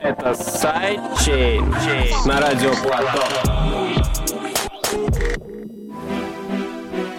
[0.00, 1.74] Это сайдчейн
[2.26, 3.22] на радио Плато.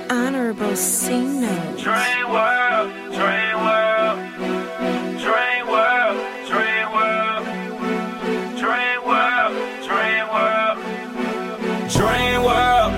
[0.09, 1.77] Honorable C note.
[1.77, 4.17] Dream world, dream world,
[5.23, 6.17] dream world,
[6.47, 7.45] dream world,
[8.61, 9.53] dream world,
[9.87, 10.77] dream world,
[11.89, 12.93] dream world.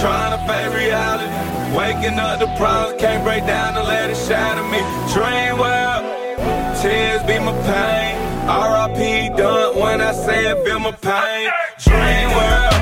[0.00, 1.28] Trying to fake reality,
[1.76, 4.80] waking up the problems, can't break down and let it shatter me.
[5.14, 6.04] Dream world,
[6.82, 8.14] tears be my pain.
[8.46, 8.87] R.I.P.
[9.39, 11.47] done when I say it, feel my pain.
[11.87, 12.75] Dream world,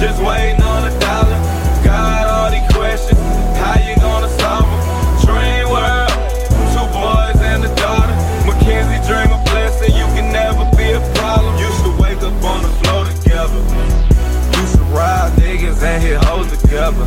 [0.00, 1.40] just waiting on a dollar.
[1.84, 3.20] Got all these questions,
[3.60, 4.80] how you gonna solve them?
[5.28, 6.12] Dream world,
[6.72, 8.16] two boys and a daughter.
[8.48, 11.52] Mackenzie dream a blessing, you can never be a problem.
[11.60, 13.60] Used to wake up on the floor together.
[14.56, 17.04] Used to ride niggas and hit hoes together.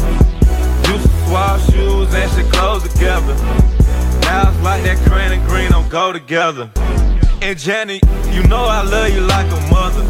[0.94, 3.34] Used to swap shoes and shit clothes together.
[4.30, 6.70] Now it's like that cran and green don't go together.
[7.44, 8.00] And Jenny,
[8.32, 10.02] you know I love you like a mother.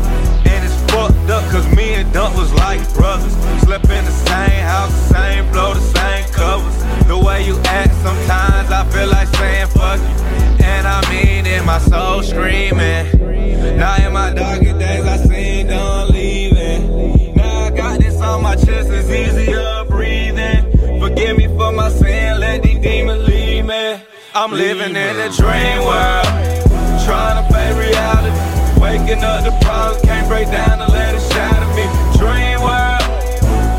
[0.46, 3.34] And it's fucked up cause me and Dump was like brothers.
[3.64, 7.08] Slept in the same house, same floor, the same covers.
[7.08, 10.64] The way you act sometimes I feel like saying fuck you.
[10.64, 13.78] And I mean it, my soul screaming.
[13.78, 17.36] Now in my darker days I seen done leaving.
[17.36, 21.00] Now I got this on my chest, it's easier breathing.
[21.00, 24.00] Forgive me for my sin, let these demons leave me.
[24.36, 26.73] I'm living in a dream world,
[27.06, 28.32] trying to fake reality.
[28.80, 31.86] Waking up the problems, can't break down the letter shine me.
[32.18, 33.04] Dream world,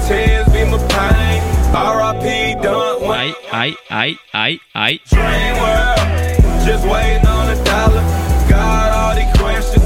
[0.07, 1.41] tears be my pain.
[1.75, 2.63] RIP,
[5.09, 5.99] Dream world,
[6.65, 8.05] just waiting on a dollar.
[8.49, 9.84] Got all these questions.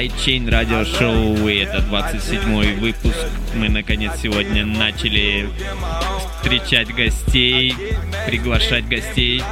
[0.00, 3.18] Sidechain радиошоу, и это 27-й выпуск.
[3.54, 5.46] Мы, наконец, сегодня начали
[6.38, 7.74] встречать гостей,
[8.26, 9.42] приглашать гостей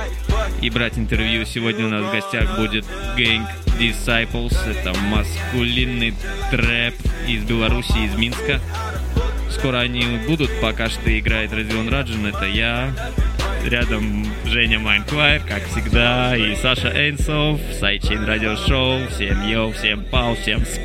[0.62, 1.44] и брать интервью.
[1.44, 3.46] Сегодня у нас в гостях будет Gang
[3.78, 4.56] Disciples.
[4.66, 6.14] Это маскулинный
[6.50, 6.94] трэп
[7.26, 8.58] из Беларуси, из Минска.
[9.50, 12.94] Скоро они будут, пока что играет Родион Раджин, это я.
[13.64, 19.06] Рядом Женя Майнквайр, как всегда, и Саша Эйнсов, Sidechain Радиошоу.
[19.08, 20.78] Всем йоу, всем пау, всем с...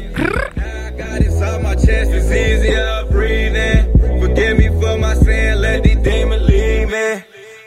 [0.95, 3.91] Got this on my chest, it's easier breathing.
[4.19, 7.23] Forgive me for my sin, let these demons leave me.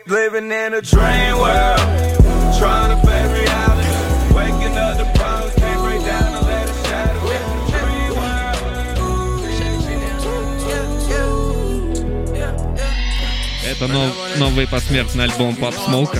[0.06, 1.80] Living in a dream world,
[2.56, 3.06] trying to
[13.86, 16.18] Это нов- новый посмертный альбом Pop Smoke.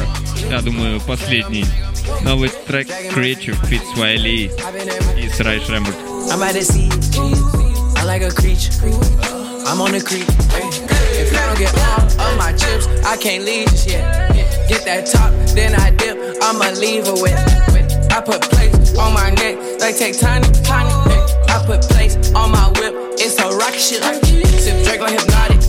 [0.48, 1.66] Я думаю, последний.
[2.22, 4.52] Новый трек Creature Fit Swiley
[5.18, 5.96] и Срай Шрембург.
[6.30, 6.88] I'm at the sea.
[7.96, 8.70] I like a creature.
[9.66, 10.28] I'm on the creek.
[11.18, 11.74] If I don't get
[12.20, 14.32] all of my chips, I can't leave just yet.
[14.68, 16.16] Get that top, then I dip.
[16.42, 17.34] I'ma leave her with.
[18.12, 20.95] I put plates on my neck, like take tiny, tiny.
[21.56, 24.04] I put plates on my whip, it's a rocket shit.
[24.60, 25.64] Sip Drake on hypnotic.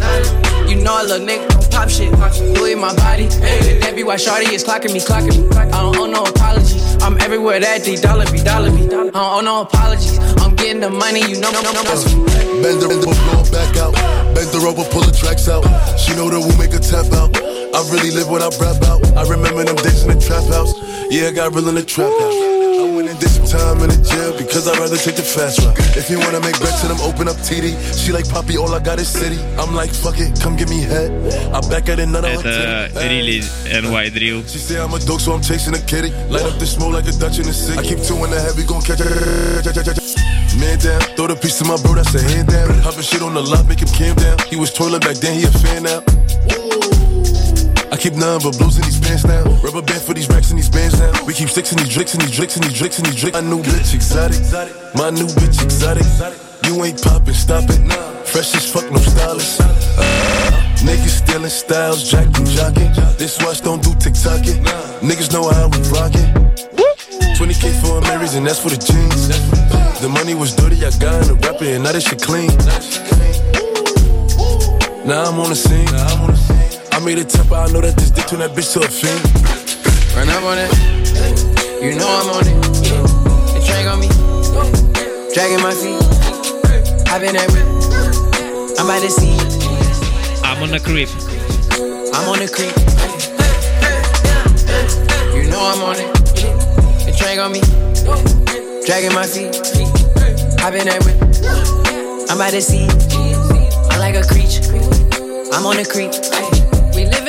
[0.67, 2.11] You know a little nigga pop shit.
[2.59, 3.27] Louis my body.
[3.79, 5.47] That be why Shorty is clocking me, clocking me.
[5.55, 6.75] I don't owe no apology.
[6.99, 8.83] I'm everywhere that D dollar be, dollar be.
[8.83, 10.19] I don't owe no apologies.
[10.43, 11.83] I'm getting the money, you know, no, no, no.
[12.59, 13.95] Bend the rhythm, blow back out.
[14.35, 15.63] Bend the rope, pull the tracks out.
[15.95, 17.31] She know the woo make a tap out.
[17.31, 19.07] I really live what I rap out.
[19.15, 20.75] I remember them days in the trap house.
[21.09, 22.56] Yeah, I got real in the trap house
[23.16, 25.64] I went and did some time in the jail because I'd rather take the fast
[25.64, 25.72] route.
[25.96, 27.72] If you wanna make bets to them, open up TD.
[27.96, 29.40] She like Poppy, all I got is city.
[29.56, 31.08] I'm like, fuck it, come give me head.
[31.56, 34.44] I back at it, none of Это Really NY Drill.
[34.44, 36.12] She say I'm a dog, so I'm chasing a kitty.
[36.28, 37.78] Light up the smoke like a Dutch in the city.
[37.78, 39.08] I keep two in the head, we gon' catch it.
[40.60, 42.68] Man down, throw the piece to my bro, that's a hand down.
[42.84, 44.36] Hopping shit on the lot, make him calm down.
[44.52, 46.04] He was twirling back then, he a fan now.
[47.91, 49.43] I keep none but blues in these pants now.
[49.63, 51.11] Rubber band for these racks and these bands now.
[51.25, 53.39] We keep sticks in these drinks and these drinks and these drinks and these drinks.
[53.39, 54.41] My new bitch exotic.
[54.95, 56.05] My new bitch exotic.
[56.65, 57.79] You ain't poppin', stop it.
[58.27, 59.61] Fresh as fuck, no stylist.
[59.61, 60.51] Uh,
[60.83, 63.17] niggas stealing styles, jacking, jocking.
[63.17, 64.65] This watch don't do TikToking.
[64.99, 66.27] Niggas know how we rockin'.
[67.39, 69.29] 20k for a Marys and that's for the jeans.
[70.01, 72.51] The money was dirty, I got in the rapper and now that shit clean.
[75.07, 76.56] Now I'm on the scene.
[76.97, 79.21] I made a temper, I know that this dick turn that bitch to a fiend.
[80.17, 80.73] Run up on it.
[81.77, 82.57] You know I'm on it.
[83.53, 84.09] The train on me.
[85.29, 86.01] Dragging my feet.
[87.05, 87.69] I've been that whip.
[88.81, 89.37] I'm at the sea.
[90.41, 91.13] I'm on the creep.
[92.17, 92.73] I'm on the creep.
[95.37, 96.09] You know I'm on it.
[97.05, 97.61] The train on me.
[98.89, 99.53] Dragging my feet.
[100.65, 101.21] I've been that whip.
[102.31, 102.89] I'm at the sea.
[103.93, 104.65] I'm like a creature.
[105.53, 106.36] I'm on the creep.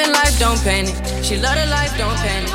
[0.09, 0.97] We living life, don't panic.
[1.23, 2.49] She love the life, don't panic.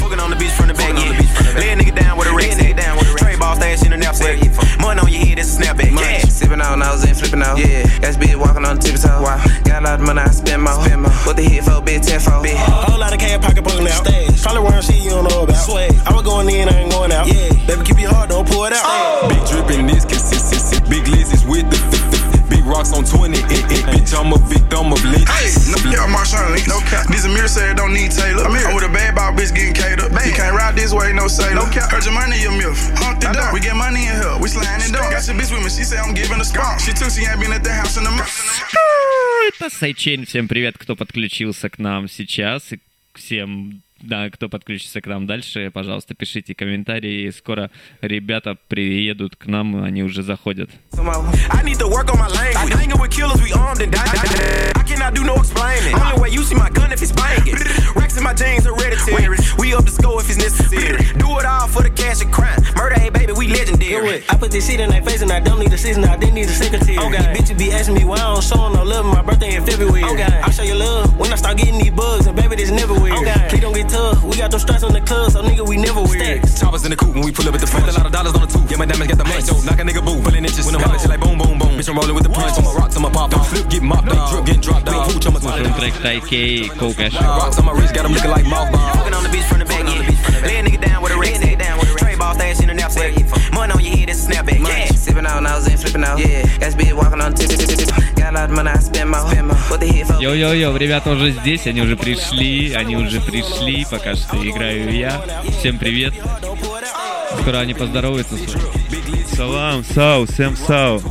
[0.00, 1.60] Fucking on the beach from the back, yeah.
[1.60, 3.98] Lay a nigga down with a rig down with a Trade ball stash in the
[3.98, 4.40] knapsack.
[4.80, 5.92] Money on your head, that's a snapback.
[5.92, 6.24] Yeah.
[6.24, 7.58] Sipping on nose and flipping out.
[7.58, 7.84] Yeah.
[8.00, 9.20] Got bitch walking on the tippy toe.
[9.20, 9.36] Wow.
[9.64, 10.80] Got a lot of money, I spend more.
[10.80, 11.12] Spend more.
[11.28, 12.40] What the hit for, bitch, 10 for.
[12.40, 12.56] Bitch.
[12.56, 14.06] Whole lot of cash pocket pulling out.
[14.06, 14.40] Stage.
[14.40, 15.60] Probably wearing shit you don't know about.
[15.60, 15.92] Swag.
[16.06, 17.28] I was going in, I ain't going out.
[17.28, 17.52] Yeah.
[17.68, 19.28] Baby, keep your heart, don't pull it out.
[19.28, 20.04] Big dripping this
[22.72, 23.36] rocks on 20.
[23.36, 25.28] Eh, eh, bitch, I'm a victim of lynch.
[25.28, 26.66] Hey, no, yeah, Marshawn Lynch.
[26.66, 27.06] No cap.
[27.12, 28.48] This Amir said don't need Taylor.
[28.48, 28.66] I'm, here.
[28.66, 30.10] I'm with a bad ball bitch getting catered.
[30.10, 30.24] Bad.
[30.24, 31.54] You can't ride this way, no sailor.
[31.54, 31.92] No cap.
[31.92, 32.80] Heard your money, your milf.
[32.96, 33.52] Humped it up.
[33.52, 34.36] We get money in here.
[34.40, 35.12] We sliding it down.
[35.12, 35.70] Got your bitch with me.
[35.70, 36.80] She said I'm giving a spot.
[36.80, 38.32] She took she ain't been at the house in the month.
[39.48, 40.24] Это Сайчейн.
[40.24, 42.72] Всем привет, кто подключился к нам сейчас.
[42.72, 42.80] И
[43.14, 47.30] всем да, кто подключится к нам дальше, пожалуйста, пишите комментарии.
[47.30, 47.70] Скоро
[48.00, 50.70] ребята приедут к нам, они уже заходят.
[50.98, 51.62] I
[64.32, 66.34] you put this shit in their face and I don't need a season, I didn't
[66.34, 66.98] need a secretary.
[66.98, 67.22] Okay.
[67.38, 69.06] Bitches be asking me why I don't show no love.
[69.06, 70.02] My birthday in February.
[70.02, 70.24] Okay.
[70.24, 73.18] I show you love when I start getting these bugs, and baby, this never weird.
[73.18, 73.46] Okay.
[73.48, 74.24] Please don't get tub.
[74.24, 76.60] We got those stripes on the club, so nigga, we never wear stacks.
[76.60, 77.84] Choppers in the coupe when we pull up at the front.
[77.88, 78.66] A lot of dollars on the tube.
[78.70, 79.44] Yeah, my diamonds got the money.
[79.44, 80.16] Yo, knock a nigga boo.
[80.24, 80.64] pulling inches.
[80.64, 81.76] When I'm hot, like boom, boom, boom.
[81.76, 82.56] Bitch, I'm rolling with the punch.
[82.56, 83.30] I'm a rock, I'm a pop.
[83.30, 84.08] Don't flip, get mopped.
[84.08, 84.86] Big drip, getting dropped.
[84.86, 85.64] Big hooch, I'm a swallow.
[85.64, 87.20] Zo'n track zei ik, hey, kook en zo.
[87.20, 88.96] Rocks on my wrist, got him looking like mouth bomb.
[88.96, 90.46] Walking on the beach from the back, yeah.
[90.48, 92.01] Lay a nigga down with a red, nigga down with a red.
[92.22, 93.12] Ball stash in the knapsack.
[93.52, 94.60] Money on your head, that's a snapback.
[94.62, 94.86] Yeah.
[94.94, 96.18] Sipping on nose and flipping out.
[96.18, 96.42] Yeah.
[96.60, 98.14] Got bitch walking on the toe.
[98.16, 99.26] Got a lot of money, I spend more.
[99.68, 100.20] What the hit for.
[100.20, 105.20] Йо-йо-йо, ребята уже здесь, они уже пришли, они уже пришли, пока что играю я.
[105.58, 106.14] Всем привет.
[107.41, 109.25] Скоро они поздороваются с вами.
[109.35, 111.01] Салам, сау, всем сау.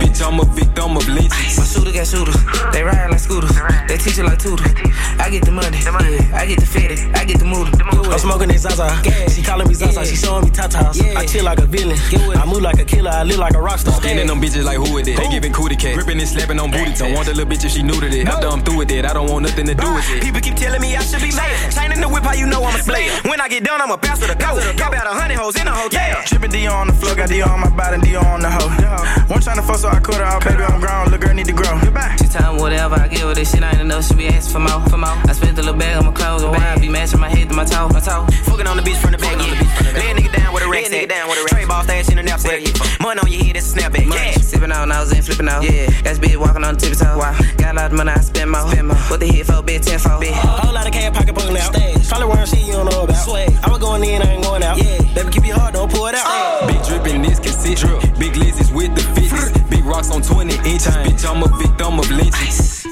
[0.00, 1.58] Bitch, I'm a victim of lynches.
[1.58, 2.36] My shooter got shooters.
[2.72, 3.54] They ride like scooters.
[3.86, 4.72] They teach you like tutors.
[5.18, 5.78] I get the money.
[5.78, 6.34] Yeah.
[6.34, 6.98] I get the fitted.
[7.14, 7.68] I get the mood.
[7.82, 8.88] I'm smoking this Zaza.
[9.30, 10.04] She calling me Zaza.
[10.06, 10.98] She showing me tatas.
[11.16, 11.98] I chill like a villain.
[12.36, 13.10] I move like a killer.
[13.10, 13.94] I live like a rock star.
[13.94, 15.16] Scanning them bitches like who it is.
[15.16, 15.94] They giving cootie cat.
[15.94, 16.94] Gripping and slapping on booty.
[16.94, 18.26] Don't want the little bitch if she new to this.
[18.26, 20.22] After I'm through with it, I don't want nothing to do with it.
[20.22, 21.72] People keep telling me I should be mad.
[21.72, 23.12] Chain in the whip, how you know I'm a slave.
[23.24, 24.54] When I get done, I'm a pass to the go.
[24.76, 26.23] Got about a hundred hoes in a hotel.
[26.23, 28.71] Tripping Dior on the floor, got Dior on my body, Dior on the hoe.
[29.27, 30.43] One trying to fuck, so I cut her off.
[30.43, 31.11] Baby, I'm grown.
[31.11, 31.75] Little girl need to grow.
[32.19, 33.33] She tell me whatever I give her.
[33.33, 34.07] This shit I ain't enough.
[34.07, 35.17] She be asking for more, for more.
[35.27, 36.43] I spent a little bag on my clothes.
[36.43, 38.25] And why I be matching my head to my toe, my toe.
[38.47, 39.99] Fucking on the beach from the back, oh, yeah.
[39.99, 41.09] Lay a nigga down with a rack stack.
[41.51, 42.63] Trade ball stash in the knapsack.
[43.01, 44.07] Money on your head, that's a snapback.
[44.07, 44.31] Yeah.
[44.39, 45.63] Sipping on nose and flipping out.
[45.63, 45.91] Yeah.
[46.03, 47.17] Got bitch walking on the tippy toe.
[47.17, 47.35] Wow.
[47.57, 48.67] Got a lot of money, I spend more.
[48.71, 48.97] Spend more.
[49.11, 50.15] What the hit for, bitch, 10 for.
[50.23, 50.31] Bitch.
[50.31, 51.75] Whole lot of cash pocket pulling out.
[51.75, 52.07] Stage.
[52.07, 53.19] Probably wearing shit you don't know about.
[53.25, 53.51] Swag.
[53.63, 54.77] I was going in, I ain't going out.
[54.77, 55.01] Yeah.
[55.13, 56.67] Baby, keep your heart, don't pull it out.
[56.67, 58.19] Big dripping this consistent.
[58.19, 59.51] Big lizards with the fitness.
[59.69, 60.95] Big rocks on 20 inches.
[61.05, 62.85] Bitch, I'm a victim of lynches.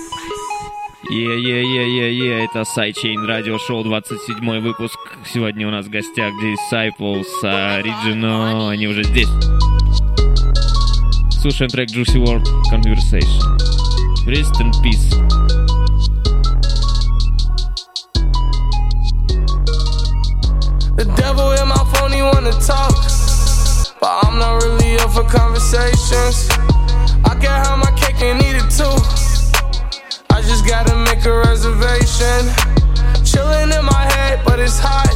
[1.10, 4.98] Е-е-е-е-е, это Сайчейн Радио Шоу, 27 выпуск.
[5.26, 9.28] Сегодня у нас в гостях Disciples, Original, они уже здесь.
[11.42, 13.58] Слушаем трек Juicy World Conversation.
[14.26, 15.61] Rest in Peace.
[22.52, 22.96] Wanna talk.
[24.00, 26.50] But I'm not really up for conversations.
[27.26, 28.98] I can have my cake and eat it too.
[30.30, 32.42] I just gotta make a reservation.
[33.24, 35.08] Chilling in my head, but it's hot.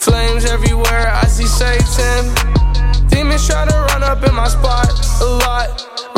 [0.00, 2.34] Flames everywhere, I see Satan.
[3.08, 5.68] Demons try to run up in my spot a lot.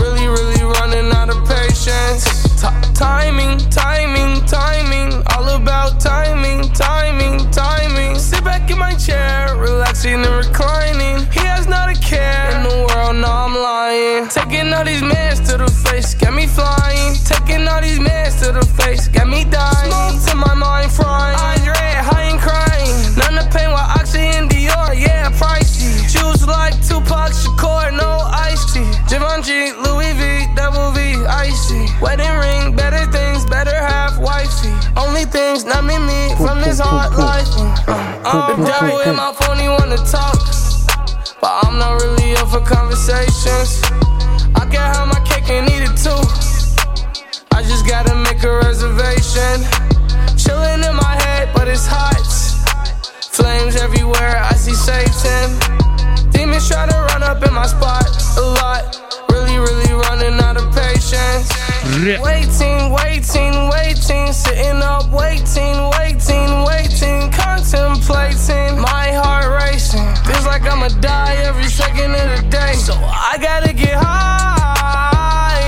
[0.01, 2.25] Really, really running out of patience.
[2.61, 5.13] T- timing, timing, timing.
[5.35, 8.19] All about timing, timing, timing.
[8.19, 9.54] Sit back in my chair,
[10.05, 11.19] relaxing and reclining.
[11.33, 14.29] He has not a care in the world, no, I'm lying.
[14.29, 17.15] Taking all these mans to the face, got me flying.
[17.25, 19.91] Taking all these mans to the face, got me dying.
[19.91, 21.39] Smoke to my mind frying.
[21.39, 22.95] Andre, high and crying.
[23.17, 25.93] None of pain while Oxy and Dior, yeah, pricey.
[26.13, 28.89] Choose like Tupac Shakur, no iced tea.
[29.09, 31.87] Givenchy, Louis V, double V, icy.
[32.01, 33.74] Wedding ring, better things, better.
[34.97, 37.51] Only things, not me, me, from this hard life.
[37.89, 40.39] Uh, uh, the devil in my phone, he wanna talk.
[41.41, 43.83] But I'm not really up for conversations.
[44.55, 46.23] I can have my cake and eat it too.
[47.51, 49.67] I just gotta make a reservation.
[50.39, 52.15] Chilling in my head, but it's hot.
[53.35, 55.59] Flames everywhere, I see Satan.
[56.31, 58.07] Demons try to run up in my spot
[58.39, 58.83] a lot.
[59.29, 60.54] Really, really running out.
[61.85, 68.81] Waiting, waiting, waiting, sitting up, waiting, waiting, waiting, contemplating.
[68.81, 72.73] My heart racing, feels like I'ma die every second of the day.
[72.73, 75.61] So I gotta get high,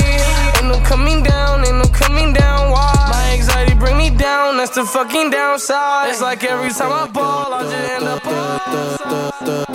[0.59, 2.71] and I'm coming down, and I'm coming down.
[2.71, 2.95] Why?
[3.13, 6.09] My anxiety bring me down, that's the fucking downside.
[6.09, 8.27] It's like every time I ball, I just end up.
[9.61, 9.66] All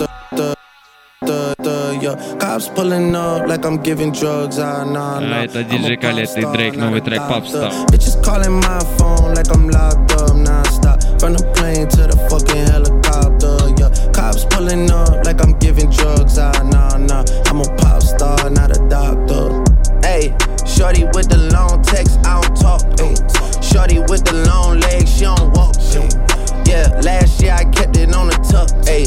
[2.06, 2.36] yeah.
[2.38, 4.58] Cops pulling up like I'm giving drugs.
[4.58, 5.40] Ah, nah, nah.
[5.40, 7.70] А это DJ Khaled и Дрейк, новый трек Popstar.
[7.90, 11.02] Bitches calling my phone like I'm locked up non-stop.
[11.20, 13.90] From the plane to the fucking helicopter, yeah.
[14.12, 16.38] Cops pulling up like I'm giving drugs.
[16.38, 17.24] Ah, nah, nah.
[17.46, 19.64] I'm a pop star, not a doctor.
[20.02, 20.34] Hey,
[20.66, 22.82] shorty with the long text, I don't talk.
[23.00, 23.14] Ay.
[23.60, 25.74] Shorty with the long legs, she don't walk.
[25.76, 26.08] Ay.
[26.66, 28.68] Yeah, last year I kept it on the tuck.
[28.86, 29.06] Ayy,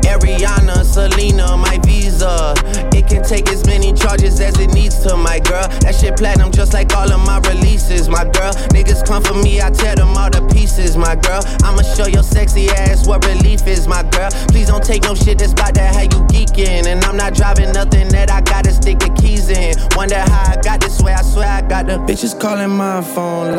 [0.11, 2.53] Ariana, Selena, my visa.
[2.93, 5.67] It can take as many charges as it needs to, my girl.
[5.81, 8.53] That shit platinum just like all of my releases, my girl.
[8.75, 11.41] Niggas come for me, I tear them all to pieces, my girl.
[11.63, 14.29] I'ma show your sexy ass what relief is, my girl.
[14.49, 16.85] Please don't take no shit that's about to have you geeking.
[16.85, 19.75] And I'm not driving nothing that I gotta stick the keys in.
[19.95, 23.51] Wonder how I got this way, I swear I got the bitches calling my phone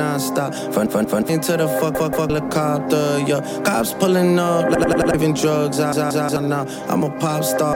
[0.00, 0.54] non-stop.
[0.72, 3.40] Fun, fun, fun into the fuck, fuck, fuck helicopter, yeah.
[3.64, 4.70] Cops pulling up,
[5.12, 5.80] living drugs.
[5.80, 7.74] I, I, I, now I'm a pop star.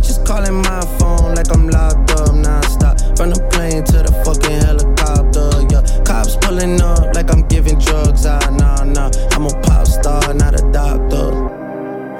[0.00, 2.98] Just calling my phone like I'm locked up non-stop.
[3.16, 6.04] From the plane to the fucking helicopter, yeah.
[6.04, 8.26] Cops pulling up like I'm giving drugs.
[8.26, 9.10] I, nah, nah.
[9.32, 11.57] I'm a pop star, not a doctor.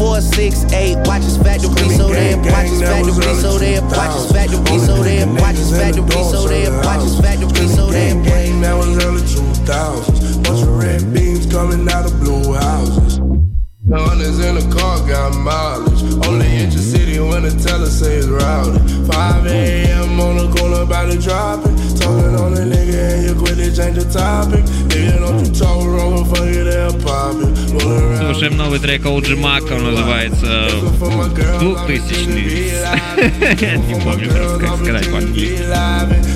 [0.00, 0.96] Two, four, six, eight.
[1.04, 5.26] Watch his factory, so they watch his factory, so they watch his factory, so they
[5.26, 10.42] watch his factory, so they watch his factory, so they gang that was early 2000s.
[10.42, 13.18] Bunch of red beams coming out of blue houses.
[13.92, 16.02] Hunters in the car got mileage.
[16.26, 16.64] Only mm-hmm.
[16.64, 18.79] in your city when the teller say it's rowdy.
[19.11, 20.19] 5 a.m.
[20.19, 21.75] on the corner about to drop it.
[21.99, 24.63] Talking on a nigga and you quickly change the topic.
[24.91, 27.55] Nigga, don't you talk wrong, fuck it, they'll pop it.
[28.19, 30.69] Слушаем новый трек OG Мака, он называется
[31.59, 32.15] 2000
[33.87, 35.65] Не помню просто, как сказать по-английски.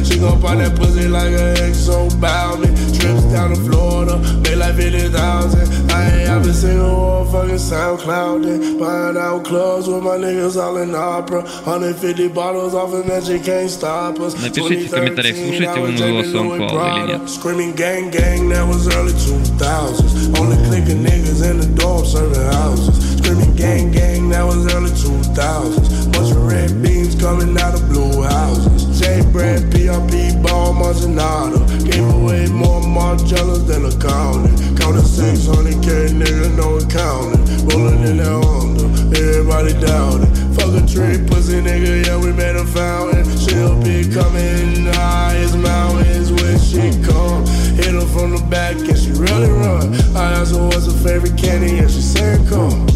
[0.04, 2.64] She gon' pop that pussy like a exo bound
[3.00, 5.92] Trips down to Florida, made like 50,000.
[5.92, 8.44] I ain't ever seen a motherfucking SoundCloud.
[8.44, 11.42] Then buying out clubs with my niggas all in opera.
[11.42, 14.36] 150 bottles off and that you can't stop us.
[14.36, 17.30] Напишите в комментариях, слушаете вы моего SoundCloud или нет.
[17.30, 20.38] Screaming gang gang, that was early 2000s.
[20.40, 23.18] Only clicking niggas in the dorm serving houses.
[23.18, 26.12] Screaming gang gang, that was early 2000s.
[26.12, 29.00] Bunch of red beams coming out of blue houses.
[29.00, 31.60] J Brad, PRP, Ball, Marginado.
[31.86, 34.50] Gave away more Margellas than a county.
[34.76, 37.40] Counting 600k, nigga, no accounting.
[37.70, 38.86] Rolling in that Honda,
[39.18, 40.43] everybody down it.
[40.55, 43.25] Fuck a tree, pussy nigga, yeah, we made a fountain.
[43.39, 47.45] She'll be coming high as mountains when she come.
[47.75, 49.95] Hit her from the back and she really run.
[50.17, 52.87] I asked her what's her favorite candy and she said come.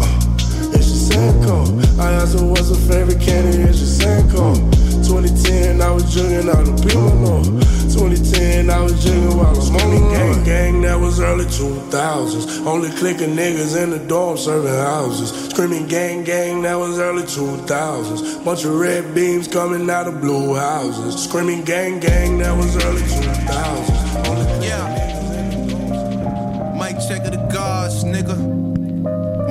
[0.00, 1.80] Uh, and she said come.
[1.98, 4.70] I asked her what's her favorite candy and she said come.
[5.09, 7.43] 2010, I was jugging out the people know.
[7.89, 10.43] 2010, I was jugging while I'm on the gang.
[10.43, 12.65] Gang, that was early 2000s.
[12.65, 15.31] Only clicking niggas in the dorm serving houses.
[15.49, 18.43] Screaming gang, gang, that was early 2000s.
[18.43, 21.23] Bunch of red beams coming out of blue houses.
[21.23, 24.27] Screaming gang, gang, that was early 2000s.
[24.27, 24.85] Only yeah.
[26.79, 28.35] Mic check of the gods, nigga.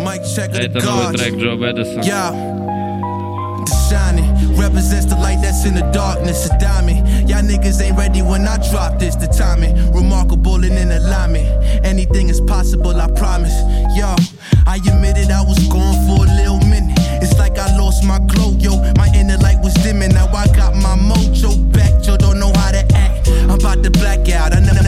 [0.05, 2.01] Mic check of the Это новый трек Джо Бедеса.
[2.03, 2.31] Yeah.
[3.65, 6.46] The shining represents the light that's in the darkness.
[6.46, 7.08] A diamond.
[7.30, 9.16] Y'all niggas ain't ready when I drop this.
[9.16, 11.48] The timing remarkable and in alignment.
[11.86, 13.56] Anything is possible, I promise.
[13.96, 14.14] Yo,
[14.68, 17.00] I admitted I was gone for a little minute.
[17.24, 18.78] It's like I lost my glow, yo.
[18.98, 20.14] My inner light was dimming.
[20.14, 22.06] Now I got my mojo back.
[22.06, 23.30] Yo, don't know how to act.
[23.50, 24.54] I'm about to black out.
[24.54, 24.80] I know.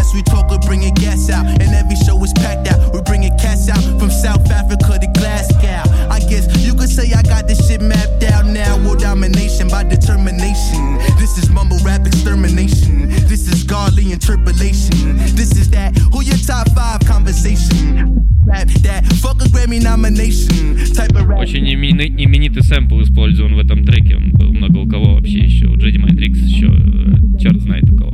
[0.00, 1.46] As we talk, we're bringing gas out.
[1.46, 2.92] And every show is packed out.
[2.92, 5.82] We're bringing cats out from South Africa to Glasgow.
[6.10, 8.77] I guess you could say I got this shit mapped out now.
[8.83, 10.97] World domination by determination.
[11.19, 13.09] This is mumble rap extermination.
[13.27, 15.17] This is godly tribulation.
[15.35, 18.25] This is that who your top five conversation.
[18.45, 20.77] Rap that fuck a great Grammy nomination.
[20.93, 21.39] Type of rap.
[21.39, 24.15] Очень имени- именитый сэмпл использован в этом треке.
[24.15, 25.67] Он был много у кого вообще еще.
[25.67, 28.11] У Джеди Майндрикс еще э, черт знает у кого.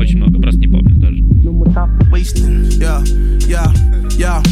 [0.00, 1.22] Очень много, просто не помню даже.
[2.10, 2.64] wasting.
[2.80, 3.02] Yeah,
[3.46, 3.70] yeah,
[4.16, 4.42] yeah.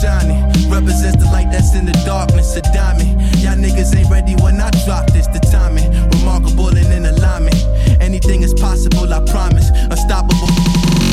[0.00, 0.38] Shiny
[0.68, 2.56] represents the light that's in the darkness.
[2.56, 3.20] A diamond.
[3.42, 5.26] Y'all niggas ain't ready when I drop this.
[5.26, 7.56] The timing remarkable and in alignment.
[8.00, 9.70] Anything is possible, I promise.
[9.90, 10.48] Unstoppable.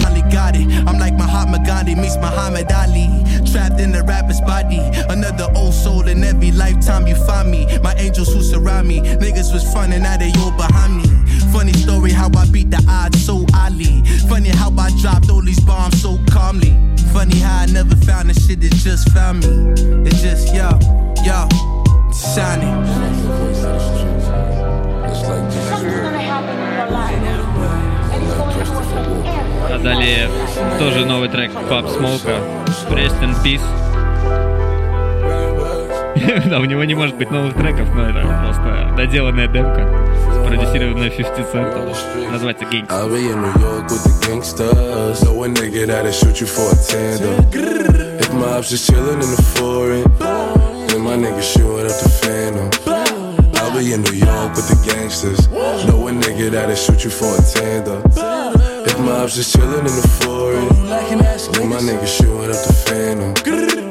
[0.01, 0.67] Finally got it.
[0.87, 3.07] I'm like Mahatma Gandhi meets Muhammad Ali.
[3.51, 4.79] Trapped in the rapper's body.
[5.09, 7.65] Another old soul in every lifetime you find me.
[7.81, 8.99] My angels who surround me.
[9.01, 11.06] Niggas was fun and now they all behind me.
[11.51, 14.03] Funny story how I beat the odds so oddly.
[14.29, 16.77] Funny how I dropped all these bombs so calmly.
[17.13, 19.73] Funny how I never found the shit that just found me.
[20.07, 20.79] It just, yo,
[21.23, 21.47] yo,
[22.11, 22.73] shining.
[29.69, 30.29] А далее
[30.77, 32.29] тоже новый трек Pop Smoke.
[32.89, 33.61] Rest in Peace.
[36.48, 39.88] Да, у него не может быть новых треков, но это просто доделанная демка,
[40.44, 41.88] спродюсированная 50 центом.
[42.30, 42.98] Называется gangsters.
[48.38, 50.04] My ops is chillin' in the foreign,
[50.88, 52.70] then my nigga shoot up the phantom.
[53.56, 55.48] I'll be in New York with the gangsters.
[55.48, 58.02] Know a nigga that'll shoot you for a tandem.
[58.86, 60.68] If my ops is chillin' in the foreign,
[61.52, 63.87] then my nigga shoot up the phantom.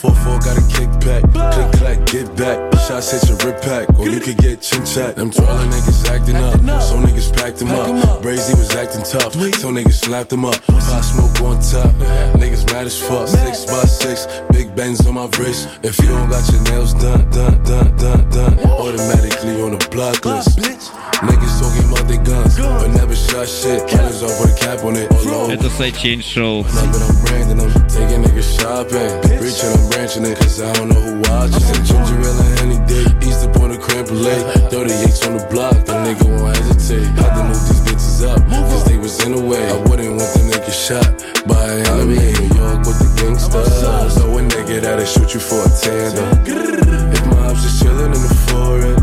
[0.00, 2.58] 4-4 got a kickback, click clack, get back.
[2.86, 5.16] Shots hit your rip pack, or you could get chin chat.
[5.16, 8.22] Them twirling niggas acting up, so niggas packed them up.
[8.22, 10.60] Brazy was acting tough, so niggas slapped them up.
[10.66, 11.90] Pop smoke on top,
[12.38, 13.28] niggas mad as fuck.
[13.28, 15.68] Six by six, big bangs on my wrist.
[15.82, 20.24] If you don't got your nails done, done, done, done, done, automatically on the block
[20.24, 20.58] list.
[20.58, 23.88] Niggas talking about their guns, but never shot shit.
[23.88, 25.10] Killers off with a cap on it.
[25.10, 25.52] All over.
[25.52, 26.62] Это Sidechain Show.
[26.62, 29.10] But I'm branding them, taking niggas shopping.
[29.40, 31.67] Reaching, I'm it, cause I don't know who watches.
[31.69, 34.39] And ginger ale and any day, east up on the creme brulee.
[34.71, 37.07] 38s on the block, the nigga won't hesitate.
[37.19, 39.59] Had to move these bitches up, cause they was in the way.
[39.67, 41.03] I wouldn't want the nigga shot
[41.47, 42.23] by an enemy.
[42.23, 44.15] In New York with the gangsters.
[44.17, 46.39] Know a nigga that'll shoot you for a tandem.
[46.47, 48.95] If my ops is chillin' in the foreign,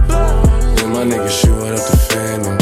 [0.76, 2.56] then my nigga shooting up the phantom.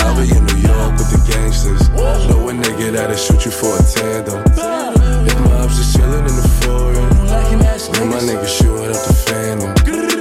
[0.00, 1.88] I'll be in New York with the gangsters.
[2.28, 4.40] Know a nigga that'll shoot you for a tandem.
[5.28, 7.88] If my ops is chillin' in the foreign, Black niggas.
[7.98, 10.13] When my niggas shoot up the family.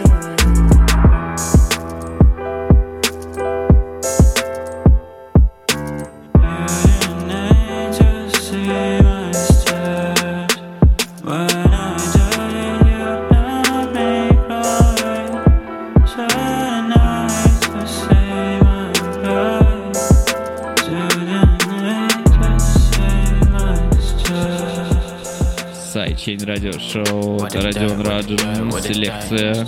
[26.24, 29.68] Чейн Радио Шоу, Радион Раджинс, селекция,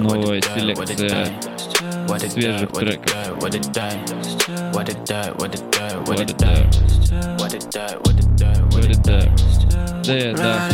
[0.00, 1.28] новая селекция
[2.28, 3.14] свежих треков.
[10.04, 10.68] Да, да.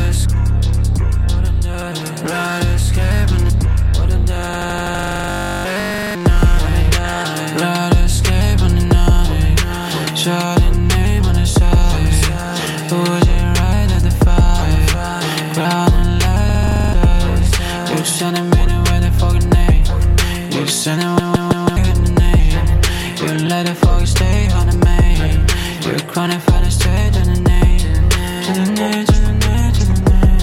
[2.25, 3.47] Right escaping,
[3.93, 5.67] what a night,
[6.17, 10.58] night, night, night, escaping the night, shot.
[18.19, 19.85] Sending me to where the fucking name.
[20.51, 22.67] You sending me to the name.
[23.23, 25.47] You let the fuck stay on the main.
[25.87, 27.79] You're crying for the straight to the name.
[28.43, 30.41] To the name, to the name, to the name.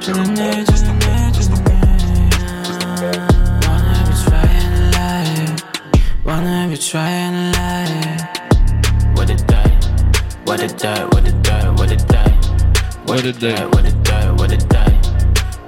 [0.00, 2.32] To the name, to the name, to the name.
[3.66, 5.60] Wanna be trying life.
[6.24, 8.24] Wanna be trying life.
[9.16, 9.74] What it die?
[10.46, 11.04] What it die?
[11.12, 11.68] What it die?
[11.76, 12.32] What it die?
[13.04, 13.66] What it die?
[13.66, 13.95] What it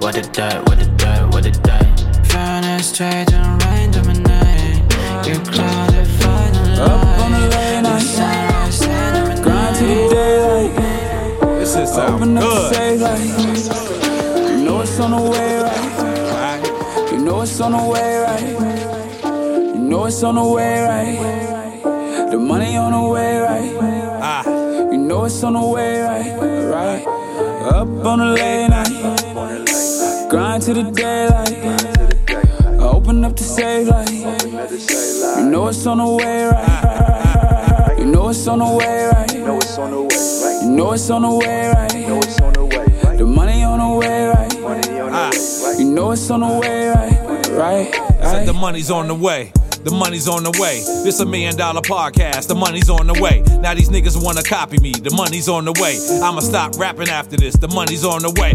[0.09, 0.59] What it die?
[0.61, 1.25] What it die?
[1.29, 1.85] What it die?
[2.23, 4.81] Furnace straight and rain to my name.
[5.23, 11.59] You cloud the final Up on the late night, grind to the daylight.
[11.59, 12.73] This is Open up the good.
[12.73, 14.49] safe light.
[14.49, 17.11] You know it's on the way, right?
[17.11, 19.75] You know it's on the way, right?
[19.75, 22.31] You know it's on the way, right?
[22.31, 23.77] The money on the way, right?
[24.23, 24.43] Ah.
[24.91, 26.35] You know it's on the way, right?
[26.73, 27.05] Right?
[27.61, 28.68] Up on the late night, grind
[30.73, 31.57] to the daylight.
[32.79, 34.11] I Open up the safe light.
[34.11, 37.95] You know it's on the way, right?
[37.97, 39.33] You know it's on the way, right?
[39.33, 40.07] You know it's on the way,
[40.43, 40.61] right?
[40.61, 41.93] You know it's on the way, right?
[41.95, 43.17] You know it's on the way, right?
[43.17, 45.79] The money on the way, right?
[45.79, 47.47] You know it's on the way, right?
[47.49, 47.95] Right?
[48.21, 49.51] Said the money's on the way.
[49.83, 50.83] The money's on the way.
[51.03, 53.41] This a million dollar podcast, the money's on the way.
[53.61, 55.97] Now these niggas wanna copy me, the money's on the way.
[56.21, 58.53] I'ma stop rapping after this, the money's on the way.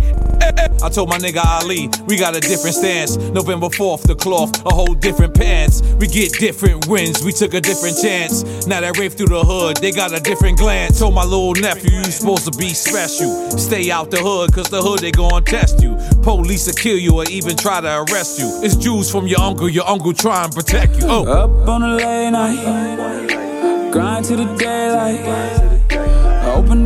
[0.82, 3.16] I told my nigga Ali, we got a different stance.
[3.16, 5.82] November 4th, the cloth, a whole different pants.
[5.98, 8.66] We get different wins, we took a different chance.
[8.66, 10.98] Now that rave through the hood, they got a different glance.
[10.98, 13.50] Told my little nephew, you supposed to be special.
[13.52, 15.96] Stay out the hood, cause the hood they gon' test you.
[16.22, 18.60] Police will kill you or even try to arrest you.
[18.62, 21.06] It's Jews from your uncle, your uncle try and protect you.
[21.06, 21.24] Oh.
[21.24, 25.43] Up on a late night, grind to the daylight.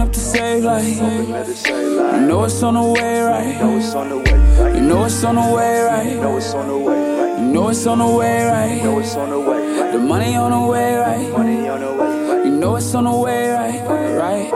[0.08, 0.86] Up the safe light.
[0.86, 3.46] You know it's on the way, right?
[3.46, 4.74] You know it's on the way, right?
[4.74, 6.10] You know it's on the way, right?
[6.10, 7.40] You know it's on the way, right?
[7.42, 8.82] You know it's on the way, right?
[8.82, 9.92] You on the way, right?
[9.92, 11.30] The money on the way, right?
[11.30, 12.46] Money on the way, right?
[12.46, 13.82] You know it's on the way, right?
[14.16, 14.50] Right?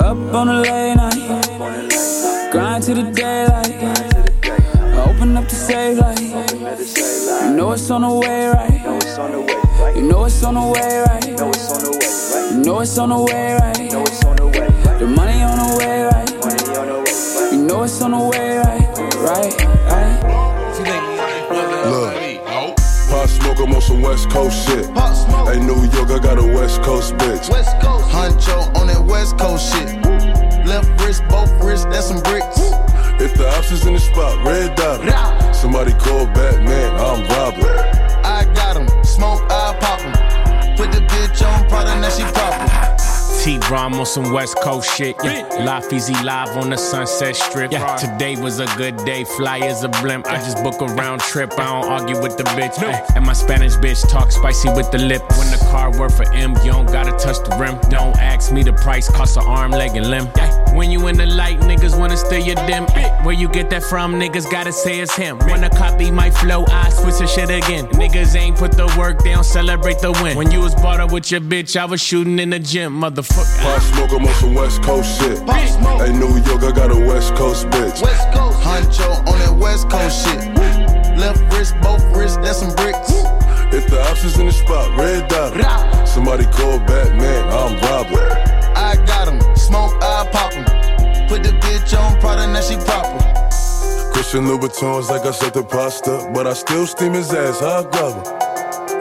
[0.00, 3.74] Up on a late night, grind to the daylight.
[3.74, 6.20] I open up the safe light.
[6.20, 8.72] You know it's on the way, right?
[9.96, 11.26] You know it's on the way, right?
[11.26, 14.43] You know it's on the way, right?
[15.04, 15.52] The way, right?
[15.52, 16.30] You know it's on the way, right?
[16.30, 16.64] You on the way, right?
[16.64, 16.72] Money on the way, right?
[16.72, 17.52] Money on the way, right?
[17.52, 18.88] You know it's on the way, right?
[19.20, 19.54] Right?
[19.90, 20.20] Right?
[21.90, 22.14] Look,
[23.10, 24.92] Pop smoke, I'm on some West Coast shit.
[24.94, 25.14] pop
[25.46, 27.50] Hey, New York, I got a West Coast bitch.
[27.50, 28.08] West Coast.
[28.10, 29.88] Huncho on that West Coast shit.
[30.66, 32.58] Left wrist, both wrists, that's some bricks.
[33.20, 35.54] If the ops is in the spot, red dot.
[35.54, 37.64] Somebody call Batman, I'm Robin.
[38.24, 40.12] I got got 'em, smoke, I pop 'em.
[40.76, 42.73] Put the bitch on Prada, now she poppin'.
[43.44, 45.16] T Rom on some West Coast shit.
[45.22, 45.46] Yeah.
[45.66, 47.72] Life easy live on the Sunset Strip.
[47.72, 47.94] Yeah.
[47.96, 50.26] Today was a good day, fly as a blimp.
[50.26, 52.78] I just book a round trip, I don't argue with the bitch.
[52.78, 53.04] Ay.
[53.14, 55.20] And my Spanish bitch talk spicy with the lip.
[55.36, 57.78] When the car work for M, you don't gotta touch the rim.
[57.90, 60.26] Don't ask me the price, cost an arm, leg, and limb.
[60.74, 62.86] When you in the light, niggas wanna steal your dim.
[63.24, 65.38] Where you get that from, niggas gotta say it's him.
[65.40, 67.88] Wanna copy my flow, I switch the shit again.
[67.88, 70.34] Niggas ain't put the work, they don't celebrate the win.
[70.34, 73.33] When you was brought up with your bitch, I was shooting in the gym, motherfucker.
[73.34, 75.38] Pop smoke, I'm on some West Coast shit.
[75.50, 78.00] Hey, New York, I got a West Coast bitch.
[78.00, 78.60] West Coast.
[78.60, 80.54] Huncho on that West Coast shit.
[81.18, 83.10] Left wrist, both wrists, that's some bricks.
[83.74, 85.52] If the ops is in the spot, red dot.
[86.06, 88.30] Somebody call Batman, I'm Robin.
[88.76, 90.64] I got 'em, smoke, I pop 'em.
[91.26, 93.18] Put the bitch on Prada, now she proper.
[94.12, 98.14] Christian Louboutins like I said the pasta, but I still steam his ass, I grab
[98.14, 98.43] him.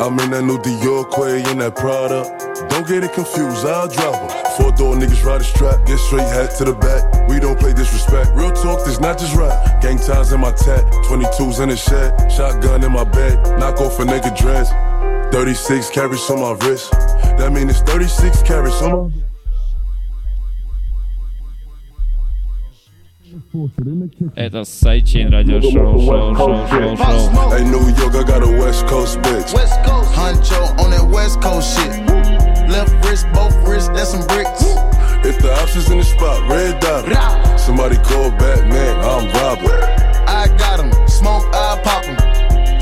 [0.01, 2.23] I'm in that new Dior Quay in that Prada.
[2.69, 4.43] Don't get it confused, I'll drop him.
[4.57, 7.27] Four door niggas ride a strap, get straight hat to the back.
[7.29, 8.31] We don't play disrespect.
[8.35, 9.81] Real talk, this not just rap.
[9.81, 13.99] Gang ties in my tat, 22s in the shed, shotgun in my bed, knock off
[13.99, 14.69] a nigga dress.
[15.33, 16.91] 36 carats on my wrist.
[17.37, 19.32] That mean it's 36 carats on my
[23.53, 27.49] Hey, that's Sidechain Radio Show, show, show, show, show.
[27.51, 29.53] Hey, New I got a West Coast bitch.
[29.53, 30.11] West Coast.
[30.11, 31.91] Huncho on that West Coast shit.
[32.67, 34.63] Left wrist, both wrists, that's some bricks.
[35.23, 37.59] If the ops is in the spot, red dot.
[37.59, 39.69] Somebody call Batman, I'm robbing.
[40.27, 42.22] I got him, smoke, I pop him.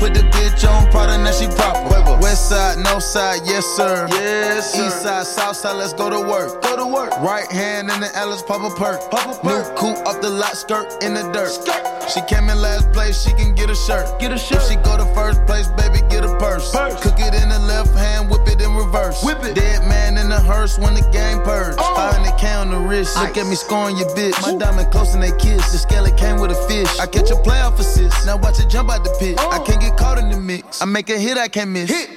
[0.02, 1.92] Put the bitch on Prada, now she proper.
[2.20, 4.08] West side, no side, yes sir.
[4.10, 4.86] Yes sir.
[4.86, 6.62] East side, south side, let's go to work.
[6.62, 7.10] Go to work.
[7.20, 9.10] Right hand in the Ellis, pop a perk.
[9.10, 9.68] Pop a perk.
[9.68, 11.50] New coupe up the lot, skirt in the dirt.
[11.50, 12.10] Skirt.
[12.10, 14.18] She came in last place, she can get a shirt.
[14.18, 14.58] Get a shirt.
[14.58, 16.72] If she go to first place, baby, get a purse.
[16.72, 17.00] purse.
[17.02, 19.22] Cook it in the left hand, whip it in reverse.
[19.22, 19.54] Whip it.
[19.54, 21.76] Dead man in the hearse when the game purge.
[21.78, 21.94] Oh.
[21.96, 23.16] 500k on the wrist.
[23.18, 24.40] Look at me scoring your bitch.
[24.42, 25.70] My diamond close and they kiss.
[25.70, 26.90] The scale came with a fish.
[26.98, 28.26] I catch a playoff assist.
[28.26, 29.38] Now watch it jump out the pit.
[29.38, 29.64] I oh.
[29.64, 30.82] can't get get caught in the mix.
[30.82, 31.90] I make a hit I can't miss.
[31.90, 32.08] Hit.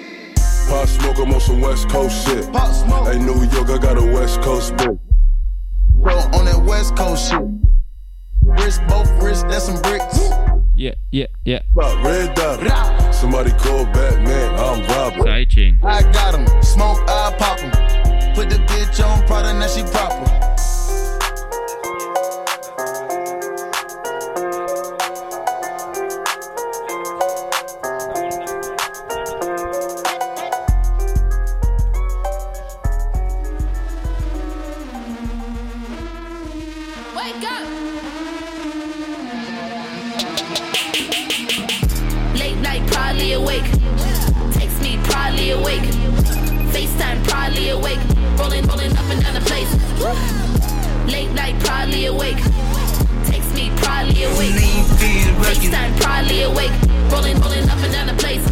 [0.68, 2.52] Pop smoke, I'm on some West Coast shit.
[2.52, 3.08] Pop smoke.
[3.08, 5.00] Hey, New York, I got a West Coast bitch.
[5.96, 7.42] Bro, on that West Coast shit.
[8.44, 10.20] Wrist, both wrists, that's some bricks.
[10.76, 11.60] Yeah, yeah, yeah.
[11.76, 13.14] Red dot.
[13.14, 15.28] Somebody call Batman, I'm Robert.
[15.28, 17.72] I got him, smoke, I pop him.
[18.34, 20.45] Put the bitch on Prada, now she proper.
[56.36, 56.72] Probably awake.
[56.72, 57.36] Text me, probably awake.
[57.36, 57.36] FaceTime, probably awake.
[57.36, 58.44] Rolling, rolling up and down the place.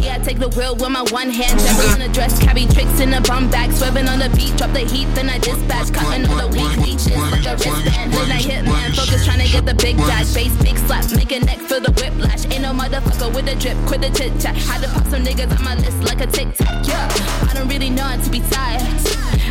[0.00, 1.58] Yeah, I take the wheel with my one hand.
[1.60, 3.72] Jumping on the dress, carry tricks in a bum bag.
[3.72, 5.92] Swerving on the beat, drop the heat, then I dispatch.
[5.92, 8.12] Cutting all the weak leeches the wristband.
[8.12, 10.32] Then I hit man, focus trying to get the big dash.
[10.32, 12.44] Bass, big slap, make a neck feel the whiplash.
[12.46, 14.56] Ain't no motherfucker with a drip, quit the chit chat.
[14.56, 16.86] Had to pop some niggas on my list like a tic tac.
[16.86, 17.08] Yeah,
[17.50, 18.82] I don't really know how to be tired.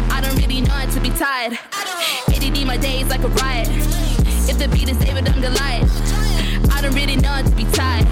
[0.09, 1.59] I don't really know how to be tired.
[2.33, 3.67] ADD my days like a riot.
[4.49, 6.52] If the beat is David, I'm Goliath.
[6.72, 8.06] I don't really know how to be tired.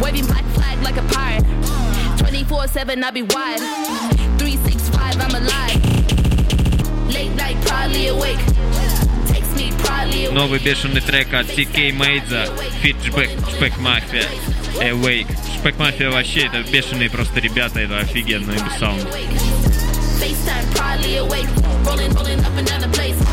[0.00, 1.44] Waving black flag like a pirate.
[2.18, 3.60] 24 7, I be wide.
[4.38, 7.12] 365, I'm alive.
[7.12, 8.38] Late night, probably awake.
[9.26, 10.34] Takes me probably awake.
[10.34, 12.46] Новый бешеный трек от TK Мейдза,
[12.82, 14.24] Fit Шпек, Шпек Мафия,
[14.80, 15.28] Awake.
[15.58, 19.06] Шпек Мафия вообще, это бешеные просто ребята, это офигенный саунд.
[20.20, 21.48] FaceTime, probably awake.
[21.84, 23.31] Rolling, rolling up and down the place.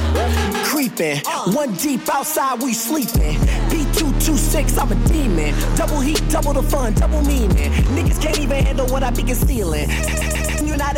[0.81, 1.21] creeping.
[1.53, 3.37] One deep outside, we sleeping.
[3.69, 5.55] P226, I'm a demon.
[5.77, 7.71] Double heat, double the fun, double meaning.
[7.95, 9.91] Niggas can't even handle what I be concealing.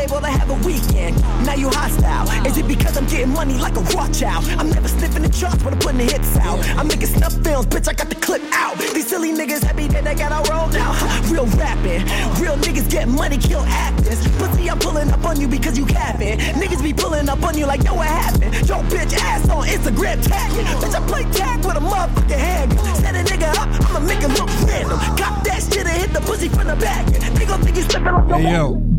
[0.02, 1.16] able to have a weekend.
[1.46, 2.26] Now you hostile.
[2.46, 4.44] Is it because I'm getting money like a watch out?
[4.58, 6.58] I'm never sniffing the charts when I'm putting the hits out.
[6.76, 8.76] I'm making snuff films, bitch, I got the clip out.
[8.78, 10.92] These silly niggas happy that they got a roll now.
[11.30, 12.02] Real rapping.
[12.42, 14.26] Real niggas get money, kill actors.
[14.38, 16.38] Pussy, I'm pulling up on you because you capping.
[16.38, 18.54] Niggas be pulling up on you like, yo, what happened?
[18.68, 20.66] Yo, bitch, ass on Instagram tagging.
[20.82, 22.94] Bitch, I play tag with a motherfucking handgun.
[22.96, 24.98] Set a nigga up, I'ma make him look random.
[25.16, 27.06] Cop that shit and hit the pussy from the back.
[27.06, 28.91] They gon' think you slipping like Hey, yo.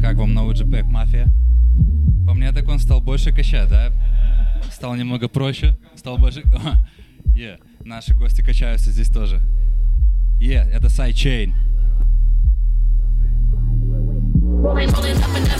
[0.00, 1.30] Как вам новый JPEG Мафия?
[2.26, 3.92] По мне так он стал больше качать, да?
[4.70, 6.42] Стал немного проще, стал больше...
[7.34, 9.40] Е, наши гости качаются здесь тоже.
[10.40, 10.88] Е, это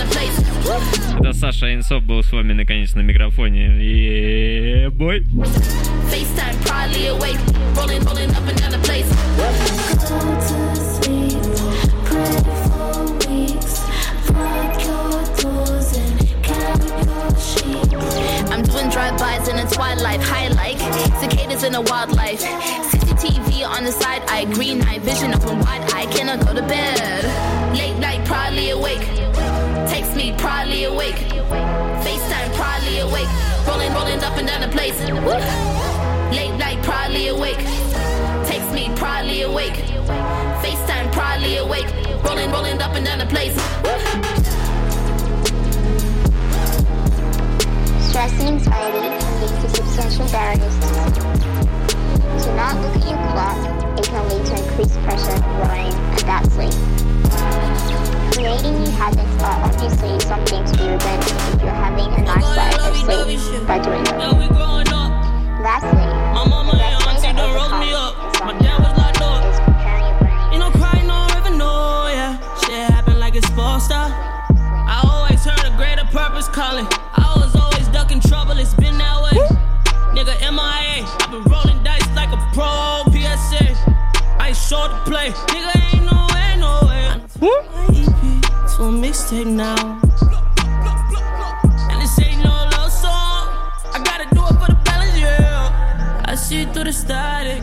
[0.09, 1.19] place.
[1.21, 3.79] Это Саша Инсов был с вами наконец на микрофоне.
[3.81, 5.21] И бой.
[5.21, 6.59] FaceTime,
[18.79, 20.79] doing drive-bys in the twilight, high like
[21.21, 22.41] cicadas in the wildlife.
[22.41, 25.83] CCTV on the side, eye green night vision open wide.
[25.93, 27.75] I cannot go to bed.
[27.77, 29.05] Late night, probably awake.
[29.91, 31.17] Text me, probably awake.
[32.05, 33.29] FaceTime, probably awake.
[33.67, 34.99] Rolling, rolling up and down the place.
[36.33, 37.59] Late night, probably awake.
[38.47, 39.75] Text me, probably awake.
[40.63, 41.91] FaceTime, probably awake.
[42.23, 43.55] Rolling, rolling up and down the place.
[44.19, 44.38] Stress
[48.19, 51.15] and anxiety can lead to substantial barriers to sleep.
[52.43, 53.59] Do not look at your clock.
[53.97, 56.75] It can lead to increased pressure, worrying, and bad sleep.
[58.35, 62.75] Creating new habits are obviously something to be regretted if you're having a nice night
[62.75, 64.19] of sleep by doing them.
[65.63, 66.07] Lastly,
[66.67, 68.03] the best way to overcome insomnia
[69.47, 72.35] is preparing your brain You know, crying no ever know, yeah.
[72.67, 73.95] Shit happen like it's supposed to.
[73.95, 76.89] I always heard a greater purpose calling.
[78.11, 79.39] I was always ducking trouble, it's been that way.
[80.15, 83.77] Nigga, MIA, I've been rolling dice like a pro PSA.
[84.39, 87.05] I ain't short to play, nigga, ain't no way, no way.
[87.41, 88.43] My EP
[88.77, 90.01] to a mixtape now.
[91.91, 93.49] And this ain't no love song.
[93.93, 96.25] I gotta do it for the balance, yeah.
[96.25, 97.63] I see through the static,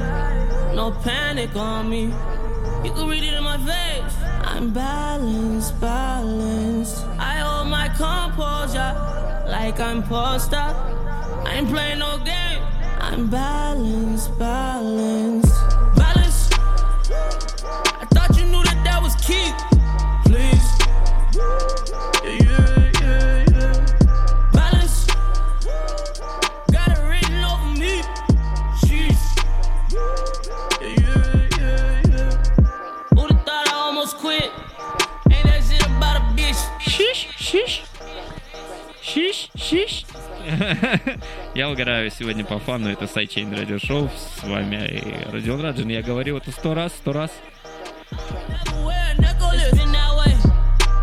[0.75, 2.13] no panic on me.
[2.83, 4.15] You can read it in my face.
[4.43, 7.03] I'm balanced, balanced.
[7.17, 7.34] I
[7.65, 8.93] hold my composure
[9.49, 10.75] like I'm post up.
[11.45, 12.61] I ain't playing no game.
[12.99, 15.53] I'm balanced, balanced,
[15.95, 16.53] balanced.
[16.53, 19.51] I thought you knew that that was key.
[20.25, 20.65] Please.
[22.23, 22.84] Yeah, yeah,
[37.55, 37.83] Shish,
[39.01, 39.49] shish.
[39.49, 40.05] Шиш, шиш.
[41.55, 45.87] Я угораю сегодня по фану, это Сайчейн Радио Шоу, с вами Родион Раджин.
[45.87, 47.31] Я говорил это сто раз, сто раз.
[48.11, 50.35] It's been that way.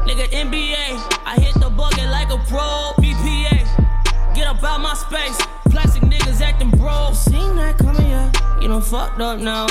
[0.04, 1.00] Nigga, NBA.
[1.24, 2.92] I hit the bucket like a pro.
[2.98, 3.64] BPA.
[4.34, 5.38] Get up out my space.
[5.70, 7.14] Plastic niggas acting bro.
[7.14, 8.30] Seen that coming, yeah.
[8.60, 9.68] You done fucked up now.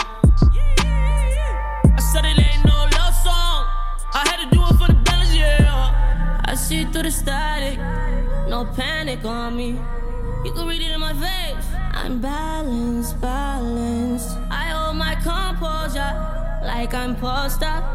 [1.86, 3.68] I said it ain't no love song.
[4.16, 4.61] I had to do
[6.52, 7.80] I see through the static.
[8.50, 9.80] No panic on me.
[10.44, 11.66] You can read it in my face.
[11.94, 14.38] I'm balanced, balanced.
[14.50, 16.12] I hold my composure
[16.62, 17.86] like I'm post up.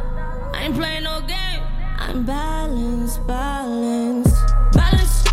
[0.55, 1.61] I ain't playing no game.
[1.99, 4.41] I'm balanced, balanced,
[4.73, 5.29] balanced.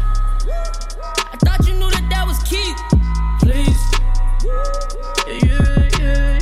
[1.32, 2.74] I thought you knew that that was key.
[3.40, 3.80] Please.
[5.28, 6.33] Yeah, yeah, yeah,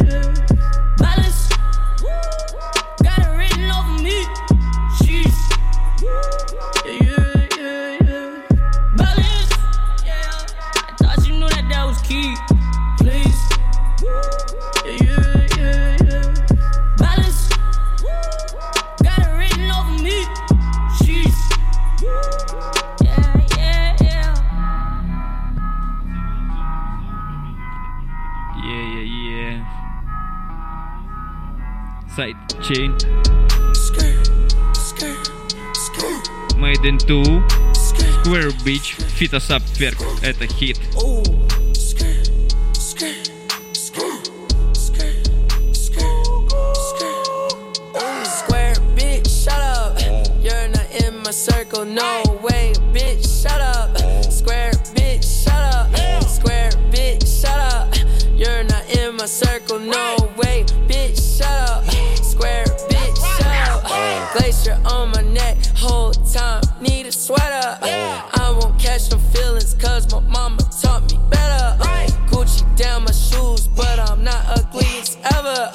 [32.17, 32.93] Sidechain.
[36.59, 37.43] Made in Two.
[37.75, 38.97] Square Beach.
[39.19, 39.99] Фитосапферк.
[40.23, 40.79] Это хит.
[48.25, 49.99] Square bitch, shut up.
[50.43, 53.97] You're not in my circle, no way, bitch, shut up.
[54.31, 55.89] Square bitch, shut up.
[56.25, 57.95] Square bitch, shut up.
[58.35, 61.70] You're not in my circle, no way, bitch, shut up.
[64.42, 67.78] Glacier on my neck, whole time, need a sweater.
[67.84, 71.78] I won't catch no feelings, cause my mama taught me better.
[72.26, 75.70] Gucci down my shoes, but I'm not ugly as ever.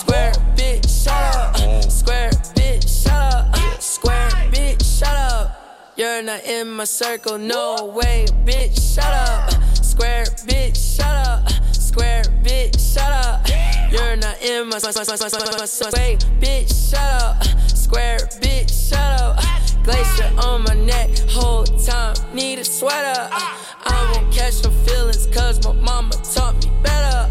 [0.00, 1.56] Square bitch, shut up.
[1.90, 3.80] Square bitch, shut up.
[3.80, 5.94] Square bitch, shut up.
[5.96, 9.50] You're not in my circle, no way, bitch, shut up.
[9.82, 11.48] Square bitch, shut up.
[11.72, 13.48] Square bitch, shut up.
[13.90, 17.69] You're not in my way, bitch, shut up.
[17.90, 19.36] Square bitch, shut up.
[19.82, 23.28] Glacier on my neck, whole time, need a sweater.
[23.32, 27.28] I won't catch no feelings, cause my mama taught me better.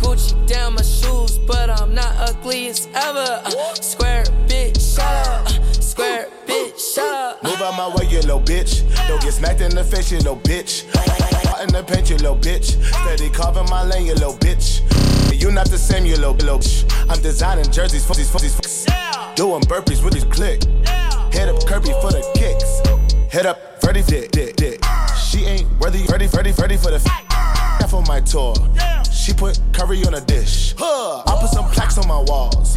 [0.00, 3.42] Gucci down my shoes, but I'm not ugly as ever.
[3.82, 5.46] Square bitch, shut up.
[5.74, 7.42] Square bitch, shut up.
[7.42, 8.88] Move out my way, you little bitch.
[9.08, 10.88] Don't get smacked in the face, you little bitch.
[11.48, 12.82] Out in the paint, you little bitch.
[13.02, 14.80] Steady carving my lane, you little bitch.
[15.38, 16.90] You not the same, you little, bitch.
[17.10, 18.58] I'm designing jerseys for these, for these.
[19.37, 20.63] Doing burpees with these click.
[21.33, 22.81] Head up Kirby for the kicks.
[23.33, 24.79] Head up Freddy, dick, dick, dick.
[25.27, 28.55] She ain't worthy, ready, ready, ready for the f- on my tour.
[29.11, 30.73] She put curry on a dish.
[30.77, 31.21] Huh.
[31.27, 32.75] I put some plaques on my walls.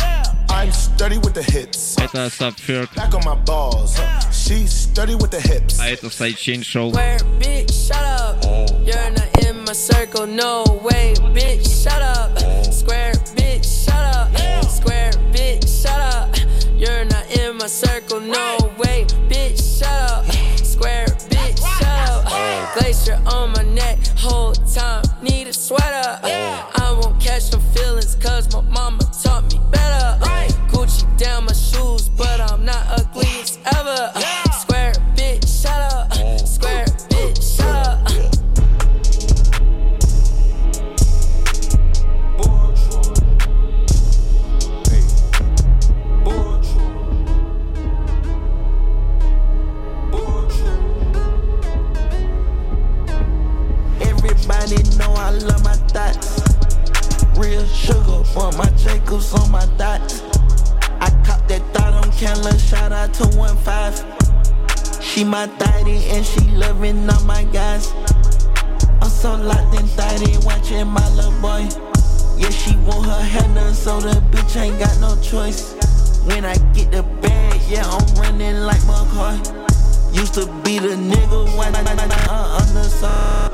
[0.51, 1.97] I'm sturdy with the hits.
[1.97, 2.95] Это Subferk.
[2.95, 3.99] Back on my balls.
[4.31, 5.79] She's sturdy with the hips.
[5.81, 6.91] А это Sidechain Show.
[6.91, 8.45] Square bitch, shut up.
[8.85, 12.39] You're not in my circle, no way, bitch, shut up.
[12.73, 14.31] Square bitch, shut up.
[14.71, 15.50] Square bitch,
[17.72, 20.26] circle, no way, bitch, shut up.
[20.58, 22.74] Square bitch, shut up.
[22.78, 26.20] Glacier on my neck, whole time, need a sweater.
[26.24, 29.01] I won't catch no feelings, cause my mama
[62.36, 65.02] shout out to 1-5.
[65.02, 67.92] She my thotty and she loving all my guys.
[69.02, 71.68] I'm so locked in thotty, watching my little boy.
[72.38, 75.74] Yeah, she want her hair done, so the bitch ain't got no choice.
[76.26, 79.34] When I get the bag, yeah, I'm running like my car.
[80.14, 83.52] Used to be the nigga when I, I, on the side.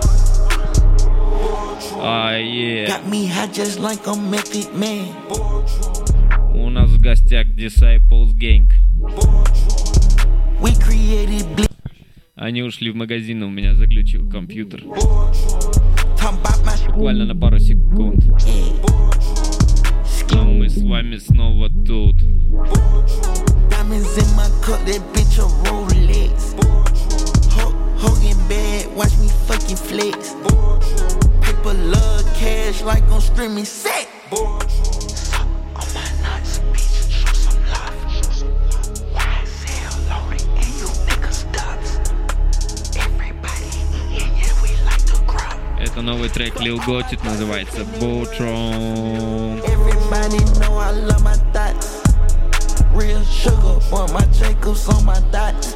[2.38, 2.88] yeah.
[2.88, 5.16] Got me high just like a method man.
[6.60, 8.72] У нас в гостях Disciples Gang.
[12.36, 14.84] Они ушли в магазин, у меня заглючил компьютер.
[16.88, 18.24] Буквально на пару секунд.
[20.32, 22.15] Но мы с вами снова тут.
[28.00, 30.36] Hogan bad, watch me fucking flex.
[31.41, 34.08] Paper love cash like on streaming set.
[45.97, 49.61] Это новый трек Lil Gotit, называется Botron.
[49.67, 52.00] Everybody know I love my thoughts.
[52.94, 55.75] Real sugar, want my Jacobs on my thoughts.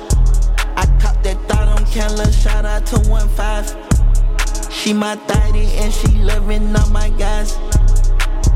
[0.76, 3.74] I caught that thought on Candler, shout out to 1-5.
[4.70, 7.56] She my thotty and she loving all my guys.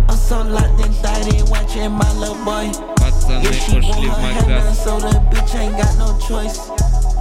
[0.08, 2.70] I'm so locked in thotty, watching my little boy.
[3.00, 4.84] Пацаны Yeah, she want пошли в her hair done, магаз.
[4.84, 6.68] so the bitch ain't got no choice.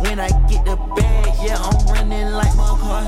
[0.03, 3.05] When I get the bag, yeah, I'm running like McCoy.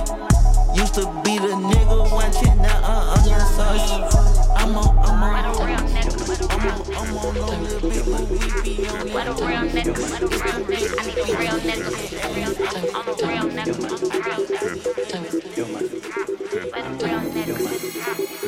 [0.77, 3.97] Used to be the nigga watching now uh, I'm the sauce.
[4.57, 5.25] I'm on, I'm on.
[5.33, 5.57] I'm on,
[6.93, 10.27] I'm on a little bit, but we be on Let a real nigga, let a
[10.27, 10.99] real nigga.
[10.99, 11.89] I need a real nigga.
[12.95, 13.73] I'm a real nigga.
[13.73, 14.77] I'm a real nigga.
[16.73, 17.57] Let a real nigga.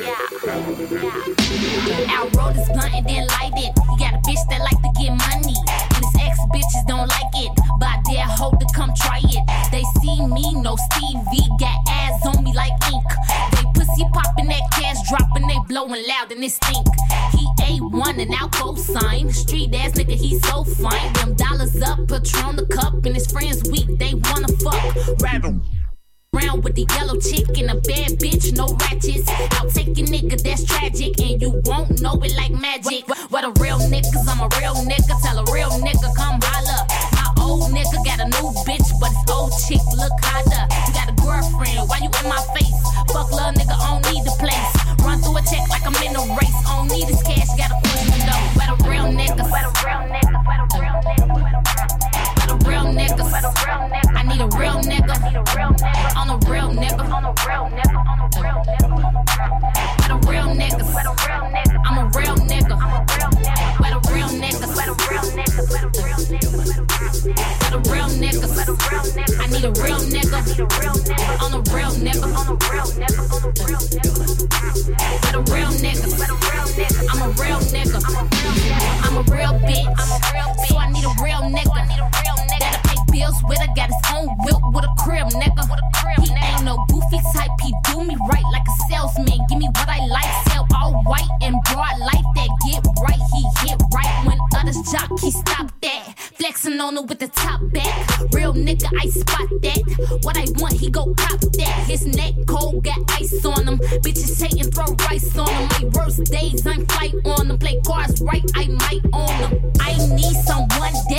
[0.05, 2.13] Yeah.
[2.13, 3.73] Our road is blunt and then light it.
[3.89, 5.57] You got a bitch that like to get money.
[6.53, 7.51] Bitches don't like it.
[7.79, 9.43] But I dare hope to come try it.
[9.71, 11.47] They see me, no Stevie.
[11.59, 13.05] Got ass on me like ink.
[13.51, 16.87] They pussy popping that cash dropping, they blowing loud and it stink.
[17.31, 17.45] He
[17.79, 19.31] A1 and Alco sign.
[19.31, 21.13] Street ass nigga, he so fine.
[21.13, 25.21] Them dollars up, Patron the cup, and his friends weak, they wanna fuck.
[25.21, 25.61] Rattle.
[26.31, 29.25] Round with the yellow chick and a bad bitch, no ratchets.
[29.57, 33.09] I'll take a nigga that's tragic, and you won't know it like magic.
[33.33, 35.17] What a real niggas, I'm a real nigga.
[35.25, 36.85] Tell a real nigga, come holla.
[37.17, 40.69] My old nigga got a new bitch, but his old chick look hotter.
[40.85, 42.77] You got a girlfriend, why you in my face?
[43.09, 44.69] Fuck love nigga, I don't need the place.
[45.01, 46.59] Run through a check like I'm in a race.
[46.69, 48.45] I don't need this cash, got a question though.
[48.53, 51.48] What a real nigga, what a real nigga, what a real nigga,
[52.69, 53.33] real niggas.
[54.15, 55.15] I need a real nigga.
[56.15, 57.03] On a real nigga.
[57.09, 58.03] On a real nigga.
[59.97, 60.89] Where the real niggas?
[61.85, 62.77] I'm a real nigga.
[63.79, 64.71] Where the real niggas?
[64.75, 64.95] Where the
[67.89, 68.53] real niggas?
[69.39, 70.39] I need a real nigga.
[71.41, 72.27] On a real nigga.
[72.37, 73.21] On a real nigga.
[73.33, 74.13] On a real nigga.
[75.25, 76.13] Where the real niggas?
[77.09, 77.99] I'm a real nigga.
[79.03, 79.89] I'm a real bitch.
[80.67, 82.48] So I need a real nigga
[83.19, 85.63] bills with her, got his own whip with a crib, nigga.
[86.23, 89.39] He ain't no goofy type, he do me right like a salesman.
[89.49, 93.23] Give me what I like, sell all white and broad light that get right.
[93.33, 96.17] He hit right when others jock, he stop that.
[96.39, 97.93] Flexing on her with the top back.
[98.31, 100.19] Real nigga, I spot that.
[100.23, 101.83] What I want, he go pop that.
[101.87, 103.77] His neck cold, got ice on him.
[104.03, 105.67] Bitches hating, throw rice on him.
[105.75, 107.57] My worst days, I'm flight on them.
[107.57, 109.73] Play cards right, I might own them.
[109.81, 111.18] I need someone that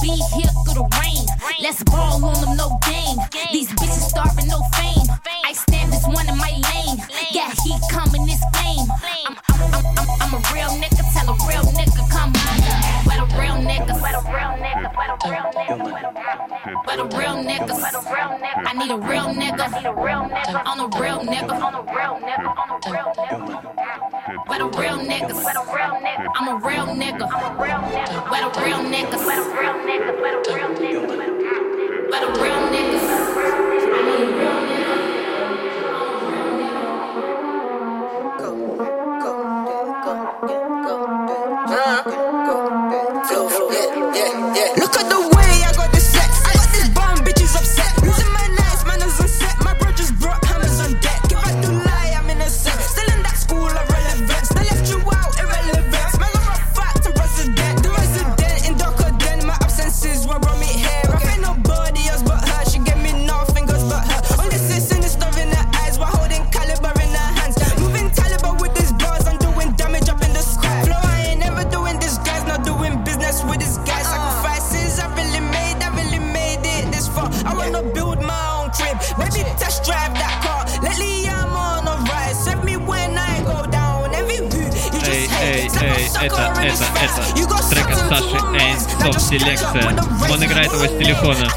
[0.00, 1.24] be here through the rain.
[1.60, 3.18] Let's ball on them, no game.
[3.52, 5.06] These bitches starving, no fame.
[5.44, 6.98] I stand this one in my lane.
[7.30, 8.39] Yeah, he coming, this
[15.20, 17.74] what a real nigga.
[18.66, 22.80] I need a real nigga, on a real nigga, on a real nigga, on a
[22.90, 23.50] real nigga.
[24.46, 25.34] What a real nigga.
[26.36, 28.30] I'm a real nigga, I'm a real nigga.
[28.30, 30.10] What a real nigga, what a real nigga,
[30.70, 31.10] nigga.
[32.20, 32.98] A real nigga,
[33.92, 34.79] I need a real nigga.
[44.80, 45.49] Look at the way
[86.22, 89.02] это, это, это трек от Саши Эйн, lose.
[89.02, 89.96] Топ Селекция.
[90.30, 91.48] Он играет его с телефона.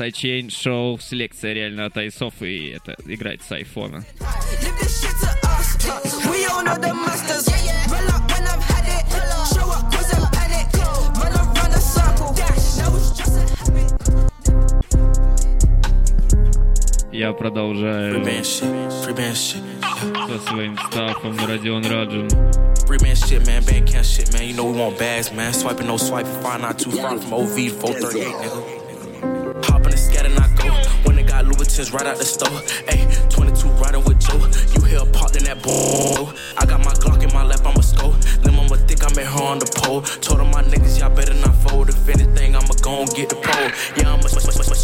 [0.00, 4.02] Сайчейн, шоу, селекция реально от айсов, и это играет с айфона.
[17.12, 18.42] Я продолжаю со
[20.48, 22.28] своим стафом Родион Раджин.
[22.88, 24.48] Free man shit, man, bank shit, man.
[24.48, 25.52] You know we want bags, man.
[25.52, 28.80] Swiping no swipe, five not too far from OV to 438, nigga.
[31.50, 32.62] Louboutins right out the store.
[32.86, 34.38] Ayy, 22 riding with Joe.
[34.72, 36.32] You hear a parked in that boom.
[36.56, 38.14] I got my Glock in my lap, I'm a scope.
[38.44, 40.02] Lim on my think I met her on the pole.
[40.22, 41.88] Told her my niggas, y'all better not fold.
[41.88, 43.70] If anything, I'ma go and get the pole.
[43.98, 44.28] Yeah, I'ma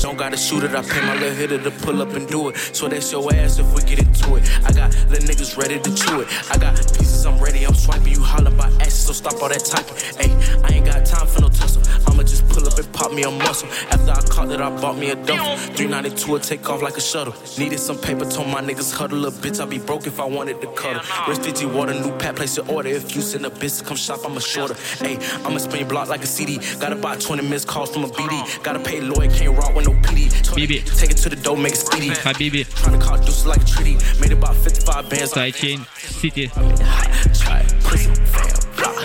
[0.07, 2.57] Don't gotta shoot it, I pay my little hitter to pull up and do it.
[2.57, 4.45] So that's your ass if we get into it.
[4.65, 6.29] I got little niggas ready to chew it.
[6.51, 8.13] I got pieces, I'm ready, I'm swiping.
[8.13, 9.97] You holler about ass, so stop all that typing.
[10.19, 10.31] Hey,
[10.63, 11.83] I ain't got time for no tussle
[12.16, 13.68] I'ma just pull up and pop me a muscle.
[13.90, 15.58] After I caught it, I bought me a duffel.
[15.76, 17.34] 392 will take off like a shuttle.
[17.58, 19.20] Needed some paper, told my niggas huddle.
[19.20, 21.02] Little bitch, I'd be broke if I wanted to cuddle.
[21.28, 22.90] Wrist Fiji water, new pat, place your order.
[22.90, 24.76] If you send a bitch to come shop, I'm a shorter.
[25.00, 26.60] Hey, I'ma spin your block like a CD.
[26.80, 28.64] Gotta buy 20 missed calls from a BD.
[28.64, 30.30] Gotta pay lawyer, can't rock with no PD.
[30.56, 30.82] Bibi.
[30.82, 32.10] Take it to the door, make it speedy.
[32.10, 32.66] Habibi.
[32.66, 33.98] Tryna call deuces like a treaty.
[34.20, 35.34] Made about 55 bands.
[35.34, 36.52] Sidechain City.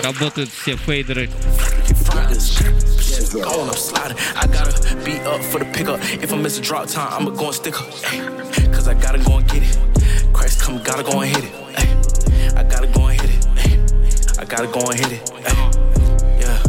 [0.03, 1.29] Работают все фейдеры.
[3.32, 4.16] Going up sliding.
[4.36, 6.00] I gotta be up for the pickup.
[6.22, 7.90] If I miss a drop time, I'ma go and stick up.
[8.72, 9.78] Cause I gotta go and get it.
[10.32, 12.56] Christ come, gotta go and hit it.
[12.56, 14.38] I gotta go and hit it.
[14.38, 15.30] I gotta go and hit it.
[16.40, 16.62] Yeah.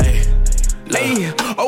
[0.00, 0.24] Hey,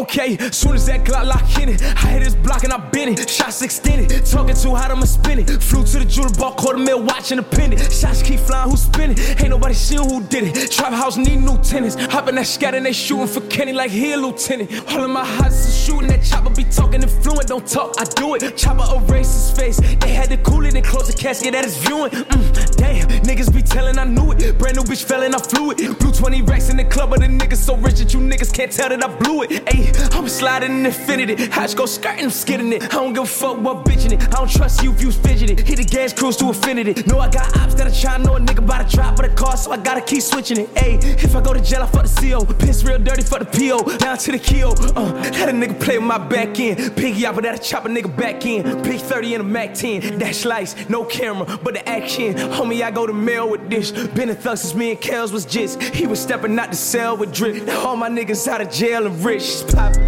[0.01, 3.11] okay, soon as that Glock lock in it, I hit this block and I been
[3.11, 3.29] it.
[3.29, 5.63] Shots extended, talking too hot, I'ma spin it.
[5.63, 7.81] Flew to the jeweler, bought quarter mil, watch independent.
[7.93, 9.19] Shots keep flying, who's spinning?
[9.19, 10.71] Ain't nobody seeing who did it.
[10.71, 11.97] Trap house need new tenants.
[12.13, 14.71] Hop in that scat and they shooting for Kenny like he a lieutenant.
[14.93, 17.49] All of my hots is shooting, that chopper be talking influent.
[17.49, 18.57] Don't talk, I do it.
[18.57, 19.77] Chopper erase his face.
[20.01, 22.11] They had to cool it and close the casket at his viewing.
[22.11, 24.59] Mm, damn, niggas be telling I knew it.
[24.59, 25.99] Brand new bitch fell and I flew it.
[25.99, 28.73] Blue 20 racks in the club, but the niggas so rich that you niggas can't
[28.73, 29.51] tell that I blew it.
[29.67, 31.36] Ayy, I'm sliding in infinity.
[31.47, 32.82] Hatch go skirting, skidding it.
[32.84, 34.22] I don't give a fuck what bitching it.
[34.22, 35.57] I don't trust you if you fidgeting.
[35.57, 37.03] Hit the gas cruise to infinity.
[37.05, 39.34] Know I got ops that I try know a nigga about to drop of the
[39.34, 40.74] car, so I gotta keep switching it.
[40.74, 42.45] Ayy, if I go to jail, I fuck the CO.
[42.45, 43.97] Piss real dirty for the PO.
[43.99, 44.70] Down to the KO.
[44.95, 46.97] Uh, let a nigga play with my back end.
[46.97, 48.82] Piggy out, but that'll chop a nigga back in.
[48.82, 50.18] Big 30 in a Mac 10.
[50.18, 52.34] Dash lights, no camera, but the action.
[52.34, 53.91] Homie, I go to mail with this.
[53.91, 55.82] Been a thug since me and Kels was just.
[55.82, 57.64] He was stepping out the cell with drip.
[57.64, 59.62] Now all my niggas out of jail and rich.
[59.81, 60.05] Poppin'.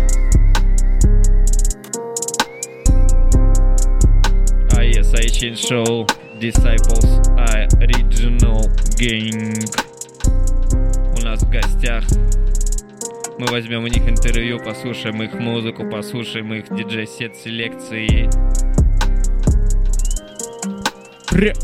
[4.76, 6.06] А я Sidechain Show
[6.38, 7.22] Disciples
[7.80, 8.60] Original
[8.98, 9.64] Gang.
[11.18, 12.04] У нас в гостях.
[13.38, 18.28] Мы возьмем у них интервью, послушаем их музыку, послушаем их диджей-сет селекции.
[21.28, 21.54] Пря.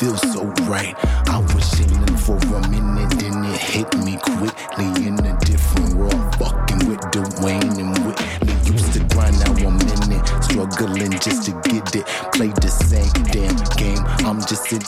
[0.00, 0.94] Feels so right.
[1.28, 6.34] I was chilling for a minute, then it hit me quickly in a different world.
[6.36, 8.72] Fucking with Dwayne and Whitley.
[8.72, 10.26] Used to grind, now I'm in it.
[10.44, 12.06] Struggling just to get it.
[12.32, 14.02] Play the same damn game.
[14.24, 14.80] I'm just in.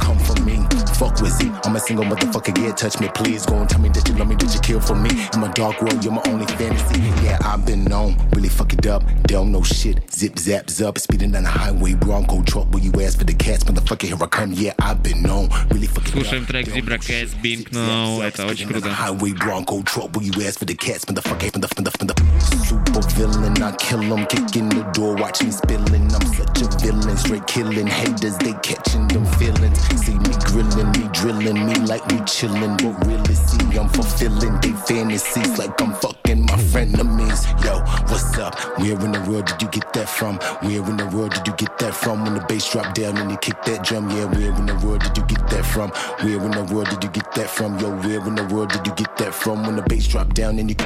[0.00, 0.56] Come for me,
[0.94, 1.51] fuck with it.
[1.71, 3.45] I'm a single motherfucker, yeah, touch me, please.
[3.45, 5.09] Go and tell me that you love me, that you kill for me.
[5.33, 7.01] In my dark world, you're my only fantasy.
[7.23, 9.03] Yeah, I've been known, really fuck it up.
[9.23, 12.69] Don't know shit, zip zaps up, speeding down the highway, Bronco truck.
[12.71, 14.03] Will you ask for the cats, motherfucker?
[14.07, 16.47] Here I come, yeah, I've been known, really fuck it Слушаем up.
[16.49, 18.89] трек Zebra Cats, Bink No, это очень круто.
[18.89, 21.51] Highway Bronco truck, will you ask for the cats, motherfucker?
[21.51, 22.65] Motherfucker, motherfucker.
[22.65, 26.13] Super villain, I kill them, kicking the door, watch me spilling.
[26.13, 29.79] I'm such a villain, straight killing haters, they catching them feelings.
[30.03, 34.72] See me grilling, me drilling, me like we chillin', but really see I'm fulfilling they
[34.72, 37.42] fantasies like I'm fucking my frenemies.
[37.64, 38.54] Yo, what's up?
[38.78, 40.36] Where in the world did you get that from?
[40.62, 42.24] Where in the world did you get that from?
[42.24, 45.02] When the bass drop down and you kick that drum, yeah, where in the world
[45.02, 45.90] did you get that from?
[46.22, 47.78] Where in the world did you get that from?
[47.78, 49.64] Yo, where in the world did you get that from?
[49.66, 50.76] When the bass drop down and you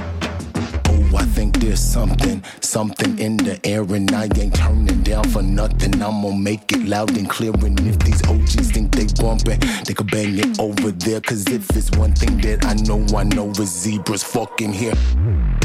[1.15, 5.95] I think there's something, something in the air, and I ain't turning down for nothing.
[6.03, 7.53] I'm gonna make it loud and clear.
[7.53, 11.21] And if these OGs think they bumping, they could bang it over there.
[11.21, 14.95] Cause if it's one thing that I know, I know is zebras fucking here.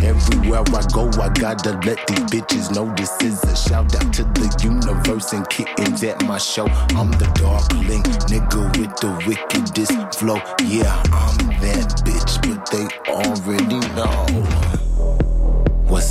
[0.03, 4.23] Everywhere I go, I gotta let these bitches know this is a shout out to
[4.23, 6.67] the universe and kittens at my show.
[6.95, 10.41] I'm the darkling nigga with the wickedest flow.
[10.65, 14.40] Yeah, I'm that bitch, but they already know.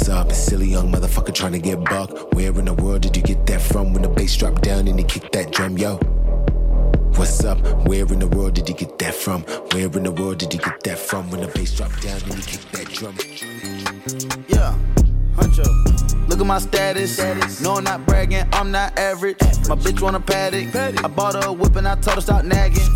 [0.00, 0.32] What's up?
[0.32, 2.32] Silly young motherfucker trying to get buck.
[2.32, 3.92] Where in the world did you get that from?
[3.92, 5.96] When the bass drop down and you kick that drum, yo.
[7.16, 7.58] What's up?
[7.86, 9.42] Where in the world did you get that from?
[9.72, 11.30] Where in the world did you get that from?
[11.30, 13.14] When the bass drop down and you kick that drum.
[14.48, 14.74] Yeah,
[15.36, 16.00] Huncho.
[16.28, 17.60] Look at my status.
[17.60, 19.36] No, I'm not bragging, I'm not average.
[19.68, 20.74] My bitch want a paddock.
[21.04, 22.86] I bought her a whip and I told her stop nagging.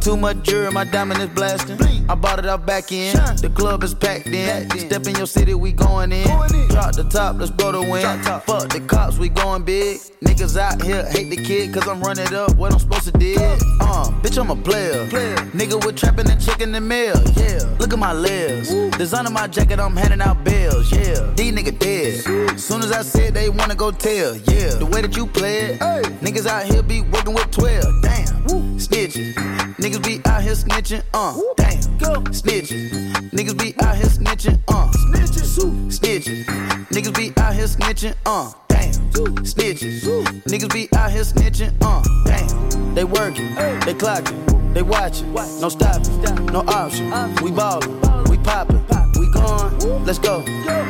[0.00, 1.80] Too much jury, my diamond is blasting.
[2.08, 3.14] I bought it off back in.
[3.14, 4.68] The club is packed in.
[4.78, 6.26] Step in your city, we going in.
[6.68, 8.24] Drop the top, let's blow the wind.
[8.44, 9.98] Fuck the cops, we going big.
[10.22, 13.34] Niggas out here hate the kid, cause I'm running up what I'm supposed to do.
[13.38, 15.06] Uh, bitch, I'm a player.
[15.52, 17.58] Nigga with trapping and in the mill, yeah.
[17.78, 18.72] Look at my lips.
[18.98, 21.32] Designer my jacket, I'm handing out bills, yeah.
[21.34, 22.60] These niggas dead.
[22.60, 24.74] Soon as I said they wanna go tell, yeah.
[24.74, 25.80] The way that you play it,
[26.20, 28.26] niggas out here be working with 12, damn.
[28.78, 29.34] Snitching.
[29.76, 31.80] Niggas be out here snitching, uh, damn.
[32.32, 33.12] Snitching.
[33.30, 34.90] Niggas be out here snitching, uh.
[34.92, 35.90] Snitching.
[35.90, 36.44] Snitching.
[36.90, 38.52] Niggas be out here snitching, uh.
[38.68, 38.92] Damn.
[39.42, 40.42] Snitching.
[40.44, 42.02] Niggas be out here snitching, uh.
[42.26, 42.94] Damn.
[42.94, 45.32] They working, they clocking, they watching.
[45.32, 47.10] No stopping, no option.
[47.42, 48.83] We ballin', poppin',
[49.19, 50.05] we gone.
[50.05, 50.43] Let's go.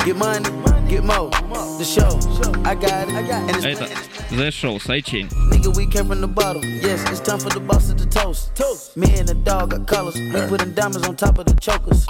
[0.06, 0.50] Get money,
[0.88, 1.30] get more.
[1.78, 2.20] The show,
[2.64, 3.14] I got it.
[3.14, 3.88] And it's Это
[4.30, 5.30] The Show, Сайчень.
[5.52, 6.62] Nigga, we came from the bottom.
[6.64, 8.56] Yes, it's time for the boss to the toast.
[8.56, 8.98] Toast.
[8.98, 10.16] Me and the dog got colors.
[10.16, 12.06] We putting diamonds on top of the chokers.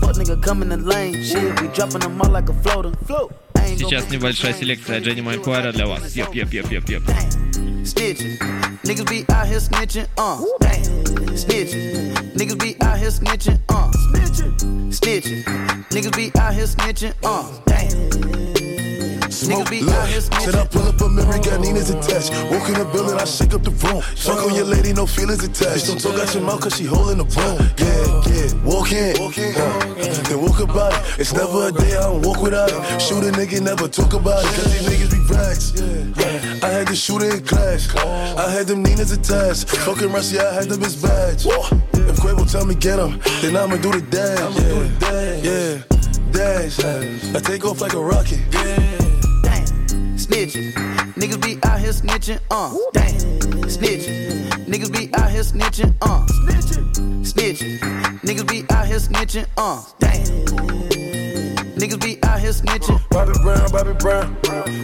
[0.00, 1.22] Fuck nigga come in the lane.
[1.22, 2.92] Shit, we dropping them all like a floater.
[3.06, 3.32] Float.
[3.76, 6.14] Сейчас небольшая селекция Дженни Майкуайра для вас.
[6.14, 7.02] Еп, еп, еп, еп, еп.
[7.87, 8.37] Snitching.
[8.83, 10.43] Niggas be out here snitching, uh.
[10.59, 10.83] Damn.
[11.35, 12.13] Snitching.
[12.33, 13.89] Niggas be out here snitching, uh.
[14.91, 15.43] Snitching.
[15.89, 17.49] Niggas be out here snitching, uh.
[17.65, 18.46] Damn.
[19.37, 20.07] Smoke look.
[20.41, 22.31] Said I pull up a memory, got Nina's attached.
[22.49, 24.01] Walk in the building, I shake up the room.
[24.01, 25.85] Fuck on your lady, no feelings attached.
[25.85, 27.61] Don't talk out your mouth, cause she holding the broom.
[27.77, 28.49] Yeah, yeah.
[28.65, 31.19] Walk in, uh, then walk about it.
[31.19, 32.99] It's never a day I don't walk without it.
[32.99, 34.49] Shoot a nigga, never talk about it.
[34.57, 36.63] Cause these niggas be racks.
[36.63, 37.93] I had the shooter in class.
[37.95, 39.69] I had them Nina's attached.
[39.69, 41.45] Fucking Rusty, I had them his badge.
[41.45, 44.57] If Quavo tell me get him, then I'ma do the dash.
[45.05, 45.83] Yeah, yeah.
[46.31, 46.79] Dash.
[47.35, 49.06] I take off like a rocket.
[50.27, 50.73] Snitching.
[51.13, 52.75] Niggas be out here snitching, uh.
[52.91, 53.15] Damn.
[53.69, 54.49] Snitching.
[54.65, 56.25] Niggas be out here snitching, uh.
[56.25, 57.23] Snitching.
[57.23, 57.79] Snitching.
[58.19, 59.81] Niggas be out here snitching, uh.
[59.99, 60.25] Damn.
[61.77, 63.09] Niggas be out here snitching.
[63.09, 64.35] Bobby Brown, Bobby Brown.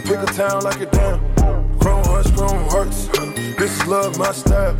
[0.04, 1.20] Pick a town like a damn.
[1.78, 3.08] Chrome hearts, chrome hearts.
[3.60, 4.74] Is love, my style.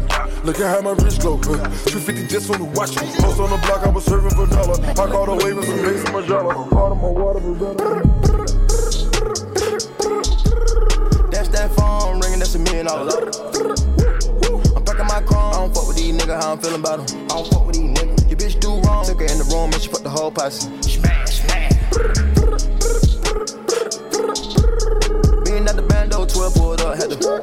[0.45, 1.37] Look at how my wrist glow.
[1.37, 2.97] Uh, 350 just on the watch.
[2.97, 4.81] Post on the block, I was serving vanilla.
[4.91, 6.71] I caught a wave and some Mason Margiela.
[6.71, 8.24] Part of my water,
[12.45, 13.38] that's a million dollars.
[14.76, 15.55] I'm packing my chrome.
[15.55, 17.24] I don't fuck with these niggas, how I'm feeling about them.
[17.24, 18.28] I don't fuck with these niggas.
[18.28, 19.07] Your bitch do wrong.
[19.07, 20.68] Took her in the room and she put the whole posse.
[20.82, 21.72] Smash, smash.
[25.45, 27.34] Being at the bando, 12 pulled up, had to.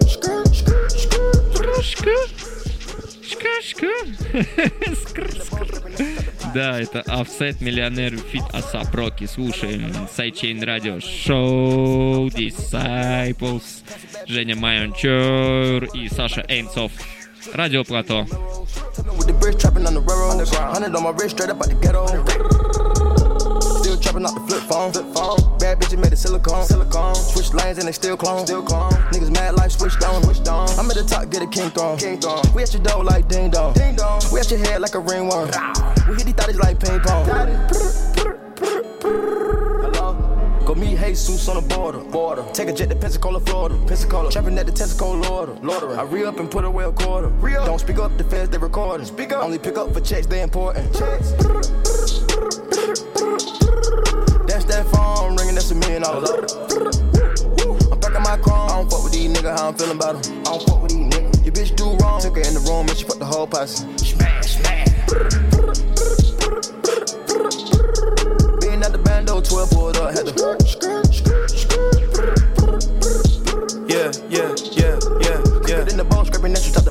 [6.53, 9.25] Да, это Offset Миллионер Фит Асап Роки.
[9.25, 13.63] Слушаем Сайчейн Радио Шоу Disciples.
[14.27, 16.91] Женя Майончур и Саша Эйнцов.
[17.53, 18.25] Радио Плато.
[20.73, 23.00] Hundred on my wrist, straight up out the ghetto.
[24.11, 24.91] Trapping out the flip phone.
[24.91, 25.57] Flip phone.
[25.57, 26.65] Bad bitches made of silicone.
[26.65, 27.15] Silicone.
[27.15, 28.45] Switch lanes and they still clone.
[28.45, 28.91] Still clone.
[29.13, 30.21] Niggas mad life switched on.
[30.23, 30.67] Switched on.
[30.77, 31.97] I'm at the top, get a king throne.
[31.97, 32.43] King throne.
[32.53, 33.73] We at your door like ding dong.
[33.73, 34.21] Ding dong.
[34.33, 35.49] We at your head like a ringworm.
[36.09, 37.25] We hit these thotties like ping pong.
[39.79, 40.61] Hello.
[40.65, 41.99] Go meet Jesus on the border.
[41.99, 42.43] Border.
[42.51, 43.77] Take a jet to Pensacola, Florida.
[43.87, 44.29] Pensacola.
[44.29, 45.53] Trapping at the Texaco, Lorder.
[45.63, 45.97] Lorder.
[45.97, 47.29] I re up and put away a quarter.
[47.29, 47.65] Re up.
[47.65, 49.05] Don't speak up, the feds they recording.
[49.05, 49.41] Speak up.
[49.41, 50.93] Only pick up for checks, they important.
[50.93, 51.31] Checks.
[54.61, 56.53] That's that phone ringing, that's a million dollars.
[57.91, 58.69] I'm packing my chrome.
[58.69, 60.39] I don't fuck with these niggas, how I'm feeling about them.
[60.41, 61.45] I don't fuck with these niggas.
[61.45, 62.21] Your bitch do wrong.
[62.21, 63.85] Took her in the room and she put the whole posse.
[63.97, 64.85] Smash, smash.
[68.61, 70.33] Being at the bando, 12 pulled up, had to.
[73.89, 75.89] Yeah, yeah, yeah, yeah, yeah.
[75.89, 76.90] In the bone, scraping that you top the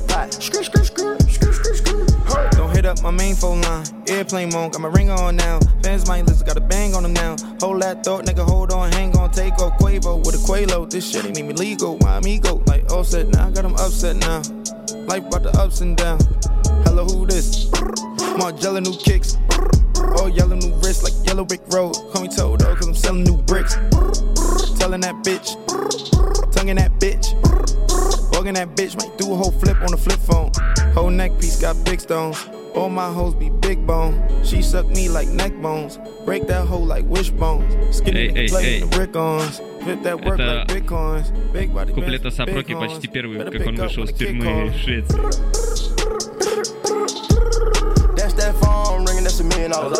[2.91, 3.85] up my main phone line.
[4.07, 5.59] Airplane mode, got my ring on now.
[5.81, 7.35] Fans might listen, got a bang on them now.
[7.61, 10.89] Hold that thought, nigga, hold on, hang on, take off Quavo with a Quavo.
[10.89, 11.97] This shit ain't me legal.
[11.99, 12.61] Why me go?
[12.67, 14.41] Like offset now, got them upset now.
[15.07, 16.27] Life brought the ups and downs.
[16.85, 17.69] Hello, who this?
[18.37, 19.37] Margella new kicks.
[20.17, 21.93] Oh, yellow new wrist like yellow brick road.
[22.11, 23.75] Call me Toto, cause I'm selling new bricks.
[24.79, 25.55] Telling that bitch,
[26.51, 27.31] tonguing that bitch.
[28.33, 30.51] Walking that bitch, might do a whole flip on the flip phone.
[30.93, 32.47] Whole neck piece got big stones.
[32.74, 34.20] All my hoes be big bone.
[34.44, 35.98] She suck me like neck bones.
[36.24, 37.72] Break that hoe like wishbones.
[37.96, 38.80] Skinny Эй, эй, play эй.
[38.80, 39.60] the brick ons.
[39.82, 41.30] Flip that work Это like bitcoins.
[41.52, 42.92] Big body Куплет bands, Асап big Роки horns.
[42.92, 44.70] почти первый, Better как он pick up вышел when из the kick тюрьмы off.
[44.72, 45.20] в Швеции.
[48.16, 49.98] That's that phone ringing, that's a million dollars.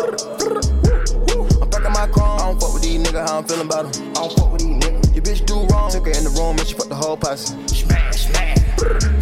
[1.61, 2.39] I'm packing my chrome.
[2.39, 4.09] I don't fuck with these niggas, how I'm feeling about them.
[4.11, 5.15] I don't fuck with these niggas.
[5.15, 5.89] Your bitch do wrong.
[5.91, 7.55] Took her in the room and she put the whole posse.
[7.67, 9.20] Smash, smash.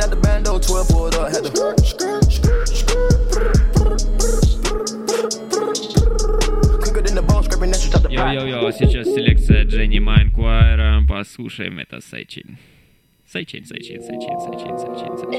[0.00, 1.50] Clean out the bando, 12 pulled up, had to.
[8.08, 11.02] Йо-йо-йо, сейчас селекция Дженни Майнкуайра.
[11.06, 12.56] Послушаем это сайчин.
[13.30, 15.30] Сайчин, сайчин, сайчин, сайчин, сайчин, сайчин.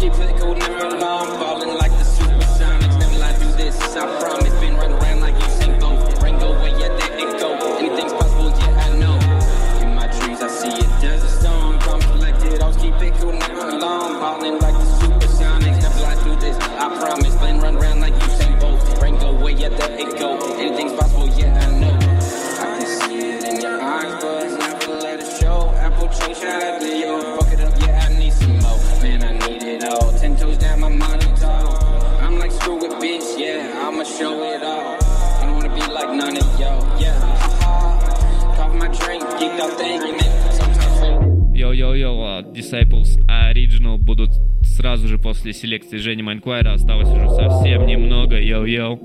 [0.00, 1.28] Keep it cool, never alone.
[1.38, 2.98] Falling like the supersonics.
[2.98, 3.76] Never lie, do this.
[3.94, 4.52] I promise.
[4.60, 5.11] Been right around.
[13.10, 14.18] never alone.
[14.20, 17.34] Falling like the supersonic, fly through this, I promise.
[17.36, 19.00] Then run around like you say both.
[19.20, 20.56] Go where at the it go.
[20.58, 21.96] Anything's possible, yeah, I know.
[21.96, 25.70] I can see it in your eyes, but never let it show.
[25.76, 27.36] Apple change shot the yo.
[27.38, 28.78] Fuck it up, yeah, I need some more.
[29.02, 30.12] Man, I need it all.
[30.12, 31.76] Ten toes down, my money tall.
[32.20, 34.96] I'm like, screw it, bitch, yeah, I'ma show it all.
[35.02, 37.18] I don't wanna be like none of y'all, yeah.
[38.56, 40.61] Cough my drink, geeked up, thank man.
[41.62, 44.30] Йо-йо-йо, Disciples Original будут
[44.64, 46.72] сразу же после селекции Жени Маньквайра.
[46.72, 48.34] Осталось уже совсем немного.
[48.36, 48.98] Йо-йо.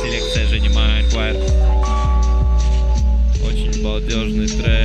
[0.00, 1.36] Селекция Жени Майнквайр.
[3.46, 4.77] Очень балдежный трек.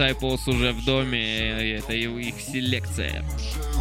[0.00, 3.22] Disciples уже в доме, это их селекция.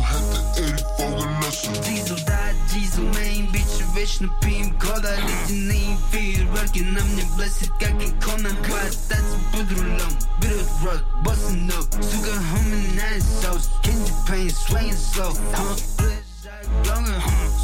[0.01, 7.24] hette 84 lösen Diesel, да, diesel, main bitch, вечно пьем кода Ледяные фейерверки на мне
[7.38, 14.11] блестят, как икона Хвататься под рулем, берет рот, bossing up Сука, homie, nice sauce, candy
[14.28, 15.32] paint, swaying slow.
[15.55, 16.18] Хм,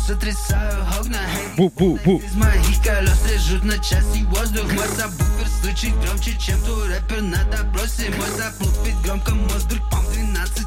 [0.06, 2.22] сотрясаю hey Бу-бу-бу.
[2.22, 4.72] Из моих колес режут на части воздух.
[4.72, 8.12] Мой сабвуфер стучит громче, чем твой рэпер на допросе.
[8.18, 8.30] Мой
[8.70, 9.32] спит громко,
[9.64, 10.66] вдруг пам 12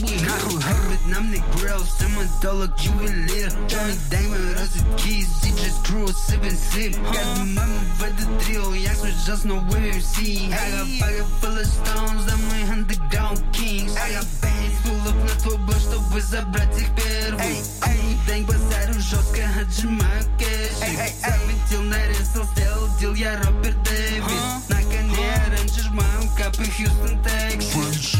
[0.00, 6.96] килограммов Нахуй хэббит, нам не грилл, стоматолог, ювелир Джонни Даймон, розетки, DJ Screw, sippin' sip
[7.12, 11.66] Каждый мама в этот трио, я свой just no WMC I got pocket full of
[11.66, 16.78] stones, да мы underground kings I got bands full up на твой бэш, чтобы забрать
[16.78, 17.42] их первых
[17.80, 25.34] Каждый день базарю жестко, отжимаю кэш Заметил, нарезал, сделал дел, я Роберт Дэвис На коне
[25.46, 28.19] оранжи жмаю, капы Хьюстон, Texas Swinging shit,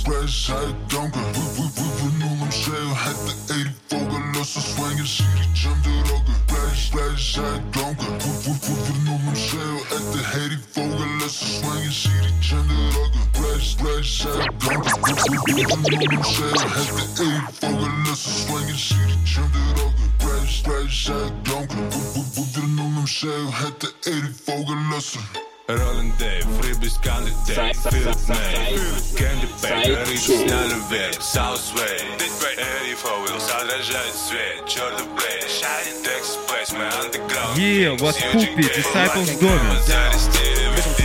[0.00, 5.48] splash, jeg i gangen Vundet sagde, jeg hatte 84 Gør løs og svange, sig de
[5.62, 6.36] jamte rocker.
[6.48, 12.18] Splash, splash, jeg i gangen Vundet sagde, jeg hatte 84 Gør løs og svange, sig
[12.24, 13.22] de jamte rocker.
[13.34, 14.62] Splash, splash, jeg i
[15.52, 20.10] gangen Vundet sagde, jeg hatte 84 Gør løs og svange, sig de jamte rocker.
[20.20, 21.84] Splash, splash, jeg i gangen
[22.36, 26.45] Vundet sagde, jeg hatte 84 Gør løs og svange, sig de jamte rocker Роллин Дейв,
[26.61, 28.79] Рыбис Канди Дейв, Филип Мэй,
[29.17, 32.01] Кэнди Бэй, Риджи сняли вверх, Саусвей,
[32.57, 35.45] Эри Фоуилс, отражает свет, чертов Блейд,
[36.03, 37.57] Текс Плейс, мы андеграунд.
[37.57, 40.98] Е, у вас Пуппи, Disciples в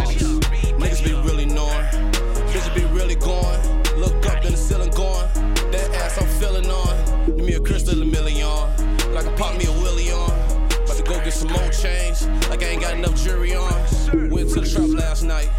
[0.00, 0.40] your.
[0.78, 1.86] Niggas be really knowing.
[2.48, 3.60] Bitches be really going.
[3.96, 5.28] Look up in the ceiling going.
[5.70, 7.26] That ass I'm feeling on.
[7.26, 8.48] Give me a crystal a million.
[9.12, 10.30] Like I pop me a willie on.
[10.84, 12.22] About to go get some more change.
[12.48, 13.72] Like I ain't got enough jury on.
[14.30, 15.50] Went to the trap last night.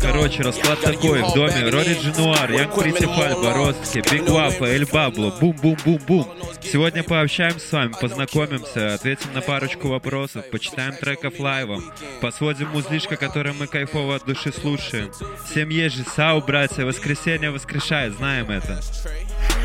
[0.00, 1.22] Короче, расклад такой.
[1.22, 6.28] В доме Рори Джинуар, Янг Принципаль, Бородский, Биг Вафа, Эль Бабло, бум-бум-бум-бум.
[6.62, 13.52] Сегодня пообщаемся с вами, познакомимся, ответим на парочку вопросов, почитаем треков лайвом, посводим музлишко, которое
[13.52, 15.10] мы кайфово от души слушаем.
[15.44, 18.80] Всем же, сау, братья, воскресенье воскрешает, знаем это.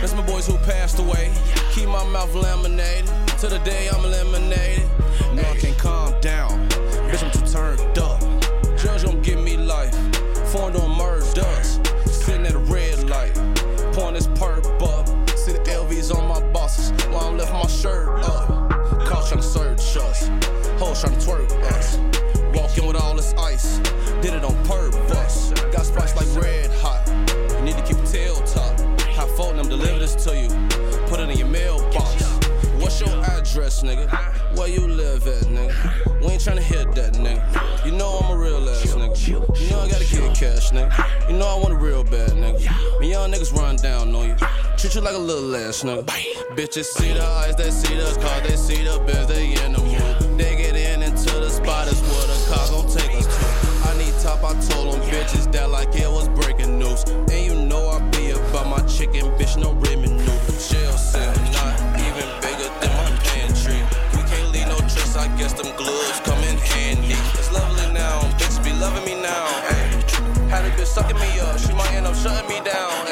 [0.02, 1.30] That's my boys who passed away.
[1.74, 3.10] Keep my mouth laminated.
[3.40, 4.88] To the day I'm eliminated.
[5.34, 6.69] No, I can't calm down.
[21.00, 21.98] Hoes tryna twerk us.
[22.54, 23.80] Walking with all this ice.
[24.22, 25.52] Did it on purpose.
[25.72, 27.08] Got spliced like red hot.
[27.58, 28.78] You need to keep a tail top.
[29.02, 30.50] Have phone them deliver this to you.
[31.08, 32.24] Put it in your mailbox.
[32.80, 34.10] What's your address, nigga?
[34.58, 36.22] Where you live at, nigga?
[36.22, 37.86] We ain't tryna hit that, nigga.
[37.86, 39.28] You know I'm a real ass nigga.
[39.28, 41.30] You know I gotta get cash, nigga.
[41.30, 43.00] You know I want a real bad nigga.
[43.00, 44.36] Me young niggas run down on you.
[44.78, 46.04] Treat you like a little ass nigga.
[46.56, 49.80] Bitches see the eyes, they see the car, they see the biz, they in the
[49.80, 50.19] mood.
[51.92, 53.90] Is where the car gon' take us to.
[53.90, 57.04] I need top, I told them bitches that like it was breaking news.
[57.04, 60.40] And you know I be about my chicken, bitch, no noodle.
[60.70, 61.74] Jail cell, not
[62.06, 63.82] even bigger than my pantry.
[64.14, 67.18] We can't leave no tricks, I guess them gloves come in handy.
[67.40, 69.46] It's lovely now, bitches be loving me now.
[70.50, 73.09] Had a bitch sucking me up, she might end up shutting me down.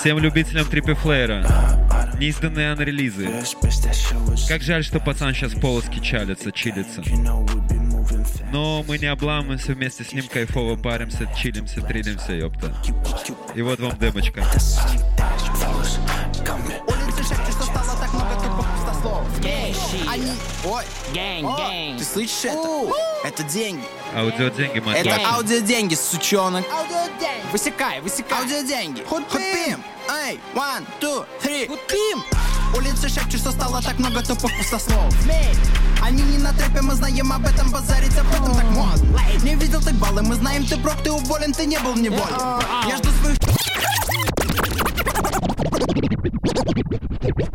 [0.00, 1.46] Всем любителям трипи флеера.
[2.18, 3.28] Неизданные анрелизы.
[4.48, 7.02] Как жаль, что пацан сейчас полоски чалится, чилится.
[8.52, 12.74] Но мы не обламываемся вместе с ним, кайфово паримся, чилимся, трилимся, ёпта.
[13.54, 14.42] И вот вам демочка.
[20.08, 20.32] Они...
[20.64, 20.84] Ой.
[21.12, 21.98] Гэнг, О, гэнг.
[21.98, 22.90] Ты слышишь это?
[23.24, 23.84] Это деньги.
[24.16, 25.34] Аудиоденьги, мать Это вашу.
[25.34, 26.64] аудиоденьги, сучонок.
[27.52, 28.38] Высекай, высекай.
[28.40, 29.02] Аудиоденьги.
[29.04, 29.82] Худпим.
[30.10, 31.66] Эй, one, two, three.
[31.68, 32.22] Худпим.
[32.74, 35.14] Улицы шепчут, что стало так много тупых пустослов.
[36.02, 39.20] Они не на трэпе, мы знаем об этом, базарить об этом так модно.
[39.42, 42.34] Не видел ты баллы, мы знаем, ты прок, ты уволен, ты не был в неволе.
[42.88, 43.38] Я жду своих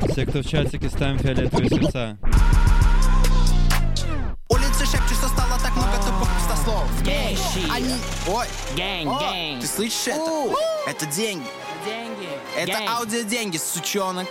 [0.10, 2.18] Все, кто в чатике, ставим фиолетовые сердца.
[4.48, 6.88] Улицы шепчут, что стало так много тупых пустослов.
[7.70, 7.96] Они...
[8.28, 8.48] Ой.
[8.78, 9.62] Гэнг, гэнг.
[9.62, 10.56] Ты слышишь это?
[10.88, 11.48] Это деньги.
[11.84, 12.30] Деньги.
[12.56, 14.28] Это аудиоденьги, сучонок.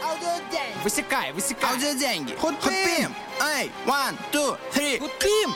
[0.82, 1.70] Высекай, высекай.
[1.70, 2.34] Аудиоденьги.
[2.36, 3.14] Худпим.
[3.58, 4.98] Эй, one, two, three.
[4.98, 5.54] Худпим.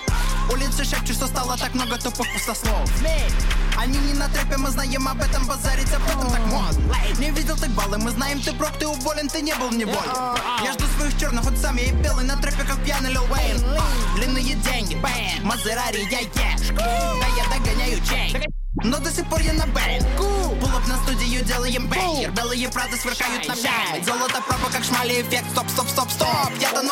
[0.53, 2.91] Улицы шепчут, что стало так много тупых пустослов.
[3.81, 6.97] Они не на трэпе, мы знаем об этом, базарить об этом так модно.
[7.19, 9.97] Не видел ты баллы, мы знаем, ты прок, ты уволен, ты не был в неволе.
[10.63, 13.65] Я жду своих черных, хоть сам я и белый, на трэпе, как пьяный Лил Уэйн.
[13.79, 16.69] А, Длинные деньги, бэм, Мазерари, я еш.
[16.77, 18.51] Да я догоняю чей.
[18.85, 23.47] Но до сих пор я на бэйн Пулоп на студию делаем бэйнер Белые правды сверкают
[23.49, 25.51] на пять Золото пропа как шмали эффект.
[25.51, 26.51] Стоп, стоп, стоп, стоп.
[26.61, 26.91] Я тону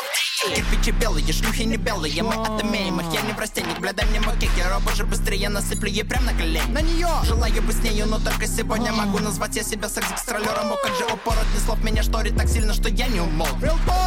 [0.55, 2.23] Кирпичи белые, шлюхи не белые.
[2.23, 5.49] Мы отымеем их, я не в растениях Бля, дай мне мой кикер, о боже, быстрее
[5.49, 7.09] насыплю ей прям на колени На нее!
[7.25, 11.13] Желаю бы с нею, но только сегодня Могу назвать я себя секс-экстралером О, как же
[11.13, 13.57] упорот не слов меня шторит так сильно, что я не умолк.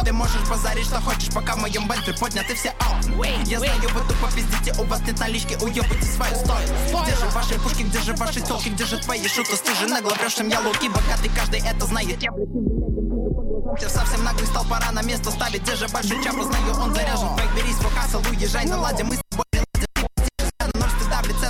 [0.06, 4.00] Ты можешь базарить, что хочешь, пока в моем бентли подняты все аут Я знаю, вы
[4.08, 8.14] тупо пиздите, у вас нет налички Уебайте свою стоимость Где же ваши пушки, где же
[8.14, 9.54] ваши телки, где же твои шуты?
[9.54, 12.22] Ты же нагло врешь я луки, богатый, каждый это знает.
[12.22, 16.94] Я, блядь, совсем наглый стал, пора на место ставить Где же большой чап, знаю, он
[16.94, 17.36] заряжен.
[17.36, 19.44] Фейк, берись, фокасал, уезжай, наладим Мы с тобой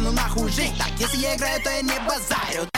[0.02, 0.72] цену нахуй жить.
[0.78, 2.68] Так, если я играю, то я не базарю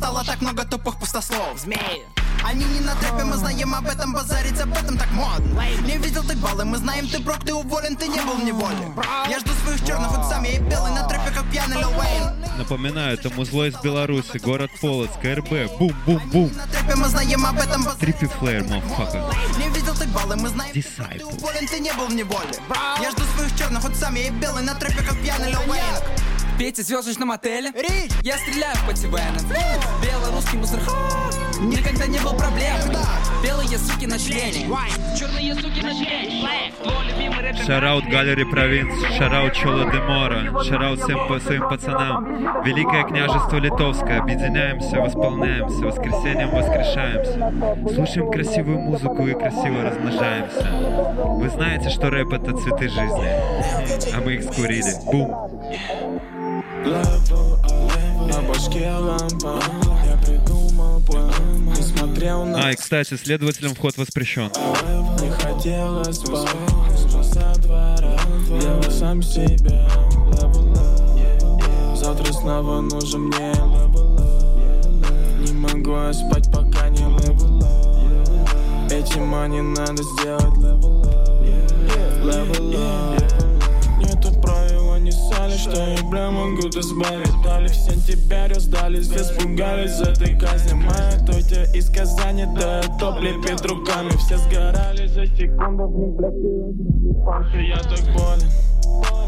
[0.00, 1.58] стало так много тупых пустослов.
[1.58, 2.06] Змеи.
[2.42, 5.62] Они не на трэпе, мы знаем об этом, базарить об этом так модно.
[5.84, 8.94] Не видел ты баллы, мы знаем, ты брок, ты уволен, ты не был в неволе.
[9.28, 12.56] Я жду своих черных, вот сами и белый на трэпе, как пьяный Лил Уэйн.
[12.56, 16.50] Напоминаю, это музло из Беларуси, город Полоцк, РБ, бум-бум-бум.
[16.96, 19.22] Мы знаем об этом, базарить Триппи флеер, мафака.
[19.58, 21.36] Не видел ты баллы, мы знаем, ты Disciple.
[21.36, 22.54] уволен, ты не был в неволе.
[23.02, 26.82] Я жду своих черных, вот сами и белый на трэпе, как пьяный Лил Уэйн Петя
[26.82, 27.72] звездочном отеле.
[28.20, 29.38] Я стреляю в пативены
[30.02, 30.78] Белорусский мусор
[31.58, 32.76] Никогда не был проблем.
[33.42, 34.68] Белые суки на члене.
[35.18, 36.46] Черные суки на члене.
[37.64, 42.62] Шараут Галери Провинц, шараут Чола де Мора, шараут всем по своим пацанам.
[42.62, 47.94] Великое княжество Литовское, объединяемся, восполняемся, воскресеньем воскрешаемся.
[47.94, 50.68] Слушаем красивую музыку и красиво размножаемся.
[51.24, 54.92] Вы знаете, что рэп это цветы жизни, а мы их скурили.
[55.10, 56.20] Бум!
[56.84, 59.60] На башке лампа
[60.04, 61.30] Я придумал план
[61.66, 64.50] Не смотрел на А, и, кстати, следователям вход воспрещен.
[65.20, 65.66] Не спать
[67.58, 68.16] двора
[68.62, 69.22] Я сам.
[71.94, 73.52] Завтра снова нужен мне.
[75.40, 78.92] Не могу я спать, пока не level up.
[78.92, 80.44] Эти мани надо сделать
[82.24, 83.49] level up.
[85.50, 90.74] Не сали, что я, бля, могу избавить Дали в сентябре, сдались, испугались этой казни.
[90.74, 94.10] Моя тетя из Казани, да топ лепит руками.
[94.10, 98.50] Все сгорали за секунду, в них, фарша Я так болен,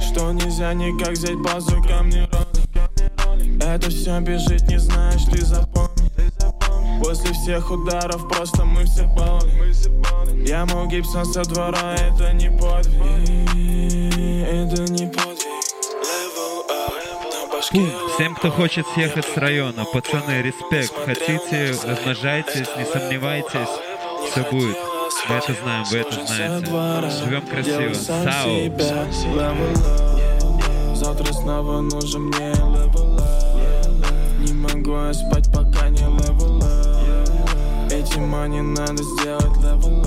[0.00, 2.28] что нельзя никак взять базу ко мне
[3.60, 5.90] Это все бежит, не знаешь, ты запомни.
[7.02, 13.48] После всех ударов просто мы все балли Я мол Гибсон со двора, это не подвиг.
[14.46, 15.51] Это не подвиг
[17.72, 20.92] Всем, кто хочет съехать с района, пацаны, респект.
[21.06, 23.68] Хотите, размножайтесь, не сомневайтесь,
[24.30, 24.76] все будет.
[25.26, 26.66] Вы это знаем, вы это знаете.
[27.24, 27.94] Живем красиво.
[27.94, 28.70] Сау!
[30.94, 32.52] Завтра снова нужен мне.
[34.40, 36.64] Не могу я спать, пока не up.
[37.90, 40.04] Эти мани надо сделать level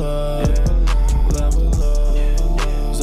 [0.00, 0.87] up.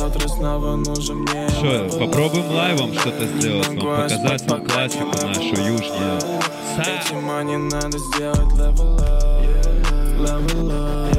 [0.06, 5.41] Завтра снова нужен мне Что, попробуем лайвом что-то сделать могу вам, показать вам классику нашу
[5.41, 6.20] южную.
[6.20, 6.86] up.
[6.86, 9.34] Эти мани надо сделать level up.
[10.20, 11.10] Level up.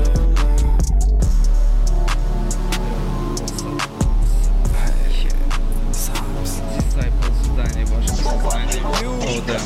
[9.25, 9.59] О, да.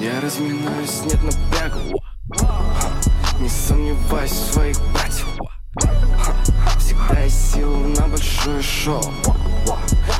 [0.00, 1.98] Я разминаюсь, нет напрягу
[3.40, 5.28] Не сомневаюсь в своих братьев
[6.78, 9.02] Всегда есть сила на большое шоу.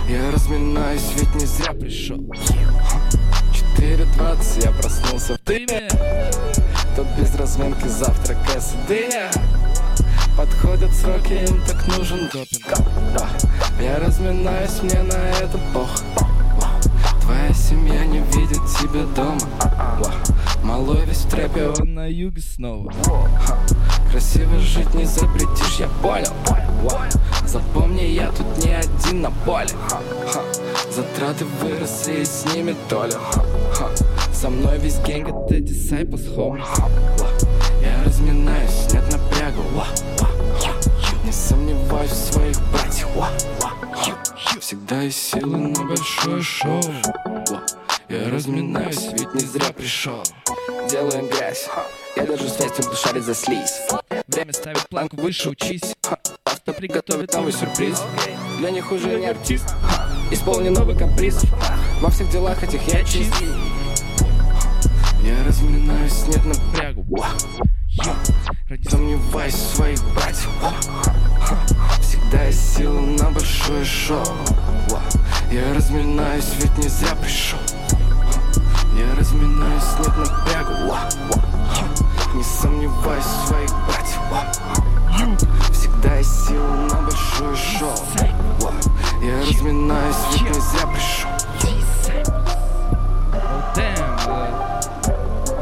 [0.08, 2.18] Я разминаюсь, ведь не зря пришел.
[3.76, 5.88] 4.20 я проснулся в дыме.
[6.94, 9.30] Тот без разминки завтрака дыня
[10.36, 12.72] Подходят сроки, им так нужен допинг.
[13.80, 15.90] Я разминаюсь, мне на это пох.
[17.22, 19.40] Твоя семья не видит тебя дома.
[20.68, 22.92] Малой весь в трэпе, он на юге снова.
[24.10, 26.30] Красиво жить не запретишь, я понял.
[27.46, 30.42] Запомни, я тут не один на поле Ха.
[30.94, 33.14] Затраты выросли, и с ними доля.
[34.30, 36.66] Со мной весь гэнг это disciples homies
[37.18, 37.30] Ва.
[37.80, 39.62] Я разминаюсь, нет напряга.
[41.24, 43.08] Не сомневаюсь в своих братьях.
[44.60, 46.82] Всегда есть силы на большое шоу.
[48.08, 50.22] Я разминаюсь, ведь не зря пришел.
[50.88, 51.68] Делаем грязь.
[52.16, 53.82] Я даже с вестью дышали за слизь
[54.26, 55.94] Время ставит планку выше, учись.
[56.44, 58.02] Авто приготовит новый сюрприз.
[58.58, 59.74] Для них уже не артист.
[60.30, 61.42] Исполни новый каприз.
[62.00, 63.34] Во всех делах этих я чист.
[65.22, 67.04] Я разминаюсь, нет напрягу.
[67.10, 67.28] Ва.
[68.70, 70.50] Не сомневаюсь в своих братьев.
[72.00, 74.24] Всегда есть сила на большое шоу.
[75.50, 77.58] Я разминаюсь, ведь не зря пришел.
[78.94, 80.28] Я разминаюсь, нет ха.
[82.34, 84.52] Не сомневаюсь в своих ха.
[85.72, 87.96] Всегда есть сила на большое шоу.
[89.22, 91.30] Я разминаюсь, ведь не зря пришел.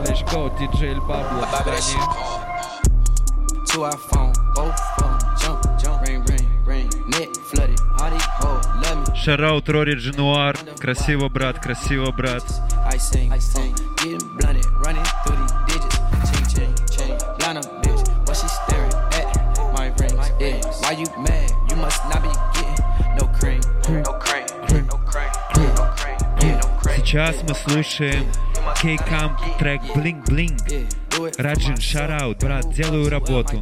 [0.05, 1.47] Let's go, DJ El Pablo.
[3.67, 5.16] Two iPhone, both phone,
[9.27, 9.35] What
[18.37, 19.27] she staring at?
[19.75, 20.63] My rings, yeah.
[20.81, 21.51] Why you mad?
[21.69, 22.85] You must not be getting
[23.19, 23.61] no cream,
[24.05, 24.97] no cream, no cream, no
[25.97, 26.97] cream, yeah, no cream.
[26.99, 28.25] Сейчас мы слушаем
[28.81, 30.57] K-Camp трек Blink Blink.
[31.39, 33.61] Раджин, шараут, брат, делаю работу.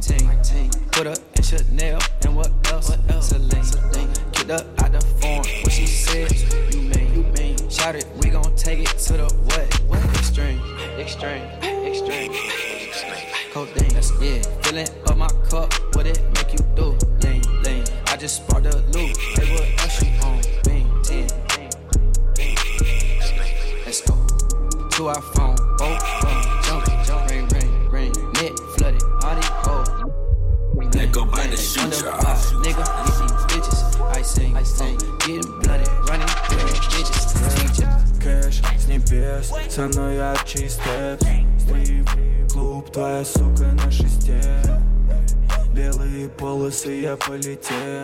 [0.91, 2.91] Put her in Chanel and what else?
[3.19, 4.09] Celine, Celine.
[4.31, 4.94] Kicked her out
[6.23, 6.27] the phone.
[6.27, 6.73] What she said?
[6.73, 7.69] You mean, you mean?
[7.69, 9.73] Shout it, we gon' take it to the what?
[9.87, 10.61] What extreme?
[10.97, 11.43] Extreme,
[11.85, 12.31] extreme.
[13.51, 14.41] Codeine, that's yeah.
[14.63, 16.97] Filling up my cup, what it make you do?
[17.23, 17.83] Lean, lean.
[18.07, 19.17] I just sparked the loop.
[19.17, 20.41] Hey, what else you on?
[20.63, 21.27] Bean, ten.
[23.85, 24.15] Let's go.
[24.89, 28.11] Two iPhone, both phone, jump, jump, ring, ring, ring.
[28.33, 29.89] Net flooded, all these hoes.
[30.95, 33.34] Nigga, by the shoot nigga,
[34.55, 34.87] get these bitches.
[34.87, 37.25] I sing, I sing, getting blooded, running through the bitches.
[37.55, 38.05] Teacher.
[38.25, 41.21] Кэш с небес, со мной ярче степ
[41.59, 42.09] Стрип,
[42.51, 44.41] клуб, твоя сука на шесте
[45.75, 48.03] Белые полосы, я полетел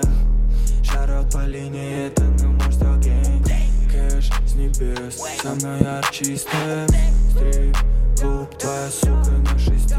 [0.83, 3.47] Шарот по линии, это на мой сталкинг
[3.91, 6.91] Кэш с небес, со мной ярче степ
[7.31, 7.77] Стрип,
[8.19, 9.95] клуб, твоя сука на шесте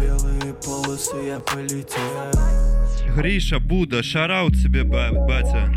[0.00, 2.69] Белые полосы, я полетел
[3.16, 5.72] Гриша, Буда, шараут себе, ба- батя.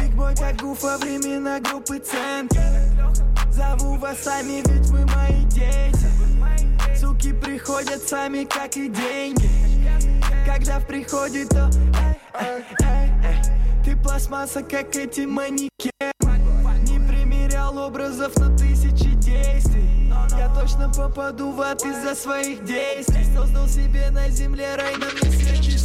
[0.00, 2.58] Бигбой как гуфа, времена группы центр
[3.50, 6.06] Зову вас сами, ведь вы мои дети.
[6.98, 9.48] Суки приходят сами, как и деньги.
[10.46, 11.70] Когда в приходе, то
[12.40, 13.84] эй, эй, эй.
[13.84, 16.12] Ты пластмасса, как эти манекены.
[16.88, 20.10] Не примерял образов, но тысячи действий.
[20.38, 23.24] Я точно попаду в ад из-за своих действий.
[23.36, 25.76] Создал себе на земле рай, на мне свечи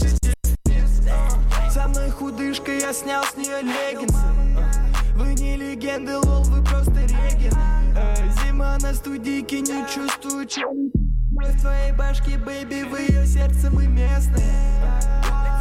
[1.72, 4.26] со мной худышка, я снял с нее леггинсы.
[5.16, 7.54] Вы не легенды, лол, вы просто реген
[7.96, 10.92] Э, Зима на студийке, не чувствую чем
[11.32, 14.44] В твоей башке, baby, в ее сердце мы местные.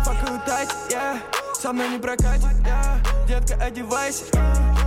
[0.05, 1.18] Факаю тать, я
[1.55, 4.24] Со мной не прокатит, я Детка, одевайся,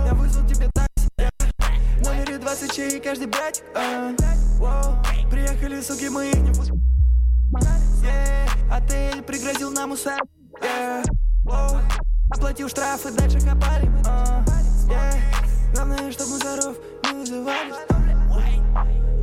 [0.06, 1.30] я вызвал тебе такси, я.
[2.04, 3.28] Номере 20 чей каждый
[3.74, 4.14] а,
[4.58, 4.96] воу.
[5.30, 6.80] Приехали, суки, мы их не пускаем.
[8.70, 11.04] Отель пригрозил нам усадить yeah.
[12.30, 14.44] Оплатил штрафы, дальше копали мы а,
[14.88, 15.14] yeah.
[15.74, 17.72] Главное, чтоб мусоров не вызывали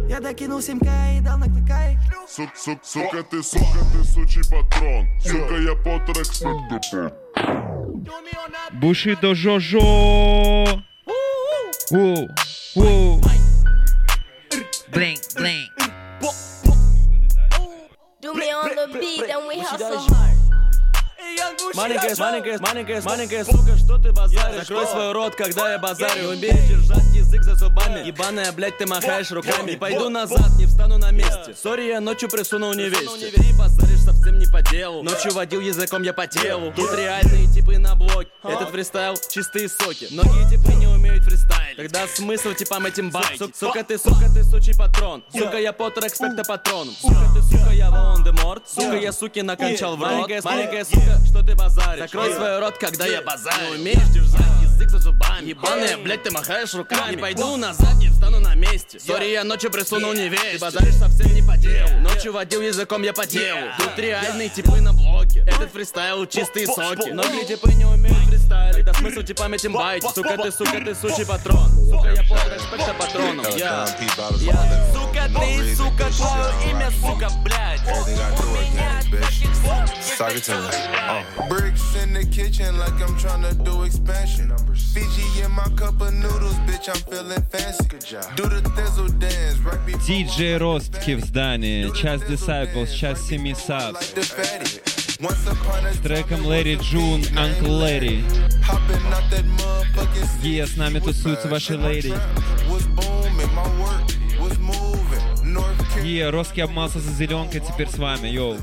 [0.09, 1.97] Я докинул 7к и дал на кликай
[2.27, 5.07] Сук, сук, сука, ты, сука, ты, сучий патрон.
[5.21, 7.13] Сука, я потрек стендапа.
[8.73, 10.65] Бушидо Жожо.
[11.89, 12.27] Воу,
[12.75, 13.21] воу.
[14.91, 15.69] Blink, blink.
[18.21, 20.46] Do me on the beat, then we hustle hard.
[21.73, 24.61] Маленькая, маленькая, маленькая, маленькая сука, что ты базаришь?
[24.61, 26.29] Закрой свой рот, когда я базарю.
[26.29, 28.05] Умей держать язык за зубами.
[28.05, 29.71] Ебаная, блядь, ты махаешь руками.
[29.71, 31.55] Не пойду назад, не встану на месте.
[31.61, 35.03] Sorry, я ночью присунул невесте Ты базаришь совсем не по делу.
[35.03, 36.73] Ночью водил языком я по телу.
[36.75, 38.29] Тут реальные типы на блоке.
[38.43, 40.07] Этот фристайл чистые соки.
[40.11, 44.43] Многие типы не умеют фристайл Тогда смысл типам этим байтить Сук- Сука, ты, сука, ты,
[44.43, 45.23] сучий патрон.
[45.31, 48.63] Сука, я Поттер, экспекто патронум Сука, ты, сука, я Волан-де-Морт.
[48.67, 50.11] Сука, я суки накончал в рот.
[50.11, 51.99] Маленькая, маленькая сука, что ты базаришь?
[52.05, 53.21] Закрой свой рот, когда я.
[53.21, 53.69] базарю.
[53.73, 55.45] Не умеешь держать язык за зубами.
[55.47, 57.11] Ебаная, блядь, ты махаешь руками.
[57.11, 58.99] Не пойду назад, не встану на месте.
[58.99, 60.53] Sorry, я ночью присунул невесте.
[60.53, 61.89] Ты базаришь совсем не по делу.
[61.99, 63.59] Ночью водил языком я по телу.
[63.77, 65.41] Тут реальные типы на блоке.
[65.47, 67.11] Этот фристайл чистые соки.
[67.11, 71.25] Многие типы не умеют фристайл Тогда смысл типам этим байтить Сука, ты, сука, ты, сучий
[71.25, 74.57] патрон Сука, я полный респекта патроном Я, я
[74.93, 77.81] Сука, ты, сука, твое имя, сука, блядь.
[80.19, 81.23] Uh.
[81.49, 84.51] Bricks in the kitchen like I'm trying to do expansion.
[84.93, 87.87] Fiji in my cup of noodles, bitch, I'm feeling fancy.
[88.35, 91.89] Do the thizzle dance right before Диджей Ростки в здании.
[91.95, 94.13] Час Disciples, час Семи Сабс
[96.03, 98.23] треком Лэри Джун, Анкл Лэри.
[100.43, 102.13] Е, с нами тусуются ваши лэри.
[106.03, 108.57] Е, Роски обмался за зеленкой, теперь с вами, йоу.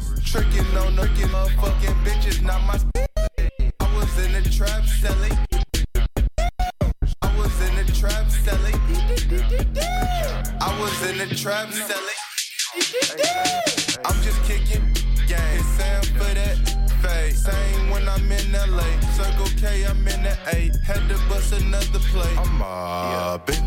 [14.07, 15.04] I'm just kicking.
[15.27, 15.63] Game.
[15.77, 16.57] Sam for that
[17.03, 17.35] fade.
[17.35, 18.89] Same when I'm in LA.
[19.13, 20.71] Circle K, I'm in the A.
[20.85, 22.35] Had to bust another play.
[22.37, 23.65] I'm mobbing.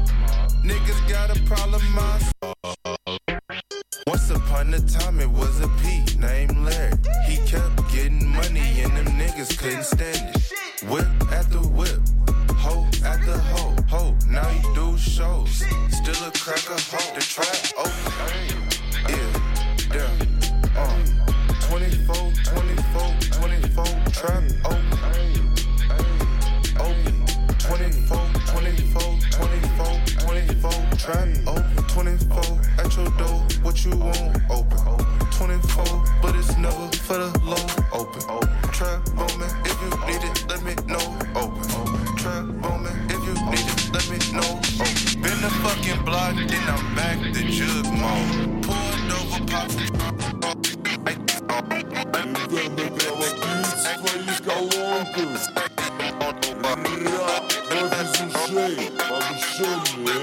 [0.64, 2.20] Niggas got a problem, I
[4.08, 6.94] Once upon a time it was a P named Larry.
[7.26, 10.54] He kept getting money and them niggas couldn't stand it.
[10.90, 12.02] Whip after whip,
[12.64, 14.16] hoe after hoe, hoe.
[14.28, 17.16] Now you do shows, still a cracker hoe.
[17.16, 18.70] The trap open,
[19.10, 20.27] yeah, yeah.
[24.28, 26.12] 24, trap open,
[26.80, 27.16] open.
[27.60, 29.88] 24, 24, 24,
[30.20, 31.84] 24, trap open.
[31.88, 32.44] 24
[32.78, 34.80] at your door, what you want open.
[35.32, 37.56] 24, but it's never for the low
[37.94, 38.22] open.
[38.28, 38.42] Oh
[38.74, 41.64] trap moment, if you need it, let me know open.
[42.18, 45.22] Trap moment, if you need it, let me know open.
[45.22, 48.64] Been the fucking block, then I'm back to jug mode.
[48.64, 49.88] Pulled over, pop.
[53.98, 55.26] Свои колонки
[57.68, 60.20] Кровь из ушей Повышенные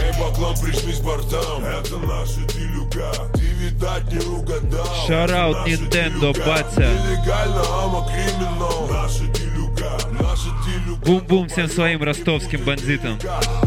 [0.00, 6.88] Эй, баклан, пришли с бортом Это наши делюга Ты, видать, не угадал Шараут Nintendo, батя.
[6.88, 13.18] Нелегально, ама криминал Наши делюга, наши делюга Бум-бум всем своим ростовским бандитам.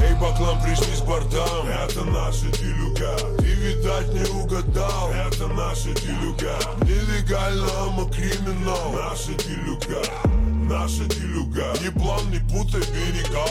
[0.01, 3.38] Эй, баклан, пришли с бортом Это наши делюга Ты,
[3.69, 5.11] видать, не угадал.
[5.11, 6.57] Это наши делюга.
[6.81, 8.91] Нелегально, ама криминал.
[8.93, 10.01] Наши делюга.
[10.69, 11.73] Наша делюга.
[11.81, 13.45] Ни план, ни путай берега.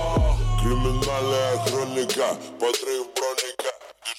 [0.61, 2.36] Криминальная хроника.
[2.61, 3.70] Подрыв броника.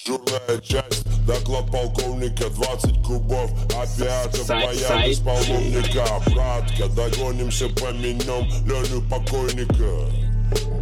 [0.04, 1.26] Дежурная часть.
[1.26, 2.48] Доклад полковника.
[2.48, 3.50] 20 кубов.
[3.68, 5.08] Боя сайт.
[5.08, 10.29] без полковника Братка, догонимся, поменем Леню покойника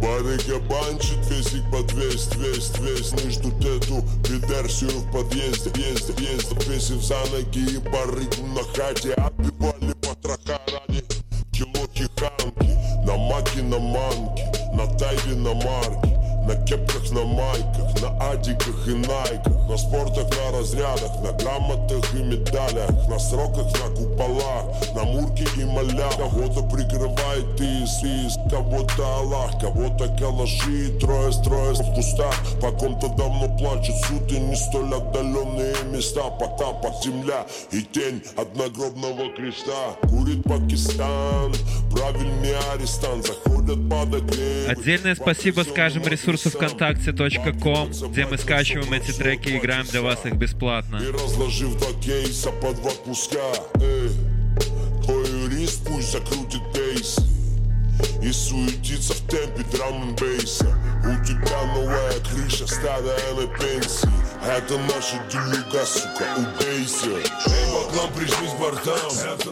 [0.01, 6.69] Барыга банчит, весик по 200, 200, 200 Мы ждут эту пидерсию в подъезде Езде, езде,
[6.69, 9.13] весив за ноги и барыгу на хате.
[9.13, 11.03] Отбивали потроха ради
[11.51, 16.18] кило хиханки На маке, на манке, на тайге, на марке
[16.49, 22.23] на кепках, на майках, на адиках и найках На спортах, на разрядах, на грамотах и
[22.23, 24.65] медалях На сроках, на куполах,
[24.95, 26.17] на мурке и малях.
[26.17, 32.35] Кого-то прикрывает ИСИС, кого-то Аллах Кого-то калаши и трое-трое в кустах.
[32.61, 36.29] По ком-то давно плачут суд и не столь отдаленные места.
[36.39, 39.93] Потапок, земля и тень одногробного креста.
[40.09, 41.53] Курит Пакистан,
[41.91, 43.27] правильный арестант.
[43.27, 44.09] Заходят под
[44.67, 50.35] Отдельное спасибо скажем ресурсу ВКонтакте.ком, где мы скачиваем эти треки и играем для вас их
[50.35, 50.97] бесплатно.
[50.97, 53.51] И разложив два кейса по два куска
[53.81, 54.11] Эй,
[55.03, 57.17] твой юрист пусть закрутит бейс.
[58.21, 60.77] И суетится в темпе драм бейса.
[61.03, 64.09] У тебя новая крыша, старая на пенсии.
[64.45, 69.51] Это наша делюга, сука, убейся Эй, баклан, пришли с бортом Это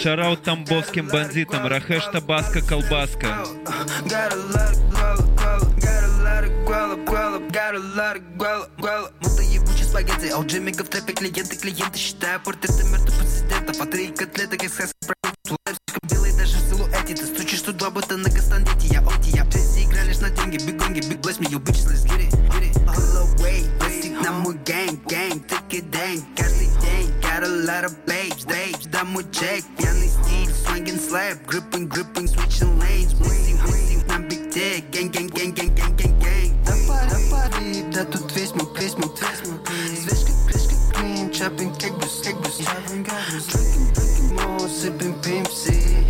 [0.00, 3.44] Шараут тамбовским бандитам, Рахеш Табаска Колбаска.
[6.68, 9.10] Guala, guala, got a lot of guala, guala.
[9.20, 13.86] Будто ебучий спагетти, а у Джиммига в трепе клиенты, клиенты считая портреты мертвых президентов, а
[13.86, 15.14] три котлеты, как про
[15.46, 17.14] слишком белый даже в силуэте.
[17.14, 20.58] Ты стучишь тут два будто на Кастандете Я оти, я Джесси играли лишь на деньги.
[20.58, 22.74] Big Gongi, Big Bless me, yo bitches, let's get it, get it.
[22.84, 27.94] Pull away, pussy, на мой gang, gang it dang, каждый день Got a lot of
[28.06, 33.37] babes, babes Да мой чек, пьяный стиль Swinging slap, gripping, gripping Switching lanes, муси,
[41.38, 46.06] clean, chopping, как бус, как бус Chopping, как бус, drinking, drinking more Sipping Pepsi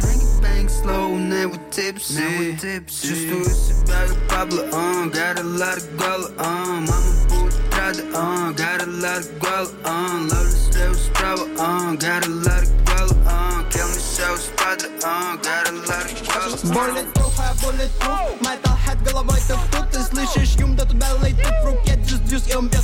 [0.00, 5.78] Drinking bang slow, never tipsy Never tipsy Чувствую себя как Пабло, uh, got a lot
[5.78, 10.94] of гала, uh, мама будет рада, uh, got a lot of гала, uh, ловлю слева
[10.94, 15.68] справа, uh, got a lot of гала, uh, kill me show с падре, uh, got
[15.68, 20.76] a lot of гала Bulletproof, а bulletproof Metalhead головой ты в тут Ты слышишь юм,
[20.76, 21.93] да туда летит в руке Джус, джус, и он без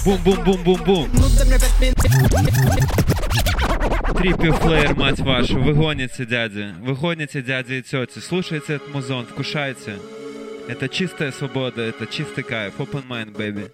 [0.05, 1.11] Бум-бум-бум-бум-бум.
[4.17, 6.75] Триппи флеер, мать вашу, вы гоните, дяди.
[6.81, 8.19] Вы гоните, дяди и тети.
[8.19, 9.99] Слушайте этот музон, вкушайте.
[10.69, 12.75] Это чистая свобода, это чистый кайф.
[12.79, 13.71] Open mind, baby.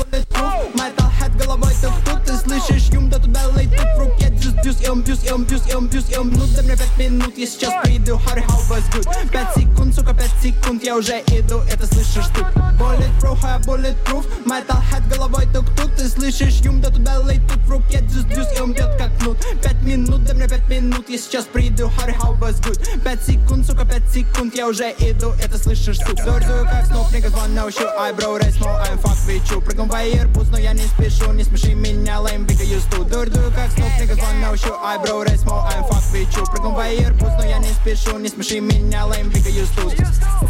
[0.00, 3.80] Bulletproof, bulletproof Metalhead головой ты тут Ты слышишь юм, да туда летит.
[3.96, 6.30] В руке Дюс, дюс, эм, дюс, эм, дюс, эм, дюс, эм.
[6.32, 8.16] Ну дай мне пять минут, я сейчас приду.
[8.26, 9.30] Harry, how was good.
[9.30, 12.40] Пять секунд, сука, пять секунд Я уже иду, это слышишь ты
[12.78, 17.58] Bulletproof, а bulletproof Metalhead головой ты тут Ты слышишь юм, да туда летит.
[17.66, 21.18] В руке Дюс, дюс, эм, бьет как кнут Пять минут, дай мне пять минут Я
[21.18, 21.90] сейчас приду.
[21.98, 22.78] Harry, how was good.
[23.04, 27.32] Пять секунд, сука, пять секунд Я уже иду, это слышишь ты Дурдую как сноп, niggas
[27.32, 29.60] wanna know you I bro, race, no, I'm fuck with you.
[29.60, 33.71] Прыгну в Airpods, но я не спешу Не смеши меня, лейм, двигаюсь тут Дурдую как
[33.71, 36.79] сноп, niggas wanna know you I bro, race, no, I'm fuck with you Прыгну в
[36.79, 39.93] Airpods, но я не спешу Не смеши меня, лейм, двигаюсь тут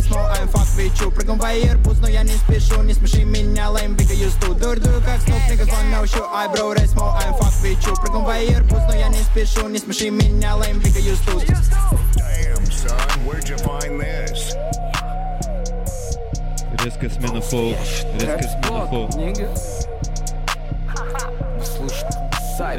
[0.09, 3.69] No, I'm fuck with you Прыгну в Airpods, но я не спешу Не смеши меня,
[3.69, 7.37] лейм, двигаюсь тут Дурдую как сноп, niggas wanna know you I bro, race, no, I'm
[7.37, 11.19] fuck with you Прыгну в Airpods, но я не спешу Не смеши меня, лейм, двигаюсь
[11.25, 11.43] тут
[12.15, 14.78] Damn, son, where'd you find this?
[16.84, 17.74] Резкая смена фоу.
[18.14, 19.08] Резкая смена фоу.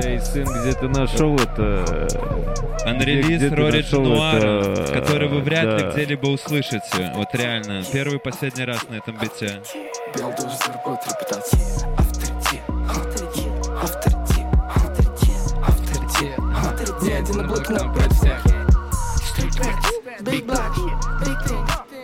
[0.03, 2.07] Эй, сын, где ты нашел это?
[2.85, 5.91] Unreleased Где- где ты Рори нашел Нуара, который вы вряд ли Да.
[5.91, 7.11] где-либо услышите.
[7.15, 9.61] Вот реально, первый и последний раз на этом бите.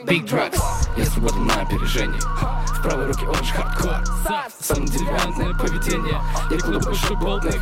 [0.06, 0.77] Big drugs.
[1.18, 2.20] Сработал на опережении.
[2.20, 4.04] В правой руке очень хардкор.
[4.60, 6.22] Самое деревянное поведение.
[6.52, 7.14] Я куда больше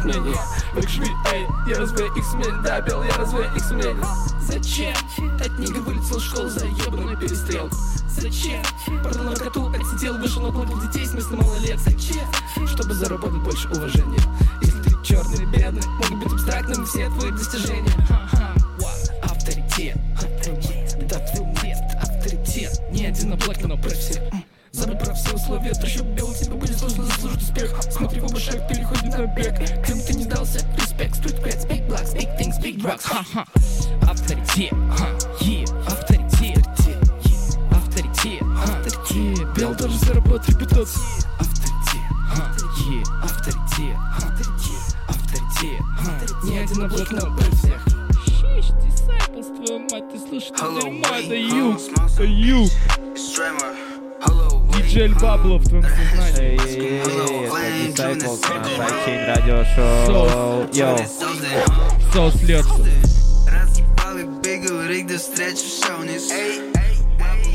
[0.04, 0.36] мнений.
[0.74, 2.62] Как живи, эй, я развею их сумели.
[2.62, 3.96] Да, бел, я развею их сумели.
[4.42, 4.94] Зачем?
[5.40, 7.74] От них вылетел школу за ебаную перестрелку.
[8.10, 8.62] Зачем?
[9.02, 11.80] Продал наркоту, отсидел, вышел, наплодил детей с местным малолет.
[11.80, 12.28] Зачем?
[12.68, 14.20] Чтобы заработать больше уважения.
[14.62, 18.25] Если ты черный бедный, могут быть абстрактными все твои достижения.
[23.32, 23.32] Авторитет.
[23.32, 24.22] Не один облак, но про всех.
[24.34, 24.44] М.
[24.72, 27.74] Забудь про все условия, трущоб белый тебе будет сложно заслужить успех.
[27.90, 29.58] Смотри в оба шаг, переходим на бег.
[29.86, 33.46] Кем ты не сдался, респект, street creds, big blacks, big things, big drugs Ха-ха,
[34.02, 35.08] авторитет, ха,
[35.88, 36.68] авторитет,
[37.72, 39.48] авторитет, авторитет.
[39.56, 41.04] Бел должен заработать репутацию
[41.40, 42.54] Авторитет, ха,
[43.24, 46.44] авторитет, авторитет, авторитет.
[46.44, 47.82] Не один облак, но про всех.
[48.26, 51.78] Шиш, disciples, твою мать, ты дерьмо, это ю,
[52.14, 52.68] это ю
[53.36, 56.56] Диджей Бабло в твоем сознании.
[57.92, 60.70] Disciples на Sidechain Radio Show.
[60.74, 60.98] Йоу.
[62.14, 62.74] Соус льется.
[63.52, 66.30] Разъебал и бегал, рик до встречи в шоунис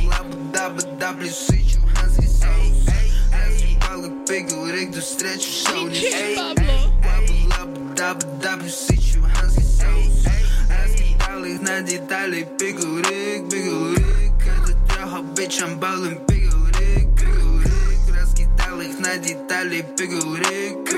[0.07, 2.87] Лабу, даба, да, плюс сычу, ханский соус
[3.33, 6.05] Разъебал и бегал, рик до встречи в шоунис
[7.57, 10.27] Лабу, даба, да, плюс сычу, ханский соус
[10.69, 14.20] Раскидал их на детали, бегал, рик, бегал, рик
[15.21, 20.89] Трёха, бичам, балым, бегал, рик, бегал, рик Раскидал их на детали, бегал, рик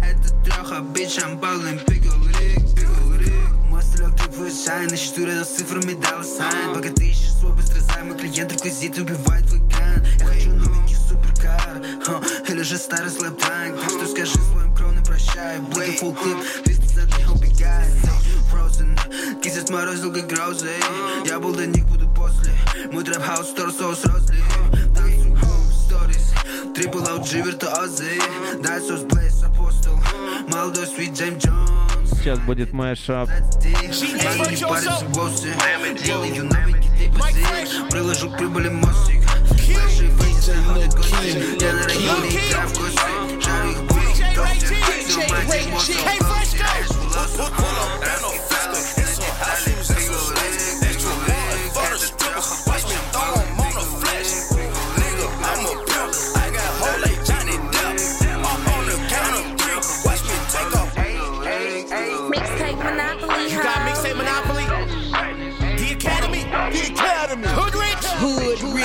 [0.00, 5.44] Это трёха, бичам, балым, бегал, рик, бегал, рик Мой стрелок твой шайн, на счету рядом
[5.44, 10.26] с цифрами дал сайн Пока ты ищешь свой быстрозаймый клиент, реквизит убивает твой кан Я
[10.26, 16.14] хочу новенький суперкар, ха, или же старый слэп-танк что скажи своим кровным прощай, блэк фулл
[16.14, 17.92] клип, 300 не убегает
[18.52, 20.70] Frozen, кисть сморозил как грозы
[21.24, 22.52] Я был до них, буду после
[22.92, 24.42] Мой трэп-хаус, стор соус розли
[24.94, 25.36] Танцую,
[25.72, 26.32] сторис
[26.74, 28.20] Трипл OG, виртуозы
[28.62, 29.98] Дай соус, блейс, апостол
[30.48, 31.70] Молодой свит Джейм Джонс
[32.18, 33.28] Сейчас будет мэшап.
[37.90, 43.00] Приложу к прибыли мостик Флеши, выйдет, заходит гости Я на районе играю в гости
[43.44, 44.76] Жарю их буйник, тосты
[45.08, 45.90] Все мать, мост,
[48.32, 48.51] Mixtape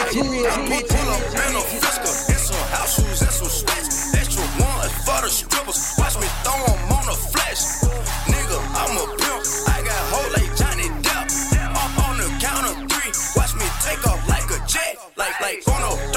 [0.07, 0.47] Hood rich.
[0.71, 4.15] Hood Pull up in a Fisker, and some house shoes and some sweats.
[4.15, 5.79] Extra one is for the strippers.
[5.97, 7.61] Watch me throw 'em on the flash.
[8.31, 9.43] Nigga, I'm a pimp.
[9.67, 11.27] I got hoe like Johnny Depp.
[11.81, 13.11] I'm on the count of three.
[13.35, 14.95] Watch me take off like a jet.
[15.17, 16.16] Like, like, uno, dos,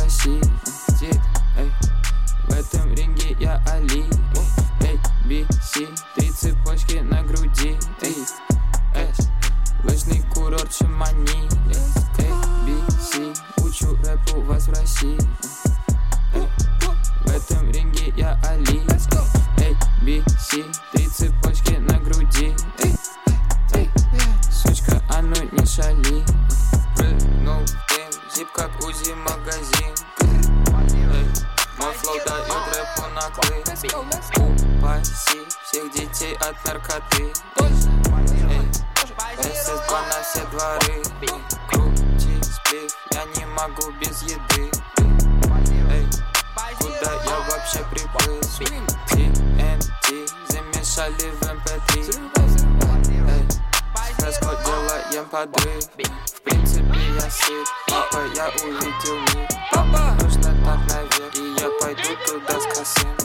[0.00, 0.67] I see.
[33.94, 37.32] Упаси всех детей от наркоты.
[37.56, 38.68] Эй,
[39.38, 41.02] СС-2 на все дворы.
[41.68, 44.70] Крути сплив, я не могу без еды.
[45.90, 46.06] Эй,
[46.78, 48.40] куда я вообще приплыл?
[49.08, 51.92] TNT замешали в MP3
[53.28, 53.48] Эй,
[54.18, 55.84] Фреско делаем подрыв.
[56.26, 59.48] В принципе я сыт, папа, я увидел мир.
[60.22, 63.16] Нужно так наверх И я пойду туда с косым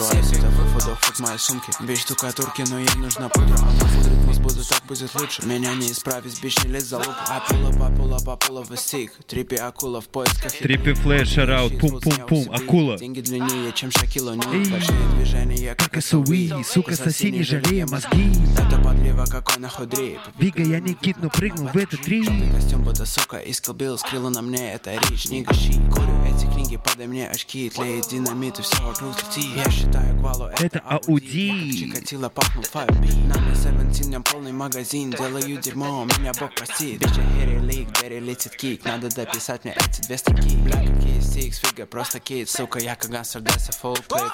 [0.00, 4.20] Tor, als ich davon vor doch моей сумки Без штукатурки, но ей нужна пудра Пудрит
[4.30, 5.44] мозг буду, так будет лучше.
[5.46, 7.14] Меня не исправить, бич не лезь за лук.
[7.28, 10.52] А пула, попула, попула в стик Трипи акула в поисках.
[10.52, 12.98] Трипи флэш, шараут, пум-пум-пум, акула.
[12.98, 18.32] Деньги длиннее, чем Шакила, не большие движения Как СУИ, сука, соси, не жалея мозги.
[18.58, 22.82] Это подлива, какой нахуй дрип Бига, я не кит, но прыгнул в этот три Костюм
[22.82, 25.72] будто сука, искал бил, скрыла на мне Это речь, не гаши.
[25.92, 30.80] Курю эти книги, подай мне очки Тлеет динамит и все вокруг Я считаю гвалу, Это
[31.08, 31.72] Ауди.
[31.72, 35.10] Чикатило пахнул 5B На мне 17, нем полный магазин.
[35.10, 37.00] Делаю дерьмо, меня бог простит.
[37.00, 38.84] Бича Хэри Лик, Берри летит кик.
[38.84, 40.56] Надо дописать мне эти две строки.
[40.56, 42.48] Бля, какие стикс, фига, просто кит.
[42.50, 44.32] Сука, я как гангстер, дайся фолл клип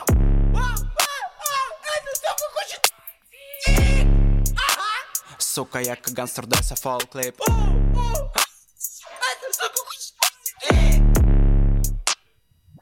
[5.39, 7.41] Сука, я как гангстер, дайся фолл клип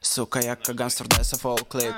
[0.01, 1.95] Сука, я как гангстер, дайся фолл клип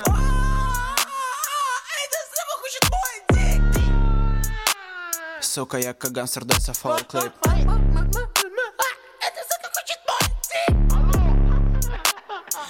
[5.58, 7.34] Сука, я как гангстер, дайся фолл клип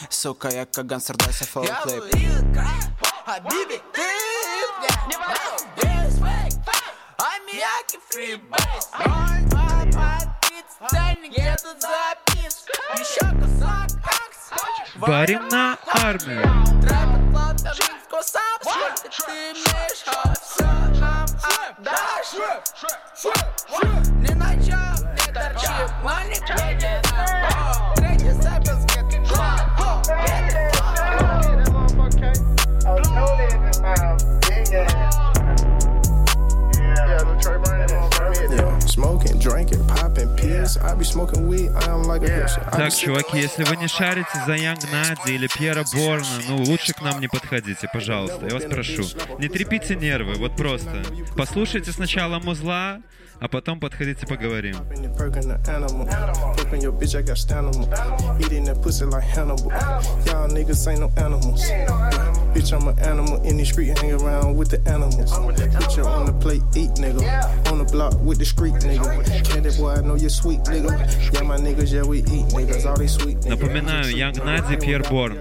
[0.09, 2.03] Сука, я как гангстер, дайся фолл клип
[3.27, 4.07] Habibi, ты
[5.05, 5.15] не
[7.17, 10.39] Аммиаки, фрибейс Мой папа,
[10.89, 12.63] ценник, где тут запис
[12.97, 13.99] Еще кусок
[14.95, 16.41] Варим на армию
[16.81, 17.17] Трэп
[18.61, 19.66] Сколько ты
[22.33, 25.67] отдашь Не начал, не торчи
[26.03, 27.46] Маленький не на Третий
[42.71, 47.01] Так, чуваки, если вы не шарите за Янг Нади или Пьера Борна, ну лучше к
[47.01, 49.03] нам не подходите, пожалуйста, я вас прошу.
[49.39, 51.03] Не трепите нервы, вот просто.
[51.35, 52.99] Послушайте сначала музла,
[53.39, 54.75] а потом подходите поговорим.
[62.57, 65.31] Bitch, I'm an animal in the street, hang around with the animals.
[65.31, 67.21] Bitch, you on the plate, eat nigga.
[67.71, 69.23] On the block with the street nigga.
[69.45, 70.89] Candy boy, I know you sweet nigga.
[71.33, 72.85] Yeah, my niggas, yeah, we eat niggas.
[72.87, 73.49] All they sweet niggas.
[73.49, 75.37] Напоминаю, Янг Нади, Пьер Борн.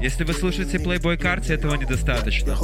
[0.00, 2.54] Если вы слушаете Playboy Карте, этого недостаточно.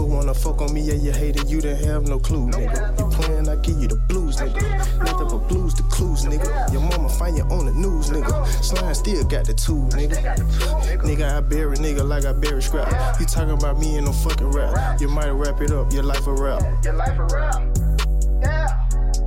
[2.23, 2.99] Clue, nigga.
[2.99, 4.63] You playing, I give you the blues, nigga.
[5.05, 6.73] Nothing but blues, the clues, nigga.
[6.73, 8.47] Your mama find you on the news, nigga.
[8.63, 10.37] Slime still got the tool, nigga.
[11.03, 13.21] Nigga, I bury nigga like I bury scrap.
[13.21, 15.01] You talking about me in no fucking rap.
[15.01, 16.63] You might wrap it up, your life a rap.
[16.85, 17.63] Your life a rap.
[18.41, 18.82] Yeah,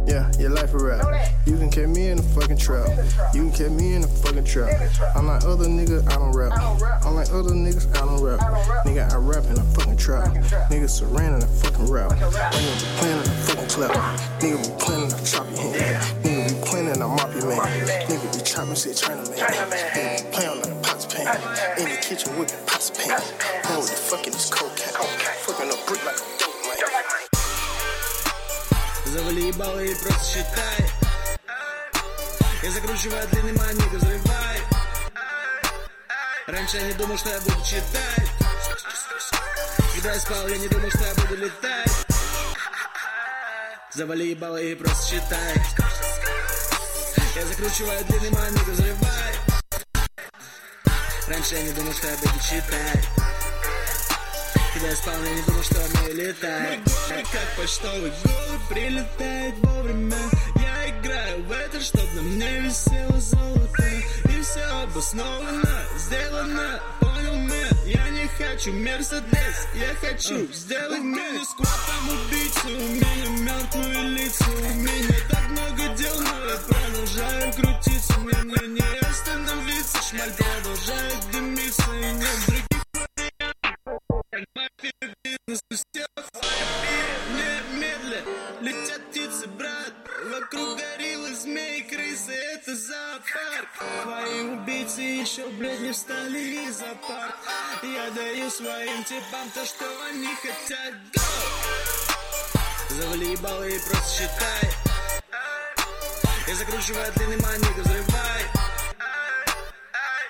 [0.07, 1.31] your life a rap.
[1.45, 2.87] You can catch me in the fucking trap.
[3.33, 4.69] You can catch me in the fucking trap.
[5.15, 6.53] I'm like other niggas, I don't rap.
[7.05, 8.39] I'm like other niggas, I don't rap.
[8.85, 10.27] Nigga, I rap in a fucking trap.
[10.69, 12.11] Nigga surrender the fucking rap.
[12.11, 12.29] Nigga
[12.79, 14.19] be playing in the fucking clap.
[14.39, 16.23] Nigga be playing in the chop your hand.
[16.23, 17.87] Nigga be playing in the mop your man.
[18.07, 19.37] Nigga be chopping shit, China man.
[19.37, 21.27] Nigga be playing like a pots pan.
[21.79, 23.19] In the kitchen whipping pots pan.
[23.77, 24.93] With the fucking this cocaine.
[24.93, 26.44] Fucking a brick like a.
[29.15, 30.91] Завали ебало и просто считай.
[32.61, 34.59] Я закручиваю длинный манник и взрывай.
[36.47, 38.29] Раньше я не думал, что я буду читать.
[39.93, 42.05] Когда я спал, я не думал, что я буду летать.
[43.93, 45.63] Завали ебало и просто считай.
[47.37, 49.33] Я закручиваю длинный манник и взрывай.
[51.29, 53.24] Раньше я не думал, что я буду читать
[54.79, 60.17] спал, я не думал, что умею летать Мой город, как почтовый голубь, прилетает вовремя.
[60.55, 63.83] Я играю в это, чтоб на мне висело золото.
[64.25, 71.49] И все обосновано, сделано, понял мэр Я не хочу Мерседес, я хочу сделать минус.
[71.49, 74.45] Сквотом убийцу, у меня мертвые лица.
[74.45, 78.13] У меня так много дел, но я продолжаю крутиться.
[78.19, 81.83] Мне, мне не остановиться, шмаль продолжает дымиться.
[81.93, 82.54] И других
[85.71, 86.07] всех
[87.33, 88.23] Не медля,
[88.61, 89.93] летят птицы, брат
[90.31, 93.69] Вокруг гориллы, змеи, крысы, это зоопарк
[94.03, 97.35] Твои убийцы еще, блядь, не встали из апарт
[97.83, 100.93] Я даю своим типам то, что они хотят.
[101.13, 102.15] Go!
[102.89, 104.71] Завали ебало и просто считай.
[106.47, 108.43] Я закручиваю длинный манник, взрывай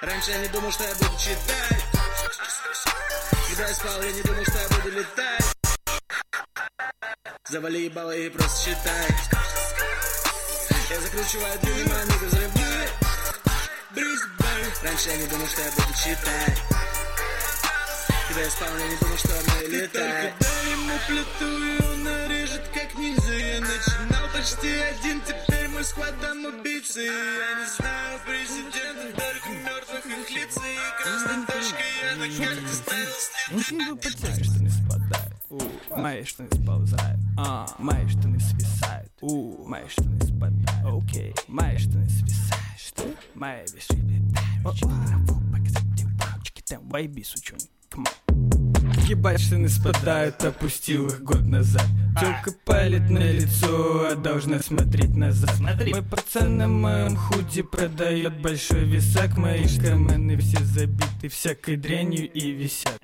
[0.02, 1.86] Раньше я не думал, что я буду читать
[3.56, 5.54] Когда я спал, я не думал, что я буду летать.
[7.50, 9.08] Завали ебало и просто считай.
[10.90, 12.90] Я закручиваю длинный манник, взрывай
[13.92, 14.72] Брисбен.
[14.84, 16.62] Раньше я не думал, что я буду читать.
[18.28, 22.68] Когда я спал, я не думал, что мы летать Дай ему плиту, и он нарежет
[22.74, 23.34] как ниндзя.
[23.36, 29.45] Я начинал почти один, теперь мой склад дам убийцы Я не знаю президентов, только
[33.52, 35.62] Мои штаны спадают, у,
[35.96, 42.80] мои штаны сползают, а, мои штаны свисают, у, мои штаны спадают, окей, мои штаны свисают,
[42.80, 43.04] что?
[43.36, 43.96] Мои вещи
[46.96, 47.60] Вайби, сучонь,
[47.90, 48.25] come on.
[49.08, 51.86] Ебать, штаны спадают, опустил их год назад.
[52.20, 55.60] Тёлка палит на лицо, а должна смотреть назад.
[55.60, 62.52] Мой пацан на моем худи продает большой висак Мои карманы все забиты всякой дрянью и
[62.52, 63.00] висят.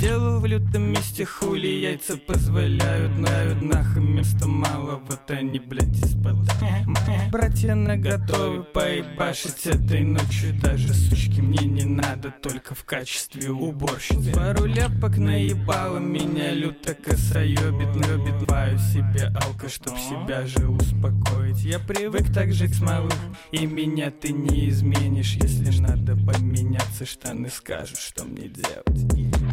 [0.00, 6.88] Делал в лютом месте хули, яйца позволяют Нают нахуй места мало, вот они, блядь, исползают
[7.30, 10.58] Братья наготове поебашить этой ночью.
[10.60, 14.32] Даже сучки мне не надо, только в качестве уборщицы.
[14.32, 21.60] Пару ляпок наебало, меня люто косоебит Любит баю себе алка, чтоб себя же успокоить.
[21.60, 23.14] Я привык так жить с малых,
[23.52, 28.86] и меня ты не изменишь Если надо поменяться, штаны скажут, что мне делать.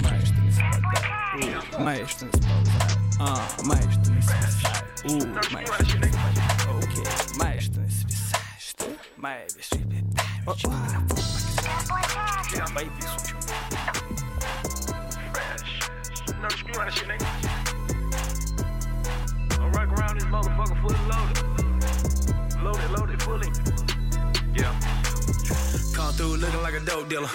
[0.04, 6.12] Мои штаны спадают, мои штаны сползают А, мои штаны свисают, у, мои штаны
[6.78, 7.06] Окей,
[7.38, 8.86] мои штаны свисают, что?
[9.18, 10.18] Мои вещи летают
[16.48, 17.26] know the screw out shit, nigga.
[19.60, 21.38] I'm rock around this motherfucker fully loaded.
[22.64, 23.50] Loaded, loaded, fully.
[24.56, 24.80] Yeah.
[25.94, 27.30] Come through looking like a dope dealer.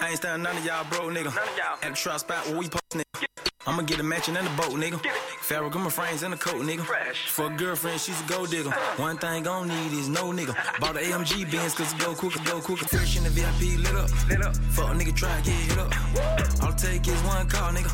[0.00, 1.34] I ain't standing none of y'all broke nigga.
[1.34, 1.78] None of y'all.
[1.82, 3.25] At the trap spot where we post nigga.
[3.68, 5.02] I'ma get a mansion and a boat, nigga.
[5.42, 6.86] Farrah got my frames and a coat, nigga.
[7.26, 8.70] For a girlfriend, she's a gold digger.
[8.96, 10.54] One thing gon' need is no nigga.
[10.80, 12.86] Bought the AMG Benz cause it go quicker, go quicker.
[12.86, 14.08] Fresh in the VIP lit up.
[14.28, 14.54] Lit up.
[14.70, 15.90] Fuck a nigga try get hit up.
[16.62, 17.90] All it take is one call, nigga.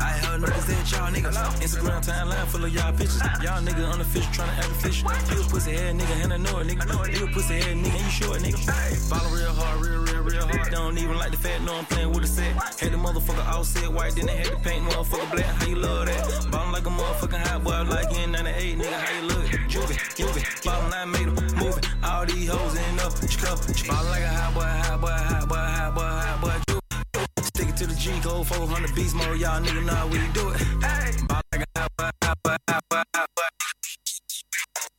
[0.00, 1.36] I heard niggas that y'all niggas.
[1.60, 3.20] Instagram timeline full of y'all pictures.
[3.44, 5.10] Y'all nigga unofficial tryna act official.
[5.36, 7.18] You a pussy head nigga and I know it, nigga.
[7.18, 9.10] You a pussy head nigga and you short, nigga.
[9.10, 10.70] Ballin' real hard, real, real, real hard.
[10.70, 12.52] Don't even like the fat, know I'm playing with a set.
[12.80, 15.44] Had the motherfucker all set white, then they had to paint motherfucker black.
[15.44, 16.48] How you love that?
[16.50, 18.92] Ballin' like a motherfucking hot boy, like in 98, nigga.
[18.92, 19.44] How you look?
[19.72, 20.64] Juvie, Juvie.
[20.64, 21.86] Ballin' I made 'em move it.
[22.04, 23.58] All these hoes in up, club.
[23.88, 26.56] Ballin' like a hot boy, hot boy, hot boy, hot boy, hot boy.
[26.68, 27.44] Juvie.
[27.44, 29.38] Stick it to the G code, 400 beast mode.
[29.38, 30.60] Y'all nigga know how we do it.
[30.80, 33.29] Ballin' like a hot boy, hot boy, hot boy, hot boy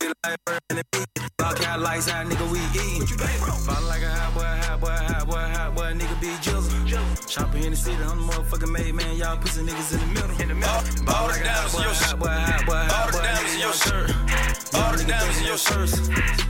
[0.01, 1.07] Feel like burning the beat.
[1.39, 3.17] Lock out lights out, nigga, we eatin'.
[3.17, 7.29] Ballin' like a hot boy, hot boy, hot boy, hot boy, nigga, be jizzle.
[7.29, 9.15] Shopping in the city, I'm the motherfucking made man.
[9.17, 10.41] Y'all pussy niggas in the middle.
[10.41, 11.05] In the middle.
[11.05, 14.09] Ball like a hot boy, hot boy, hot boy, hot boy, nigga, your shirt.
[14.73, 15.93] All the diamonds in your shirts.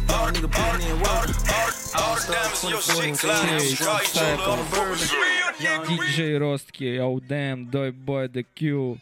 [0.09, 1.27] All the nigga putting in work.
[1.99, 4.05] All the diamonds in your shit, Окей, Cloud.
[4.07, 4.57] Cycle,
[5.87, 8.97] DJ Ростки, Аудем, Дой Бой, The Q,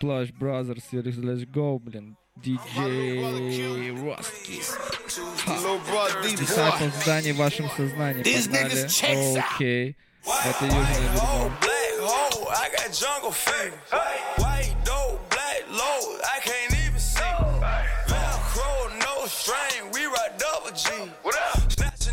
[0.00, 4.61] Plush Brothers, Let's Go, блин, DJ Ростки.
[6.37, 9.39] Disciple здание в вашем сознании, погнали.
[9.55, 11.51] Окей, это южное дерьмо.
[11.61, 13.73] Black hole, I got jungle fever.
[14.37, 17.21] White dope, black low, I can't even see.
[18.07, 21.11] Velcro, no string, we ride double G.
[21.69, 22.09] Snatch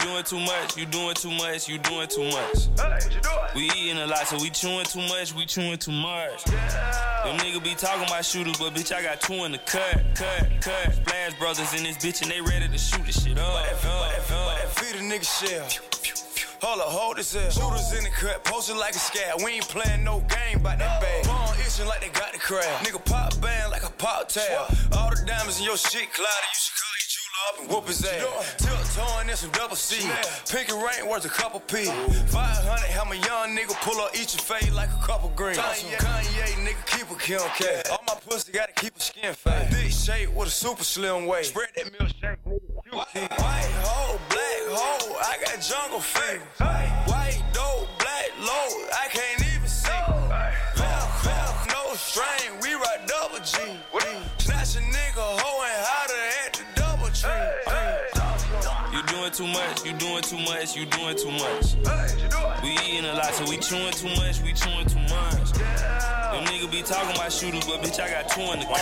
[0.00, 2.68] doing too much, you doing too much, you doing too much.
[3.54, 6.44] We eating a lot, so we chewing too much, we chewing too much.
[6.44, 10.48] Them nigga be talking about shooters, but bitch, I got two in the cut, cut,
[10.60, 10.94] cut.
[10.94, 13.44] Splash brothers in this bitch, and they ready to shoot this shit up.
[13.44, 14.68] up, up.
[14.78, 15.68] Feed a nigga shell.
[16.62, 17.50] Hold up, hold this here.
[17.50, 19.40] Shooters in the cut, posted like a scab.
[19.42, 21.24] We ain't playing no game by that bag.
[21.24, 22.84] Bone itching like they got the crab.
[22.84, 24.68] Nigga pop band like a pop tab.
[24.92, 26.48] All the diamonds in your shit, cloudy.
[26.52, 27.09] You should call your
[27.48, 28.54] up and whoop his ass.
[28.58, 30.08] Tiptoeing in some double C.
[30.50, 31.84] Pinky rain worth a couple P.
[31.84, 35.56] 500, have my young nigga pull up each your face like a couple green.
[35.56, 37.88] Kanye, Kanye nigga, keep a kill cat.
[37.90, 39.70] All my pussy gotta keep a skin fat.
[39.70, 41.50] Big shape with a super slim waist.
[41.50, 42.92] Spread that milkshake, nigga.
[42.92, 46.42] White hoe, black hoe, I got jungle fever.
[47.06, 49.90] White dope, black low, I can't even see.
[50.74, 53.58] Velcro, no strain, we ride double G.
[54.38, 56.64] Snatch a nigga hoe and hotter at the
[57.10, 58.96] double tree.
[58.96, 61.74] You doing too much, you doing too much, you doing too much.
[62.62, 65.52] We eating a lot, so we chewing too much, we chewing too much.
[65.52, 68.80] Them nigga be talking about shooters, but bitch, I got two in the cut.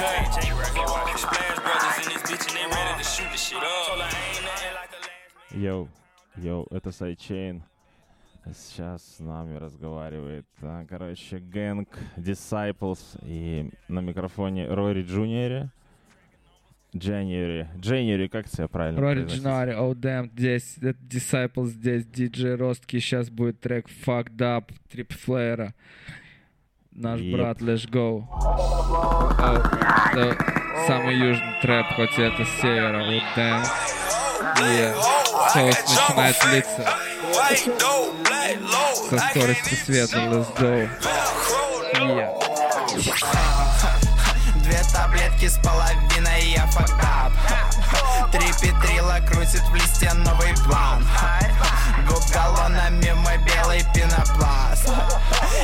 [1.19, 3.99] Splash brothers in this bitch and they ready to shoot the shit up.
[5.51, 5.89] Йоу,
[6.37, 7.63] йоу, это Сайчейн.
[8.55, 15.71] Сейчас с нами разговаривает, а, короче, Гэнг Disciples и на микрофоне Рори Джуниори.
[16.97, 17.69] Дженери.
[17.79, 19.39] Дженери, как тебя правильно произносить?
[19.41, 25.13] Джинари, oh damn, здесь это Disciple, здесь диджей Ростки, сейчас будет трек Fucked Up, Трип
[25.13, 25.75] Флэра.
[26.93, 27.33] Наш Yep.
[27.37, 28.25] брат Let's Go.
[28.31, 29.63] О,
[30.17, 30.37] это
[30.87, 33.65] самый южный трэп, хоть и это с севера, oh damn.
[34.57, 34.95] Yeah.
[35.53, 36.85] Соус начинает литься
[39.09, 40.89] со скоростью света, let's go.
[41.95, 42.35] Yeah.
[44.69, 47.33] Две таблетки с половиной, я up
[48.31, 51.07] Три петрила крутит в листе новый план
[52.09, 54.89] Губ галлонами мой белый пенопласт.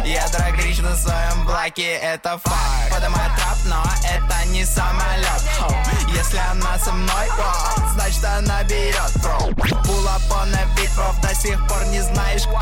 [0.05, 2.91] Я драгрич на своем блоке, это факт.
[2.91, 5.43] Подымает трап, но это не самолет.
[6.15, 7.29] Если она со мной,
[7.95, 9.13] значит она берет
[9.85, 10.45] Пула по
[10.81, 12.59] битвов до сих пор не знаешь кто.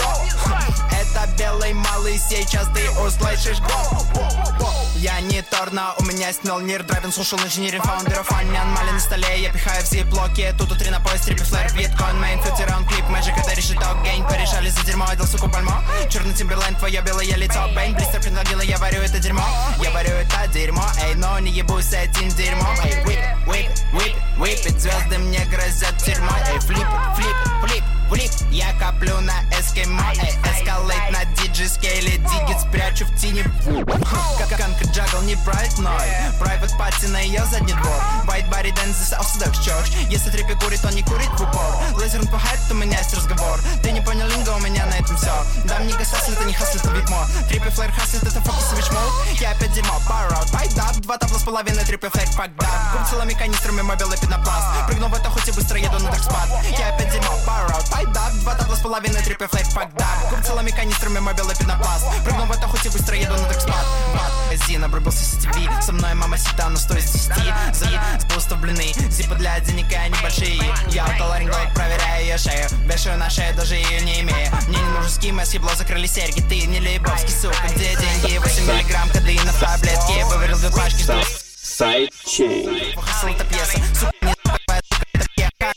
[0.91, 4.71] Это белый малый, сейчас ты услышишь гол.
[4.97, 9.43] Я не торна, у меня снел нир Драйвен, слушал инженеринг, фаундеров Аньян, мали на столе,
[9.43, 13.37] я пихаю все блоки Тут утри на поезд, трипи флэр, биткоин, мейн, фьюти, клип Мэджик,
[13.37, 15.07] это решеток, гейн, порешали за дерьмо.
[15.11, 17.69] Отдал суку пальмо, черный тимберлайн, твое белое лицо.
[17.75, 19.45] Бейн, блистер, предложила, я варю это дерьмо.
[19.83, 22.77] Я варю это дерьмо, эй, но не ебусь с этим дерьмом.
[22.85, 28.31] Эй, whip, whip, whip, whip it, звезды мне грозят тюрьмой Эй, флип, флип, флип, флип
[28.51, 33.45] Я коплю на эскимо, эй, эскалейт на диджи скейле Дигит спрячу в тени
[34.39, 36.09] Как канка джагл не прайд ной
[36.41, 40.95] Private пати на ее задний двор White body dances Orthodox Church Если трипи курит, он
[40.95, 44.61] не курит в упор Лазер пахает, у меня есть разговор Ты не понял линго, у
[44.61, 45.33] меня на этом все
[45.65, 49.51] Дам не хаслит, это не хаслит, это битмо Трипи флэр хаслит, это фокусович мод Я
[49.51, 53.83] опять out, байт даб Два табла с половиной, трипи флэр, фак даб Куп целыми канистрами,
[53.83, 54.87] мой белый пенопласт.
[54.87, 56.49] Прыгну в это, хоть и быстро еду на даркспад
[56.79, 60.71] Я опять out, байт даб Два табла с половиной, трипи флэр, фак даб Куп целыми
[60.71, 62.07] канистрами, мой белый пенопласт.
[62.25, 63.85] Прыгну в это, хоть и быстро еду на даркспад
[64.53, 67.87] Магазин обрубился сетеви Со мной мама сита на 100 из 10 За
[68.21, 68.93] сбустов блины.
[69.11, 70.63] Зипа для денег и они большие.
[70.89, 72.69] Я утоларинглайк, проверяю ее шею.
[72.85, 76.41] Вешаю на шею, даже ее не имея Мне не нужен скимэ, с ебло закрыли серьги.
[76.41, 78.39] Ты не лейбовский, сука, где деньги?
[78.39, 80.25] 8 миллиграмм кадеина в таблетке.
[80.27, 81.15] Выварил две пачки, жду
[81.63, 83.01] Сайдчейн.
[83.01, 84.32] Хасл это пьеса, сука,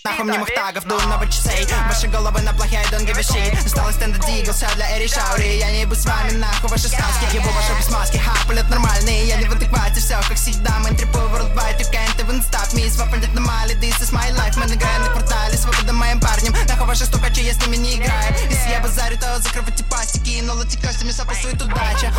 [0.06, 3.96] Нахуй мне мухтагов, дунного часей Ваши головы на плохие, I don't give a shit Осталось
[3.96, 5.58] стенда дигл, вся для Эри Шаури.
[5.58, 7.34] Я не ебу с вами, нахуй ваши сказки.
[7.34, 11.18] Ебу ваши бисмаски, ха, полет нормальный Я не в адеквате, все как всегда Мы трипу
[11.18, 12.88] worldwide, you can't even stop me.
[12.88, 14.56] Свапан на мали, this is my life.
[14.58, 16.54] Мы играем на квартале, свобода моим парнем.
[16.68, 18.32] Нахуй ваши стукачи, я с ними не играю.
[18.48, 22.14] Если я базарю, то закрывайте пастики Но лати костями сопасует удача.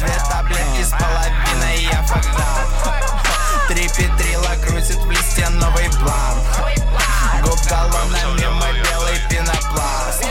[0.00, 3.31] Две таблетки с половиной, я fucked up
[3.68, 6.38] Три петрила крутит в листе новый план.
[7.42, 10.24] Губ галлонами мой белый пенопласт.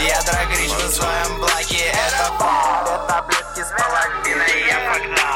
[0.00, 2.86] Я драгрич на своем блоке, это факт.
[2.86, 5.26] Две таблетки с половиной, я fucked up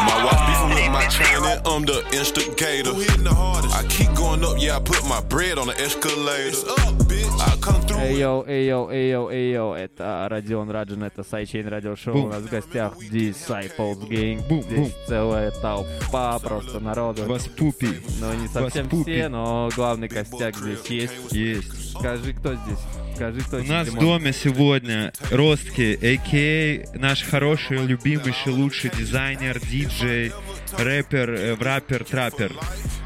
[0.00, 2.90] My wife my chain and I'm the instigator.
[2.92, 3.74] Who hitting the hardest?
[3.74, 6.56] I keep going up, yeah, I put my bread on the escalator.
[6.70, 7.40] up, bitch.
[7.40, 7.98] I come through.
[8.00, 12.28] Ay, yo, ay, yo, ay, yo, ay, yo, это Родион Раджин, это Sidechain радиошоу, у
[12.28, 17.24] нас в гостях Disciples Gang, здесь целая толпа просто народу.
[17.26, 18.00] Вас пупи.
[18.20, 19.12] Ну, не совсем Вас пупи.
[19.12, 21.32] все, но главный костяк здесь есть.
[21.32, 21.90] Есть.
[21.98, 22.78] Скажи, кто здесь?
[23.16, 24.04] Скажи, кто У здесь, нас в Димон?
[24.04, 26.98] доме сегодня Ростки, a.k.a.
[26.98, 30.32] наш хороший, любимейший, лучший дизайнер, диджей,
[30.76, 32.52] рэпер, э, рэпер, траппер.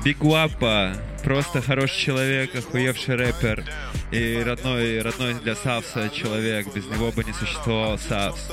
[0.05, 3.65] Big Guapa, просто хороший человек, охуевший рэпер.
[4.11, 6.67] и родной, родной для Савса человек.
[6.75, 8.51] Без него бы не существовал Савс.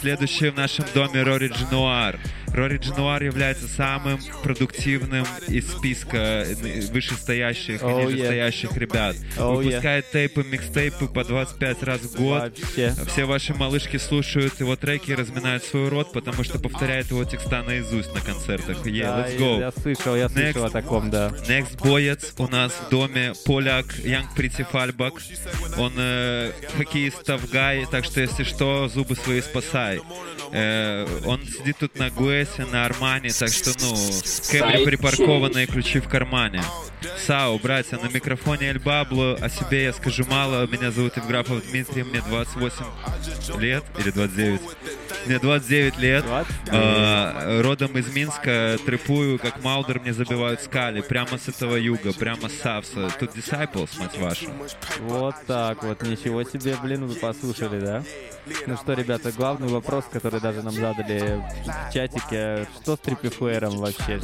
[0.00, 2.18] Следующий в нашем доме Рори Джинуар.
[2.54, 6.16] Рори Джинуар является самым продуктивным из списка
[6.46, 8.12] э, вышестоящих и Oh, yeah.
[8.12, 9.16] нижестоящих ребят.
[9.36, 9.56] Oh, yeah.
[9.56, 12.40] Выпускает тейпы, микстейпы по 25 раз в год.
[12.42, 12.94] Вообще.
[13.08, 17.62] Все ваши малышки слушают его треки и разминают свой рот, потому что повторяет его текста
[17.62, 18.86] наизусть на концертах.
[18.86, 19.58] Yeah, Да, let's go.
[19.58, 20.66] Я слышал, я слышал Next.
[20.66, 21.28] о таком, да.
[21.48, 25.14] Next боец у нас в доме поляк Янг Притифальбак.
[25.76, 30.00] Он э, хоккеист Тавгай, так что если что, зубы свои спасай.
[30.52, 33.94] Э, он сидит тут на Гуэсе, на Армане, так что, ну,
[34.50, 36.62] Кэмри припаркованные ключи в кармане.
[37.26, 40.66] Сау, братья, на микрофоне Эль Бабло, о себе я скажу мало.
[40.66, 42.84] Меня зовут Евграфов Дмитрий, мне 28
[43.58, 44.60] лет или 29.
[45.26, 46.24] Мне 29 лет.
[46.66, 51.00] Э, родом из Минска, трепую, как Маудер мне забивают скали.
[51.00, 53.08] Прямо с этого юга, прямо с Савса.
[53.18, 54.50] Тут Disciples, мать вашу.
[55.00, 58.04] Вот так вот, ничего себе, блин, вы послушали, да?
[58.66, 63.76] Ну что, ребята, главный вопрос, который даже нам задали в чатике, что с Триппи Флэйром
[63.76, 64.20] вообще?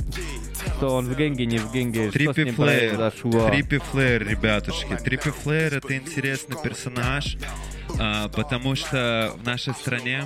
[0.77, 2.11] Что он в генге, не в генге?
[2.45, 2.97] Ним Флэйр.
[2.97, 3.51] произошло?
[3.51, 4.97] Триппи Флэйр, ребятушки.
[4.97, 7.37] Триппи Флэйр— это интересный персонаж,
[7.99, 10.25] а, потому что в нашей стране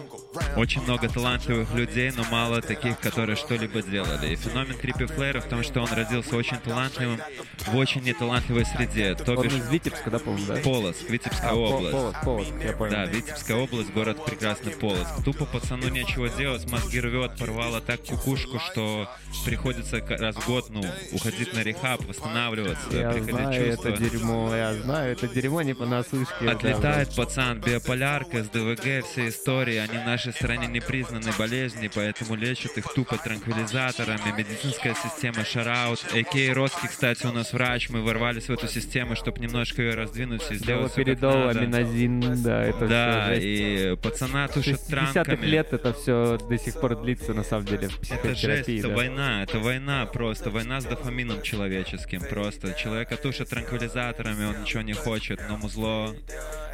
[0.56, 4.32] очень много талантливых людей, но мало таких, которые что-либо делали.
[4.32, 7.20] И феномен Триппи Флэйра в том, что он родился очень талантливым
[7.66, 9.15] в очень неталантливой среде.
[9.15, 10.56] То Он бишь из Витебска, да, по-моему, да?
[10.56, 11.93] Полоцк, Витебская А, область.
[11.93, 12.93] Полоцк, Полоцк, я понял.
[12.93, 15.24] Да, Витебская область, город прекрасный Полоцк.
[15.24, 19.09] Тупо пацану нечего делать, мозги рвет, порвало так кукушку, что
[19.44, 20.82] приходится раз в год, ну,
[21.12, 23.89] уходить на рехаб, восстанавливаться, Я приходить знаю чувство.
[23.89, 26.35] это дерьмо, я знаю это дерьмо не понаслышке.
[26.44, 32.34] да, Отлетает пацан, биополярка, СДВГ, все истории, они в нашей стране не признаны болезни, поэтому
[32.34, 36.05] лечат их тупо транквилизаторами, медицинская система шараут.
[36.14, 40.42] Окей, Роски, кстати, у нас врач, мы ворвались в эту систему, чтобы немножко ее раздвинуть
[40.51, 41.51] и сделать надо.
[41.51, 43.44] аминозин, да, это Да, жесть.
[43.44, 45.46] и пацана тушат 60-х транками.
[45.46, 48.94] лет это все до сих пор длится, на самом деле, в Это жесть, это да.
[48.96, 52.72] война, это война просто, война с дофамином человеческим просто.
[52.74, 56.14] Человека тушат транквилизаторами, он ничего не хочет, но музло,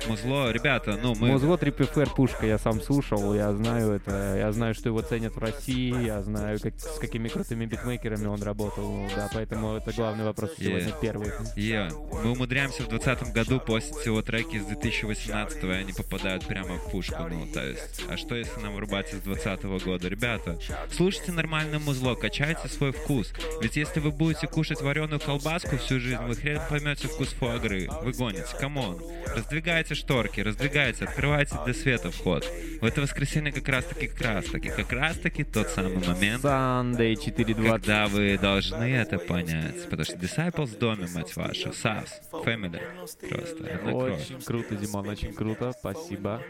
[0.06, 1.28] музло, ребята, ну мы...
[1.28, 5.34] Музло Триппи Флэр пушка, я сам слушал, я знаю это, я знаю, что его ценят
[5.34, 10.24] в России, я знаю, как, с какими крутыми битмейкерами он работал, да, поэтому это главный
[10.24, 11.00] вопрос сегодня Yeah.
[11.00, 11.28] первый.
[11.56, 12.22] Yeah.
[12.22, 16.90] Мы умудряемся в 2020 году постить его треки из 2018 и они попадают прямо в
[16.90, 17.22] пушку.
[17.30, 20.08] Ну, то есть, а что если нам врубать из 2020 года?
[20.08, 20.58] Ребята,
[20.90, 23.32] слушайте нормальное музло, качайте свой вкус.
[23.62, 27.88] Ведь если вы будете кушать вареную колбаску всю жизнь, вы хрен поймете вкус фуагры.
[28.02, 29.00] Вы гоните, come on.
[29.34, 32.44] Раздвигайте шторки, раздвигайте, открывайте для света вход.
[32.80, 37.70] В это воскресенье как раз-таки, как раз-таки, как раз-таки тот самый момент, Sunday 4.20.
[37.70, 39.84] когда вы должны это понять.
[39.84, 41.72] Потому что Disciples доме, мать вашу.
[41.72, 42.80] Савс, Family.
[43.28, 43.74] Просто.
[43.74, 44.20] одна кровь.
[44.20, 46.42] Очень круто, Димон, очень круто, спасибо.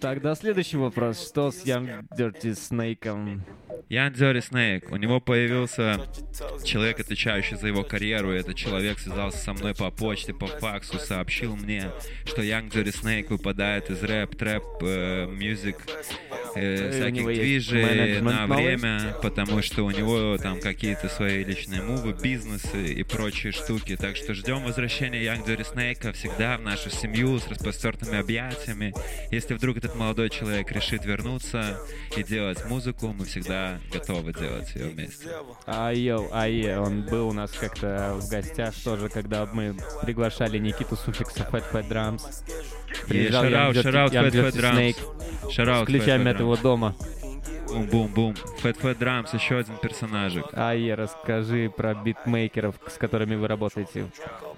[0.00, 3.42] Тогда следующий вопрос, что с Young Dirty Snake?
[3.88, 4.90] Ян Дёри Снейк.
[4.92, 5.98] У него появился
[6.64, 8.34] человек, отвечающий за его карьеру.
[8.34, 11.90] И этот человек связался со мной по почте, по факсу, сообщил мне,
[12.26, 16.47] что Young Dirty Snake выпадает из рэп, трэп, мюзик, э, у всяких
[17.10, 22.12] него есть движей менеджмент на время, потому что у него там какие-то свои личные мувы,
[22.12, 23.96] бизнесы и прочие штуки.
[23.96, 28.94] Так что ждем возвращения Young Dirty Snake всегда в нашу семью с распростертыми объятиями.
[29.30, 31.80] Если вдруг этот молодой человек решит вернуться
[32.16, 35.28] и делать музыку, мы всегда готовы делать ее вместе.
[35.66, 40.58] А йоу, а е, он был у нас как-то в гостях тоже, когда мы приглашали
[40.58, 42.22] Никиту Суфикса Fat Fat Drums.
[43.06, 45.18] Приезжал шараут, Young Dirty- шараут Young Fat Fat Drums.
[45.48, 46.62] С ключами от его Drums.
[46.62, 46.96] дома.
[47.68, 48.34] Бум-бум-бум.
[48.62, 50.46] Fat Fat Drums, еще один персонажик.
[50.52, 54.06] А е, расскажи про битмейкеров, с которыми вы работаете.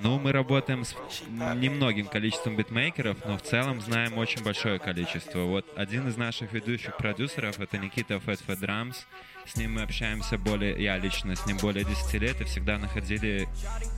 [0.00, 0.94] Ну, мы работаем с
[1.28, 5.40] немногим количеством битмейкеров, но в целом знаем очень большое количество.
[5.40, 8.96] Вот один из наших ведущих продюсеров— это Никита Fat Fat Drums.
[9.44, 13.48] С ним мы общаемся более, я лично с ним более 10 лет, и всегда находили,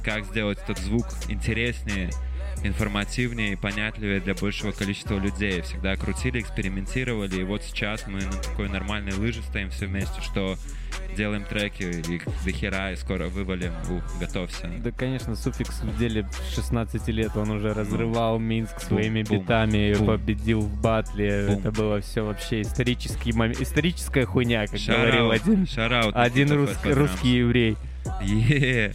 [0.03, 2.11] как сделать этот звук интереснее,
[2.65, 5.63] информативнее и понятливее для большего количества людей.
[5.63, 10.57] Всегда крутили, экспериментировали, и вот сейчас мы на такой нормальной лыже стоим все вместе, что
[11.17, 13.73] делаем треки, их до хера, и скоро вывалим.
[13.91, 14.71] Ух, готовься.
[14.79, 20.07] Да, конечно, Суфикс в деле 16 лет, он уже разрывал Минск своими бум, битами, бум.
[20.07, 21.47] победил в батле.
[21.49, 21.59] Бум.
[21.59, 26.17] Это было все вообще исторический момент, историческая хуйня, как shout out, говорил один, shout out
[26.17, 27.77] один рус- русский еврей.
[28.23, 28.93] Е.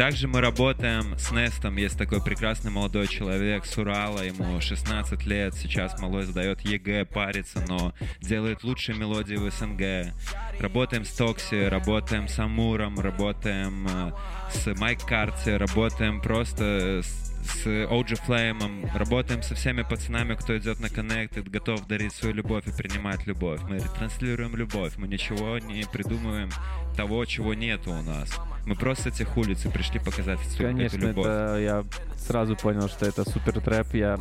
[0.00, 1.76] Также мы работаем с Нестом.
[1.76, 4.22] Есть такой прекрасный молодой человек с Урала.
[4.22, 5.52] Ему 16 лет.
[5.52, 10.14] Сейчас малой сдает ЕГЭ, парится, но делает лучшие мелодии в СНГ.
[10.58, 14.12] Работаем с Токси, работаем с Амуром, работаем э,
[14.50, 20.80] с Майк Карти, работаем просто с, с OG Flame, работаем со всеми пацанами, кто идет
[20.80, 23.60] на Connected, готов дарить свою любовь и принимать любовь.
[23.68, 26.50] Мы ретранслируем любовь, мы ничего не придумываем
[26.96, 28.38] того, чего нету у нас.
[28.66, 31.26] Мы просто с этих улиц и пришли показать всю Конечно, эту любовь.
[31.26, 31.84] это я
[32.18, 33.94] сразу понял, что это супер трэп.
[33.94, 34.18] Я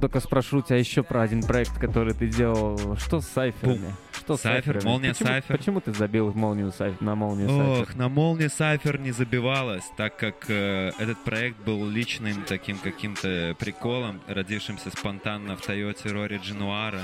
[0.00, 2.96] только спрошу тебя еще про один проект, который ты делал.
[2.96, 3.78] Что с сайферами?
[3.78, 3.94] Бум.
[4.20, 4.84] Что Сайфер, сайферами?
[4.84, 5.56] молния почему, сайфер.
[5.56, 7.82] Почему ты забил в молнию сайфер, на молнию сайфер?
[7.82, 13.56] Ох, на молнии Сайфер не забивалась, так как э, этот проект был личным таким каким-то
[13.58, 17.02] приколом, родившимся спонтанно в Тойоте Рори Джинуара.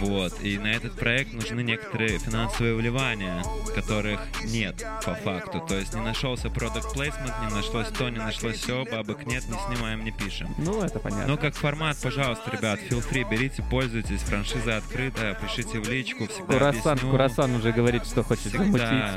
[0.00, 0.34] Вот.
[0.42, 3.42] И на этот проект нужны некоторые финансовые вливания,
[3.74, 5.64] которых нет по факту.
[5.66, 9.74] То есть не нашелся product placement, не нашлось то, не нашлось все, бабок нет, не
[9.74, 10.54] снимаем, не пишем.
[10.58, 11.26] Ну, это понятно.
[11.26, 16.98] Но как формат, пожалуйста, ребят, feel free, берите, пользуйтесь, франшиза открыта, пишите в личку, Курасан.
[16.98, 18.64] Курасан уже говорит, что хочет Всегда.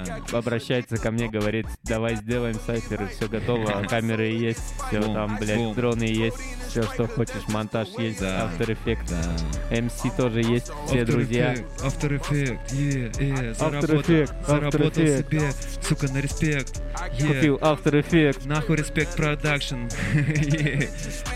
[0.04, 0.34] замутить.
[0.34, 5.58] Обращается ко мне, говорит, давай сделаем cypher, все готово, камеры есть, все Бум, там, блядь,
[5.58, 5.74] бум.
[5.76, 6.38] дроны есть,
[6.68, 8.50] все, что хочешь, монтаж есть, Да.
[8.50, 9.14] After Effects,
[9.72, 11.54] MC тоже есть, все After друзья.
[11.54, 16.82] Effect, After Effect, yeah, yeah, After заработал, Effect, заработал After себе, сука, на респект.
[17.18, 18.48] Купил After Effects.
[18.48, 19.88] Нахуй респект production.
[20.50, 20.90] Yeah.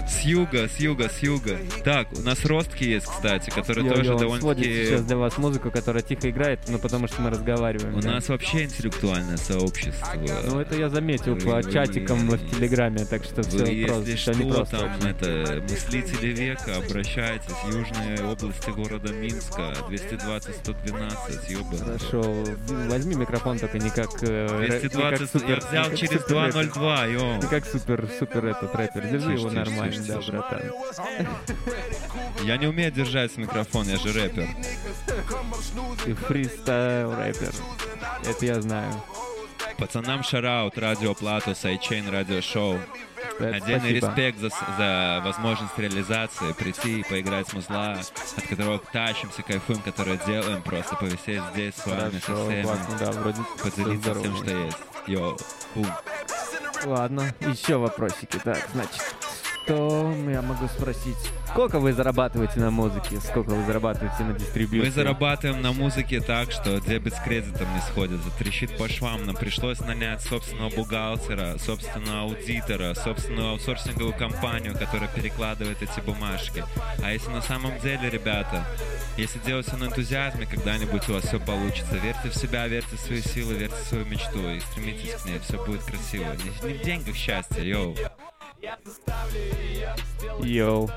[0.08, 1.58] С юга, с юга, с юга.
[1.84, 4.86] Так, у нас ростки есть, кстати, которые Йо-йо, тоже он сводит довольно-таки...
[4.86, 7.96] сейчас для вас музыку, которая тихо играет, ну потому что мы разговариваем.
[7.96, 8.14] У да.
[8.14, 10.08] нас вообще интеллектуальное сообщество.
[10.48, 14.18] Ну это я заметил по Вы- чатикам в Телеграме, так что Вы, все если просто,
[14.18, 14.78] что, непросто.
[14.78, 21.78] там это мыслители века, обращайтесь, южные области города Минска, 220-112, ёбаный.
[22.00, 22.44] Хорошо,
[22.90, 24.10] возьми микрофон только не как...
[24.24, 26.52] э, рэ- не как 220, супер- я взял как через супер рэпер.
[26.54, 27.36] 202, йоу.
[27.36, 29.02] Не как супер, супер этот рэпер.
[29.04, 30.62] Держи Тише, его тише, нормально, тише, да, братан.
[32.44, 34.48] Я не умею держать микрофон, я же рэпер.
[36.04, 37.54] Ты фристайл рэпер.
[38.26, 38.94] Это я знаю.
[39.78, 42.80] Пацанам shout out, радио Плато, Sidechain, радиошоу.
[43.40, 44.08] Это Отдельный спасибо.
[44.08, 47.98] респект за, за возможность реализации, прийти и поиграть с музла,
[48.38, 52.98] от которого тащимся, кайфуем, которое делаем, просто повисеть здесь с вами, со Хорошо, всеми, классно,
[53.00, 54.38] да, вроде поделиться здорово.
[54.38, 54.78] что есть.
[55.08, 55.38] Йоу,
[55.76, 55.88] бум.
[56.86, 58.40] Ладно, еще вопросики.
[58.44, 59.02] Так, значит,
[59.64, 61.18] что я могу спросить?
[61.48, 63.20] Сколько вы зарабатываете на музыке?
[63.20, 64.88] Сколько вы зарабатываете на дистрибьюции?
[64.88, 68.30] Мы зарабатываем на музыке так, что дебет с кредитом не сходится.
[68.38, 69.26] Трещит по швам.
[69.26, 76.64] Нам пришлось нанять собственного бухгалтера, собственного аудитора, собственную аутсорсинговую компанию, которая перекладывает эти бумажки.
[77.04, 78.66] А если на самом деле, ребята,
[79.18, 81.96] если делать все на энтузиазме, когда-нибудь у вас все получится.
[82.04, 85.40] Верьте в себя, верьте в свои силы, верьте в свою мечту и стремитесь к ней.
[85.40, 86.36] Все будет красиво.
[86.64, 87.96] Не, не в деньгах счастье, йоу.
[90.42, 90.90] Йоу.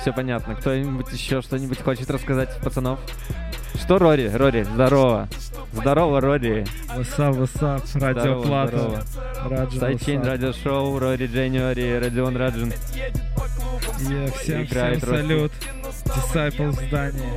[0.00, 0.54] Все понятно.
[0.54, 3.00] Кто-нибудь еще что-нибудь хочет рассказать, пацанов?
[3.74, 4.28] Что, Рори?
[4.28, 5.28] Рори, здорово.
[5.72, 6.66] Здорово, Рори.
[6.94, 9.04] What's up, what's up, Радио Плато.
[9.78, 12.72] Sidechain, радиошоу, Рори January, Родион Раджин.
[14.08, 15.52] Е, всем, Играет всем салют.
[16.04, 17.32] Disciple в здании.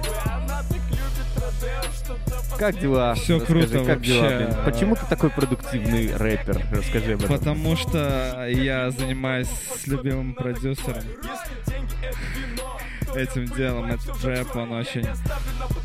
[2.59, 3.13] Как дела?
[3.15, 4.37] Всё Расскажи, круто как дела, вообще.
[4.37, 4.57] блин?
[4.65, 6.61] Почему ты такой продуктивный рэпер?
[6.71, 7.37] Расскажи об этом.
[7.37, 11.01] Потому что я занимаюсь с любимым продюсером
[13.15, 13.85] этим делом.
[13.85, 15.07] Этот рэп, он очень,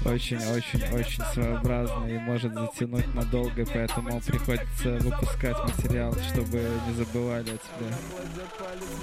[0.04, 7.50] очень, очень, очень своеобразный и может затянуть надолго, поэтому приходится выпускать материал, чтобы не забывали
[7.50, 7.90] о тебе.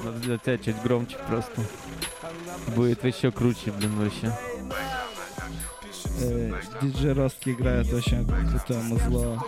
[0.04, 1.62] Надо для тебя чуть громче просто.
[2.76, 4.30] Будет еще круче, блин, вообще.
[6.22, 9.44] Э, диджей Ростки играет очень крутое музло.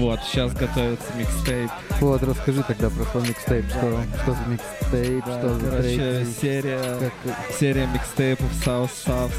[0.00, 1.70] Вот, сейчас готовится микстейп.
[2.00, 3.66] Вот, расскажи тогда про свой микстейп.
[3.68, 6.40] Что, что за микстейп, Да, что за короче, треки?
[6.40, 9.32] серия, Как- серия микстейпов South South,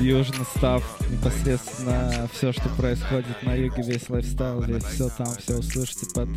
[0.00, 6.06] Южный Stuff, непосредственно все, что происходит на юге, весь lifestyle, весь все там, все услышите
[6.14, 6.28] под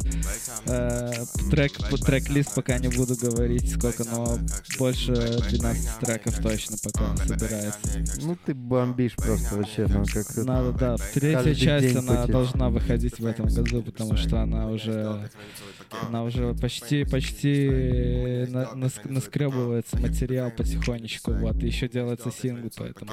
[0.68, 1.12] э,
[1.50, 4.38] трек, под трек-лист пока не буду говорить сколько, но
[4.78, 7.80] больше 12 треков точно пока собирается.
[8.22, 10.96] Ну ты бомбишь просто вообще, ну как Надо, да.
[11.14, 15.30] Третья часть, она должна выходить в этом году, потому что она уже,
[16.08, 23.12] она уже почти, почти на, нас- наскребывается материал потихонечку, вот, и еще делается сингл, поэтому...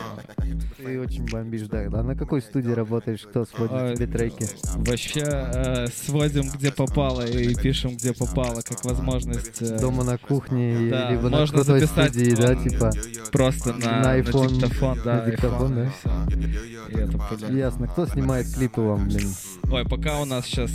[0.77, 1.83] Ты очень бомбишь, да.
[1.93, 3.21] А на какой студии работаешь?
[3.23, 4.47] Кто сводит А, тебе треки?
[4.77, 9.63] Вообще э, сводим где попало и пишем где попало, как возможность.
[9.63, 12.91] э, Дома на кухне да, либо на можно крутой записать студии, да, типа?
[13.31, 15.93] Просто на, на iPhone, диктофон, да, на диктофон, iPhone,
[16.35, 16.93] да?
[16.93, 17.57] и это, блин.
[17.57, 17.89] Ясно.
[17.89, 19.29] Кто снимает клипы вам, блин?
[19.71, 20.71] Ой, пока у нас сейчас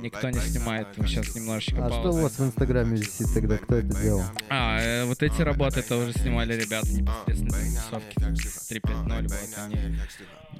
[0.00, 3.58] никто не снимает, сейчас немножечко А что у вас в Инстаграме висит тогда?
[3.58, 4.22] Кто это делал?
[4.48, 8.14] А, э, вот эти работы тоже снимали ребята непосредственно из тусовки
[8.68, 9.98] 350, вот они.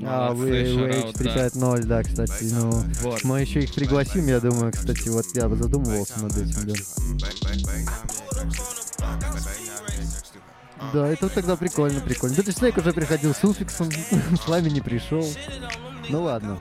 [0.04, 1.46] А, вы, вы шараут, да.
[1.46, 2.70] H350, да, кстати, ну,
[3.02, 3.24] Вот.
[3.24, 6.74] мы еще их пригласим, я думаю, кстати, вот я задумывался над этим, да.
[10.92, 12.36] Да, это тогда прикольно, прикольно.
[12.36, 13.90] Ты Снейк уже приходил с суффиксом,
[14.44, 15.26] с вами не пришел.
[16.08, 16.60] Ну ладно.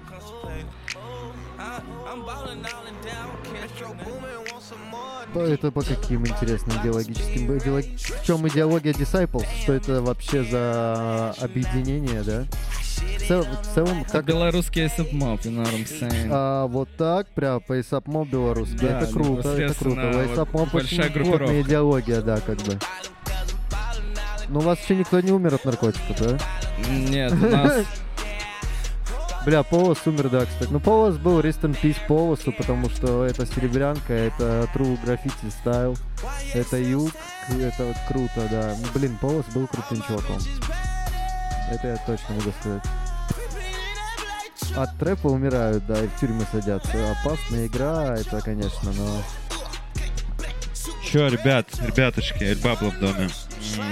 [5.37, 7.57] По- Это по каким интересным идеологическим...
[7.57, 7.85] идеолог-
[8.21, 9.45] В чем идеология Disciples?
[9.63, 12.45] Что это вообще за объединение, да?
[13.17, 14.25] В цел- в целом, как...
[14.25, 16.27] белорусский ASAP you know what I'm saying?
[16.31, 18.79] А, вот так, прям по ASAP Mob белорусский.
[18.79, 20.01] Да, это круто, это круто.
[20.01, 21.61] ASAP Mob большая группировка.
[21.61, 22.79] идеология, да, как бы.
[24.49, 26.37] Но у вас еще никто не умер от наркотиков, да?
[26.89, 27.83] Нет, у нас...
[29.45, 30.69] Бля, Полос умер, да, кстати.
[30.69, 35.97] Ну, Полос был Rest in Peace Полосу, потому что это серебрянка, это True Graffiti Style,
[36.53, 37.11] это юг,
[37.49, 38.75] это вот круто, да.
[38.93, 40.37] Блин, Полос был крутым чуваком.
[41.71, 42.83] Это я точно могу сказать.
[44.75, 46.91] От трэпа умирают, да, и в тюрьмы садятся.
[47.11, 49.23] Опасная игра, это, конечно, но...
[51.03, 53.29] Чё, ребят, ребятушки, Эльбабла в доме.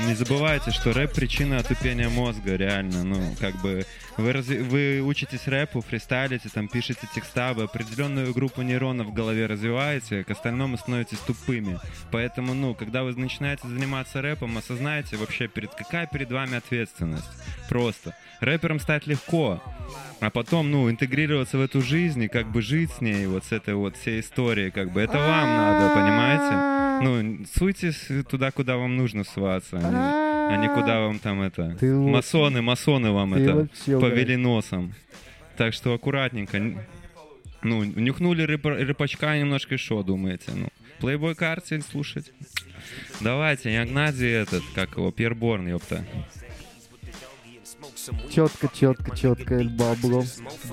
[0.07, 3.03] Не забывайте, что рэп причина отупения мозга, реально.
[3.03, 3.85] Ну, как бы
[4.17, 9.45] вы, разви- вы учитесь рэпу, фристайлите, там пишете текста, вы определенную группу нейронов в голове
[9.45, 11.79] развиваете, к остальному становитесь тупыми.
[12.11, 17.29] Поэтому, ну, когда вы начинаете заниматься рэпом, осознайте вообще, перед какая перед вами ответственность.
[17.69, 18.15] Просто.
[18.41, 19.61] Рэпером стать легко,
[20.19, 23.51] а потом, ну, интегрироваться в эту жизнь и как бы жить с ней, вот с
[23.51, 26.75] этой вот всей историей, как бы, это вам надо, понимаете?
[27.01, 31.77] Ну, суйтесь туда, куда вам нужно суваться, а не, а не куда вам там это...
[31.82, 34.94] Масоны, масоны вам это повели носом.
[35.57, 36.86] Так что аккуратненько.
[37.64, 40.52] Ну, нюхнули рыпачка немножко шо, думаете?
[40.53, 40.68] Ну,
[40.99, 42.32] Playboy картель слушать.
[43.22, 46.06] Давайте, я Гнади этот, как его, Перборн, ёпта.
[48.30, 50.23] Четко, четко, четко, Эль Бабло.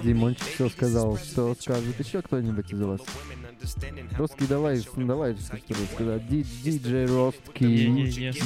[0.05, 1.17] Димончик все сказал.
[1.17, 3.01] Что скажет еще кто-нибудь из вас?
[4.19, 6.29] Ростки, давай, давай, что рассказать.
[6.29, 7.65] Ди- Диджей Ростки.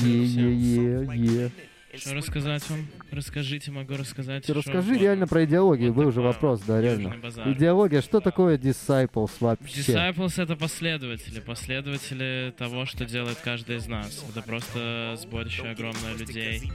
[0.05, 1.51] Е-е-е.
[1.97, 2.87] Что рассказать вам?
[3.11, 4.45] Расскажите, могу рассказать.
[4.45, 5.03] Ты что расскажи угодно.
[5.03, 7.17] реально про идеологию, был уже вопрос, да, реально.
[7.17, 7.51] базар.
[7.53, 9.81] Идеология, что такое Disciples вообще?
[9.81, 11.41] Disciples— это последователи.
[11.41, 14.25] Последователи того, что делает каждый из нас.
[14.29, 16.71] Это просто сборище огромное людей,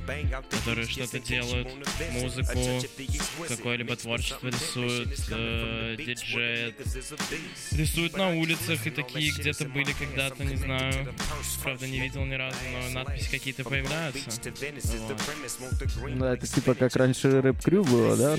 [0.49, 1.69] которые что-то делают,
[2.13, 2.59] музыку,
[3.47, 6.75] какое-либо творчество рисуют, э, диджеят,
[7.71, 11.13] рисуют на улицах и такие где-то были когда-то, не знаю.
[11.63, 14.29] Правда, не видел ни разу, но надписи какие-то появляются.
[14.29, 15.10] Вот.
[16.15, 18.35] Ну, это типа как раньше рэп-крю было, да?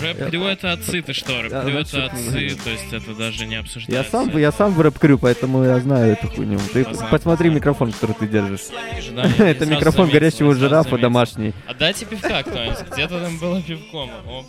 [0.00, 1.32] Рэп-крю— это отцы, ты что?
[1.32, 4.10] Я Рэп-крю— это отцы, то есть это даже не Я обсуждается.
[4.10, 6.58] сам, я сам в рэп-крю, поэтому я знаю эту хуйню.
[6.72, 8.62] Ты посмотри микрофон, который ты держишь.
[8.70, 11.54] Я Это микрофон горящего я сразу жирафа домашний.
[11.66, 12.78] А дайте пивка кто-нибудь.
[12.92, 14.08] Где-то там было пивко.
[14.26, 14.44] О.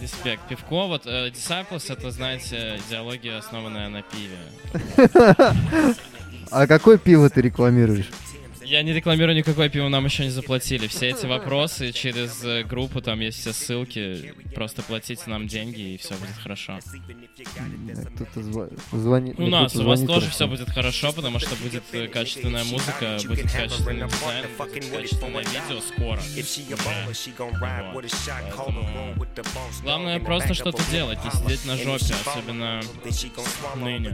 [0.00, 0.42] Респект.
[0.48, 4.38] Пивко, вот э, Disciples, это, знаете, идеология, основанная на пиве.
[6.50, 8.08] А какое пиво ты рекламируешь?
[8.64, 10.86] Я не рекламирую никакое пиво, нам еще не заплатили.
[10.86, 14.34] Все эти вопросы через э, группу, там есть все ссылки.
[14.54, 16.78] Просто платите нам деньги, и все будет хорошо.
[18.14, 19.38] Кто-то зва- звонит.
[19.38, 22.64] У мне нас, кто-то у вас тоже все будет хорошо, потому что будет э, качественная
[22.64, 26.20] музыка, будет качественный дизайн, будет качественное видео скоро.
[26.20, 26.40] Уже.
[27.84, 27.96] Вот.
[28.56, 29.14] Поэтому
[29.82, 32.80] Главное просто что-то делать, не сидеть на жопе, особенно
[33.76, 34.10] ныне.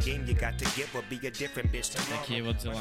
[2.20, 2.80] Такие вот дела.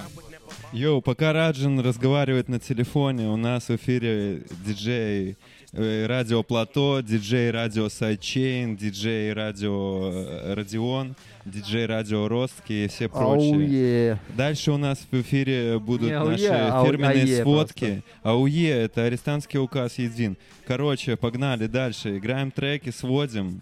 [0.73, 5.35] Йоу, пока Раджин разговаривает на телефоне, у нас в эфире диджей
[5.73, 13.09] э, Радио Плато, диджей Радио Sidechain, диджей Радио э, Радион, диджей Радио Ростки и все
[13.09, 13.55] прочие.
[13.55, 14.19] Ауе.
[14.37, 18.03] Дальше у нас в эфире будут ауе, наши ау- фирменные ае сводки.
[18.23, 20.37] АУЕ— это арестантский указ един.
[20.65, 22.17] Короче, погнали дальше.
[22.19, 23.61] Играем треки, сводим.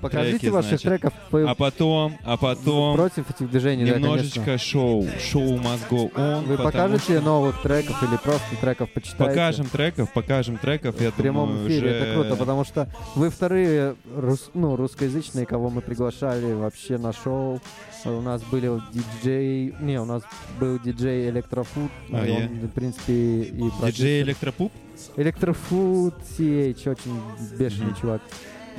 [0.00, 0.84] Покажите Треки, ваших значит.
[0.88, 2.96] треков по- А потом, а потом...
[2.96, 4.66] против этих движений, да, Немножечко конечно.
[4.66, 5.06] шоу.
[5.20, 5.56] Шоу
[5.90, 6.44] go on.
[6.46, 9.24] Вы покажете что- новых треков или просто треков почитаете?
[9.24, 11.86] Покажем треков, покажем треков, я в прямом думаю, эфире.
[11.86, 11.96] уже...
[11.96, 17.60] Это круто, потому что вы вторые рус- ну, русскоязычные, кого мы приглашали вообще на шоу.
[18.04, 19.74] У нас были диджей...
[19.80, 20.22] Не, у нас
[20.58, 21.90] был диджей Электрофуд.
[22.10, 23.12] А, и он, в принципе,
[23.42, 24.22] и Диджей.
[24.22, 24.72] Электропуп?
[25.16, 27.20] Электрофуд очень
[27.58, 28.22] бешеный чувак.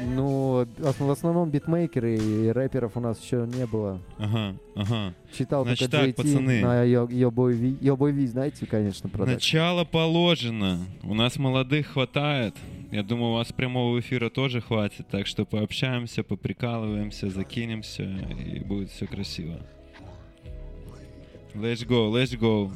[0.04, 4.00] Ну, в основном битмейкеры и рэперов у нас еще не было.
[4.18, 5.14] Ага, ага.
[5.38, 6.62] Читал Значит только так, JT пацаны.
[6.62, 6.86] на
[7.96, 9.34] V, знаете, конечно, продакшн.
[9.34, 10.80] Начало положено.
[11.04, 12.56] У нас молодых хватает.
[12.92, 15.08] Я думаю, у вас прямого эфира тоже хватит.
[15.10, 19.60] Так что пообщаемся, поприкалываемся, закинемся, и будет все красиво.
[21.54, 22.72] Let's go, let's go.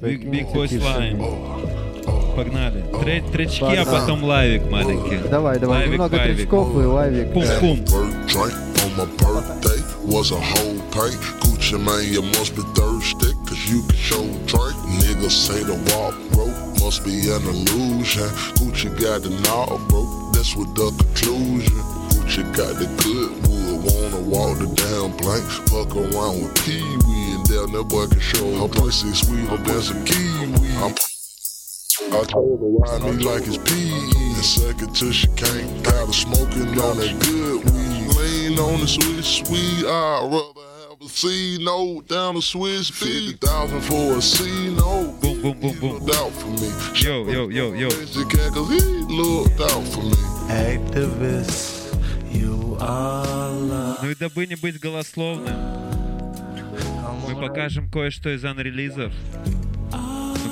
[0.00, 2.19] Big, big boy slime.
[2.39, 2.83] Погнали.
[3.01, 3.85] Тре- тречки, а Погнали.
[3.99, 5.17] потом лавик маленький.
[5.29, 6.35] Давай, давай, Лавик, немного лавик.
[6.37, 7.33] тречков и лавик.
[7.33, 7.79] Пум-пум.
[8.27, 8.53] Drink
[8.83, 11.11] on my birthday was a whole pay.
[11.41, 14.75] Gucci man, you must be thirsty, cause you can show drink.
[15.01, 18.29] Niggas say the walk broke, must be an illusion.
[18.59, 21.81] Gucci got the knob broke, that's what the conclusion.
[22.09, 25.43] Gucci got the good wood, wanna walk the damn plank.
[25.69, 29.81] Fuck around with Pee Wee and down that boy can show her pussy sweeter than
[29.81, 30.69] some kiwi.
[30.83, 30.93] I'm
[32.08, 35.84] I told her ride me like it's PE and suck it till she can't.
[35.84, 38.08] Got her smoking on that good weed.
[38.16, 39.84] Lean on the Swiss sweet.
[39.86, 43.38] I'd rather have a C note down the Swiss beat.
[43.40, 45.20] 50,000 for a C note.
[45.20, 45.92] Boom, boom, boom, boom.
[45.98, 46.70] Looked out for me.
[46.94, 47.88] Yo, yo, yo, yo.
[47.90, 48.14] Cause
[48.70, 50.16] he looked out for me.
[50.48, 51.94] Activist,
[52.32, 53.98] you are love.
[54.02, 55.54] Ну и дабы не быть голословным,
[57.28, 59.12] мы покажем кое-что из анрелизов.
[59.46, 59.69] Ну,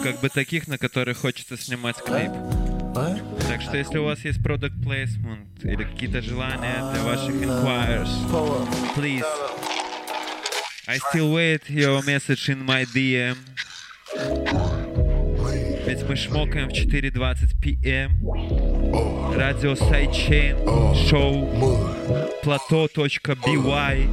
[0.03, 2.33] как бы таких, на которых хочется снимать клип.
[3.49, 8.09] Так что если у вас есть product placement или какие-то желания для ваших inquires,
[8.95, 9.25] please.
[10.87, 13.37] I still wait your message in my DM.
[15.87, 18.13] Ведь мы шмокаем в 4.20 p.m.
[19.35, 20.57] Радио Сайчейн,
[21.09, 21.49] шоу
[22.43, 24.09] plateau.by.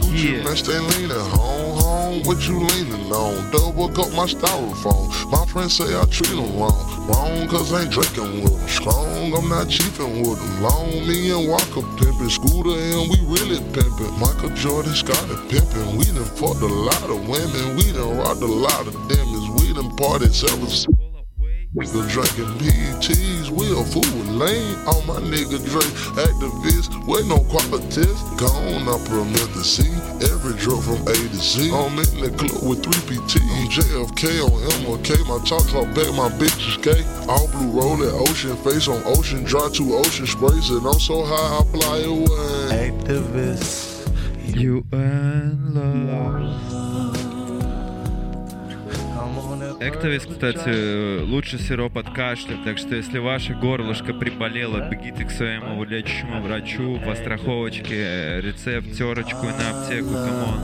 [0.00, 0.42] Gucci
[2.08, 2.22] home.
[2.24, 3.50] What you leaning on?
[3.50, 5.08] Double up my styrofoam.
[5.30, 7.08] My friends say I treat them wrong.
[7.08, 8.68] Wrong, cause I ain't drinking with them.
[8.68, 10.62] Strong, I'm not cheaping with them.
[10.62, 12.30] Long, me and Walker pimping.
[12.30, 14.12] Scooter and we really pimping.
[14.18, 15.96] Michael Jordan, Scotty pimping.
[15.96, 17.76] We done fucked a lot of women.
[17.76, 19.46] We done robbed a lot of demons.
[19.60, 21.07] We done partied several
[21.76, 24.74] Nigga drinking PTs, we a fool lane.
[24.86, 25.84] All my nigga Dre
[26.16, 28.22] activists, waiting on qualities.
[28.40, 29.84] Gone up from to C,
[30.32, 31.70] every drug from A to Z.
[31.70, 33.36] I'm in the club with 3 PT.
[33.42, 37.04] I'm JFK on MLK, my talk talk back, my bitches gay.
[37.28, 41.58] All blue rolling, ocean face on ocean, dry two ocean sprays, and I'm so high
[41.58, 42.90] I fly away.
[42.90, 44.08] Activist,
[44.56, 47.17] you and love.
[49.80, 55.84] Actavis, кстати, лучший сироп от кашля, так что если ваше горлышко приболело, бегите к своему
[55.84, 60.58] лечащему врачу по страховочке, рецепт, терочку на аптеку, come on.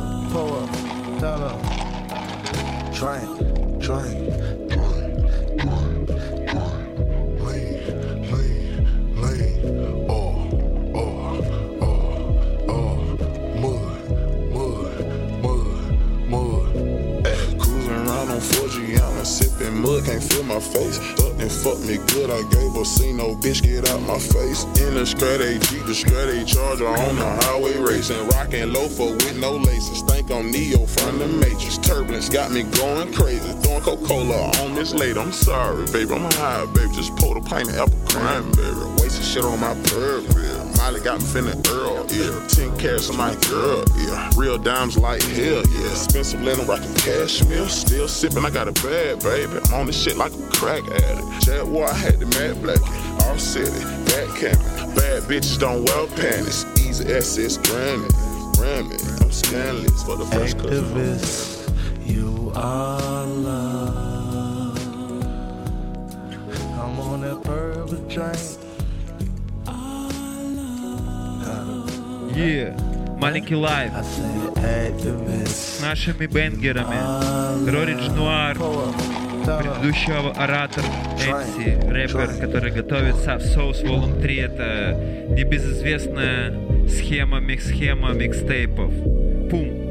[19.24, 20.98] Sipping mud, can't feel my face.
[20.98, 24.64] Fucked and fucked me good, I gave her see no bitch get out my face.
[24.80, 28.26] In the Strat AG, the Strat A Charger on the highway racing.
[28.28, 30.02] Rocking loafer with no laces.
[30.02, 31.78] Think I'm Neo from the Matrix.
[31.78, 33.52] Turbulence got me going crazy.
[33.62, 35.16] Throwing Coca-Cola on this late.
[35.16, 36.92] I'm sorry, baby, I'm high, baby.
[36.94, 38.86] Just pulled a pint of apple cranberry.
[39.00, 40.53] Wasted shit on my Burberry.
[40.76, 42.46] Molly got me feeling Earl, yeah.
[42.48, 44.30] 10 carats on my girl, yeah.
[44.36, 45.90] Real dimes like hell, yeah.
[45.90, 47.68] Expensive linen rocking cashmere.
[47.68, 49.58] Still sipping, I got a bad, baby.
[49.72, 51.42] On this shit like a crack addict.
[51.42, 52.80] Jaguar, I had the mad black.
[53.24, 53.70] All city,
[54.06, 54.94] bad camping.
[54.94, 56.66] Bad bitches don't wear panties.
[56.86, 58.08] Easy access, granny.
[58.54, 60.84] Grammy, I'm scandalous for the first cousin.
[60.84, 64.78] Activist, you are love.
[66.78, 68.63] I'm on that purple train.
[72.34, 73.92] Маленький лайв
[75.46, 77.70] с нашими бенгерами.
[77.70, 80.84] Роридж Нуар, предыдущий оратор
[81.14, 84.36] Энси, рэпер, который готовит Soft Sauce Volume 3.
[84.36, 88.92] Это небезызвестная схема, микс-схема микстейпов.
[89.50, 89.84] Пум.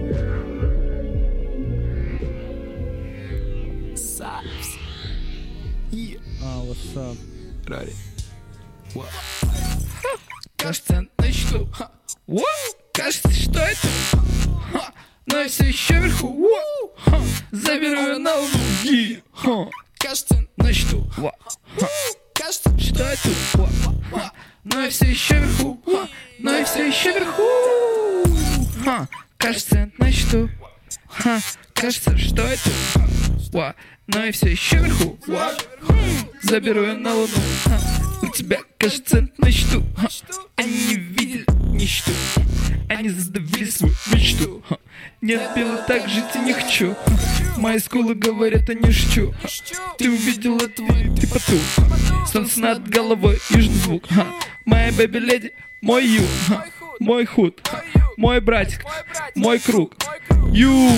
[7.66, 7.94] Ready.
[10.58, 11.68] Кажется, начну.
[11.72, 11.93] Ха.
[12.34, 12.44] Воу!
[12.94, 13.88] Кажется, что это?
[15.28, 16.30] Но я все еще вверху.
[16.30, 16.96] Воу!
[16.98, 17.22] Ха.
[17.52, 18.32] Заберу ее на.
[19.34, 19.70] Ха.
[20.00, 21.08] Кажется, начну.
[22.34, 23.30] Кажется, что это?
[24.64, 25.80] Но я все еще вверху.
[26.40, 27.44] Но я все еще вверху.
[29.38, 30.50] Кажется, начну.
[31.76, 33.76] Кажется, что это?
[34.08, 35.20] Но я все еще вверху.
[36.42, 37.93] Заберу ее на луну.
[38.34, 39.84] Тебя, кажется, начну.
[39.96, 40.08] Ха.
[40.64, 42.12] Не видели ничто.
[42.90, 44.64] Они задавили свою мечту.
[45.22, 46.96] Нет, белый так жить и не хочу.
[47.58, 49.34] Мои скулы говорят, они шчу.
[49.42, 49.48] Ха.
[49.98, 51.62] Ты увидел этого, и ты потух.
[51.78, 52.26] Ха.
[52.26, 54.08] Солнце над головой, южный звук.
[54.10, 54.28] Ха.
[54.66, 56.24] Моя бэби-леди, мой ю.
[57.00, 57.60] Мой худ,
[58.18, 58.86] мой братик,
[59.36, 59.96] мой круг.
[60.52, 60.90] Ю,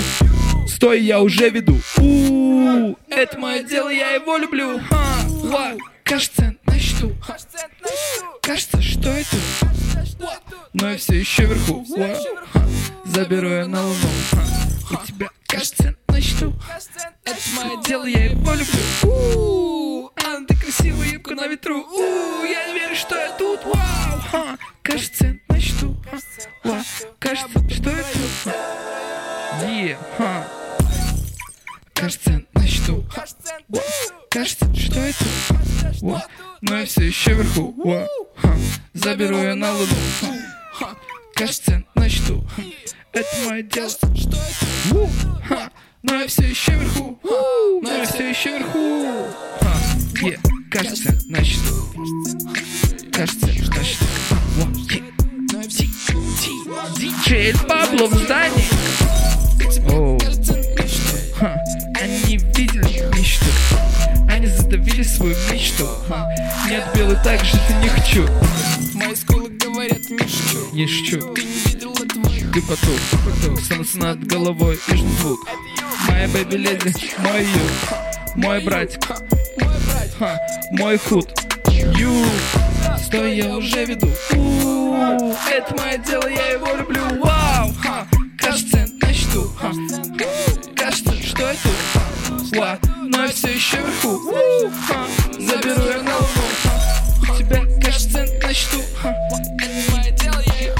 [0.67, 1.77] стой, я уже веду.
[3.09, 4.79] Это мое дело, я его люблю.
[4.79, 5.75] Ха.
[6.05, 7.15] Кажется, начну.
[8.43, 9.37] Кажется, что это?
[10.73, 11.83] Но я все еще вверху.
[13.05, 14.09] Заберу я на луну.
[14.91, 16.53] У тебя, кажется, начну.
[17.23, 20.11] Это мое дело, я его люблю.
[20.23, 21.81] Анна, ты красивая, юбка на ветру.
[21.81, 23.61] У, я не верю, что я тут.
[23.65, 24.57] Вау.
[24.83, 25.97] Кажется, начну.
[27.17, 27.91] Кажется, что.
[28.43, 29.65] Ха.
[29.67, 29.97] Е.
[31.95, 33.03] Кажется, начну.
[34.35, 35.25] Кажется, что это?
[36.01, 36.25] Ва.
[36.59, 37.73] Но я все еще вверху.
[37.77, 38.05] Ва.
[38.35, 38.53] Ха.
[38.93, 39.95] Заберу я на луну.
[40.73, 40.93] Ха.
[41.33, 42.41] Кажется, начну.
[42.41, 42.61] Ха.
[43.13, 43.87] Это мое дело.
[43.89, 45.09] Что это?
[45.47, 45.71] Ха.
[46.03, 47.17] Но я все еще вверху.
[47.81, 49.33] Но я все еще вверху.
[49.61, 49.73] Ха.
[50.21, 50.37] Е.
[50.69, 51.71] Кажется, начну.
[53.13, 54.07] Кажется, начну.
[56.97, 58.67] Диджей Пабло в здании.
[59.93, 60.14] Оу.
[64.45, 65.87] Они задавили свою мечту.
[66.69, 68.27] Нет, белый так жить и не хочу.
[68.93, 70.71] Мои скулы говорят, не шучу.
[70.71, 71.33] Не шучу.
[71.33, 72.29] Ты не видел этого?
[72.53, 72.99] Ты потух,
[73.41, 73.63] ты.
[73.63, 75.39] Солнце над головой, южный звук.
[76.07, 78.35] Моя бэби-леди, мой ю.
[78.35, 79.03] Мой братик.
[80.19, 80.39] Ха.
[80.73, 81.27] Мой худ.
[81.95, 82.13] Ю.
[83.03, 84.11] Стой, я уже веду.
[84.29, 87.01] Это мое дело, я его люблю.
[87.23, 87.73] Вау.
[87.81, 88.05] Ха.
[88.37, 89.49] Кажется, начну.
[90.75, 91.94] Кажется, что это?
[92.53, 92.79] Ва.
[93.03, 94.33] Но все еще вверху.
[95.39, 96.45] Заберу я на луну.
[96.63, 97.33] Ха.
[97.33, 98.81] У тебя, кажется, начну.
[99.01, 99.13] Ха.
[99.61, 100.73] Это мое дело, я.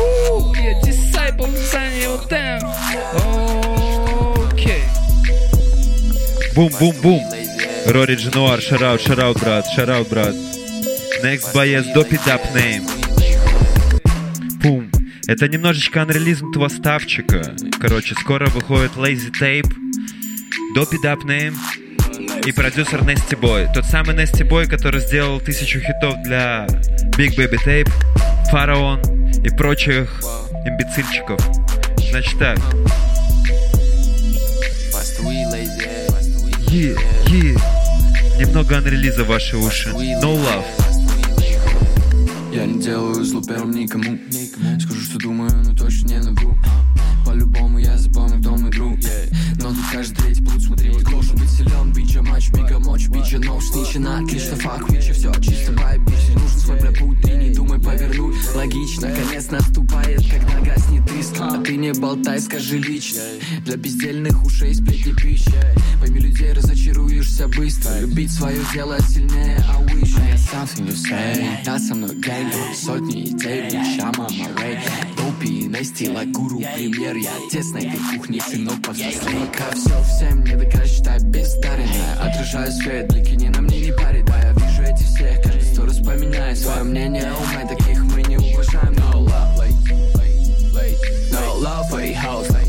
[0.00, 2.32] У, Я disciple, Sunny вот.
[4.52, 4.82] Окей.
[6.54, 7.22] Бум-бум-бум.
[7.86, 10.34] Рори Джануар, шараут, шараут, брат, шараут, брат.
[11.22, 12.84] Next боец, допи дап нейм.
[14.62, 14.90] Бум.
[15.26, 17.54] Это немножечко анрелизм твоставчика.
[17.80, 19.72] Короче, скоро выходит Lazy Tape,
[20.74, 21.56] допи дап нейм
[22.44, 23.72] и продюсер Nasty Boy.
[23.72, 26.66] Тот самый Nasty Boy, который сделал тысячу хитов для
[27.16, 27.90] Big Baby Tape,
[28.50, 29.00] Фараон
[29.44, 30.20] и прочих
[30.66, 31.40] имбецильчиков.
[32.10, 32.58] Значит так.
[36.70, 36.96] Е,
[37.28, 37.56] е.
[38.40, 39.90] Немного анрелиза в ваши уши.
[39.90, 40.64] No love.
[42.52, 44.16] Я не делаю зло первым никому
[44.80, 46.56] Скажу, что думаю, но точно не навру
[47.26, 47.73] По-любому
[52.50, 56.58] бича матч, бига мочь, бича нож Сничина, отлично, фак, бича, все чисто, вайб, бича Нужен
[56.58, 58.34] свой бля путь, ты не думай повернуть.
[58.54, 61.44] Логично, конец наступает, когда гаснет искра.
[61.44, 63.22] А ты не болтай, скажи лично.
[63.64, 65.74] Для бездельных ушей сплетни пища.
[66.00, 68.00] Пойми людей, разочаруешься быстро.
[68.00, 72.52] Любить свое дело сильнее, а wish I got something to say Да, со мной гэнг,
[72.74, 78.80] сотни идей, bitch, I'm on Нести, like гуру, премьер Я отец на этой кухне, сынок,
[78.80, 83.92] повзрослей Как все всем не докажешь, считай бездаренная Отражаю свет, блики не на мне не
[83.92, 88.22] парит Да, я вижу эти всех, каждый сто раз поменяет Свое мнение, умай, таких мы
[88.22, 88.94] не уважаем.
[88.94, 89.74] No love, like,
[90.14, 90.96] like, like
[91.30, 92.63] No love a house, like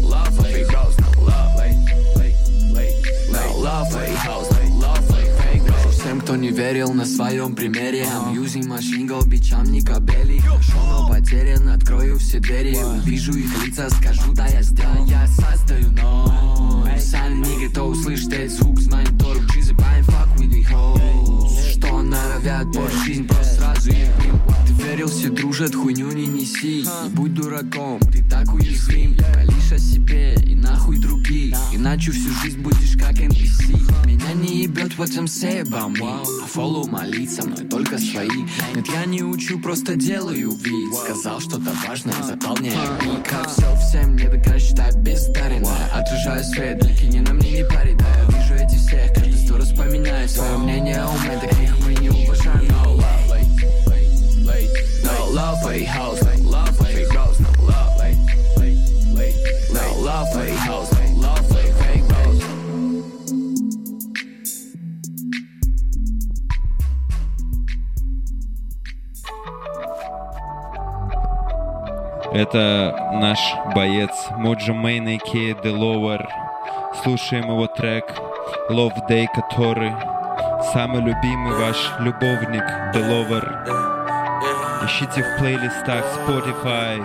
[6.26, 10.42] кто не верил на своем примере I'm using machine gun, бичам не кабели
[10.74, 17.00] но потерян, открою все двери Увижу их лица, скажу, да я сделал Я создаю ноль
[17.00, 22.02] Сами не готов услышать этот звук С мониторов джизы, ain't fuck with the hoes Что
[22.02, 26.86] норовят портить жизнь, просто сразу их мимо Ты верил, все дружат, хуйню не неси.
[27.04, 29.16] Не будь дураком, ты так уязвим.
[29.16, 31.56] Только лишь о себе и нахуй других.
[31.74, 36.48] Иначе всю жизнь будешь как NPC Меня не ебет what I'm say about me А
[36.48, 38.30] фоллоу молить со мной только свои.
[38.74, 40.96] Нет, я не учу, просто делаю вид.
[40.96, 47.06] Сказал что-то важное, заполняю бит Как все всем не докажешь, считай бездаренная Отражаю свет, блики
[47.06, 48.02] не на мне не парит
[49.76, 53.36] поменяет Свое мнение о уме, таких мы не уважаем No love,
[55.04, 57.96] No love for a house, like love for fake bros No love,
[59.72, 62.42] No love for a house, like love for fake bros
[72.34, 73.40] Это наш
[73.74, 75.62] боец Моджо Мейн, а.к.а.
[75.62, 76.28] The Lower.
[77.02, 78.06] Слушаем его трек
[78.68, 79.94] Day, который
[80.74, 82.64] Самый любимый ваш любовник
[82.94, 83.64] Деловер.
[84.84, 87.00] Ищите в плейлистах Spotify,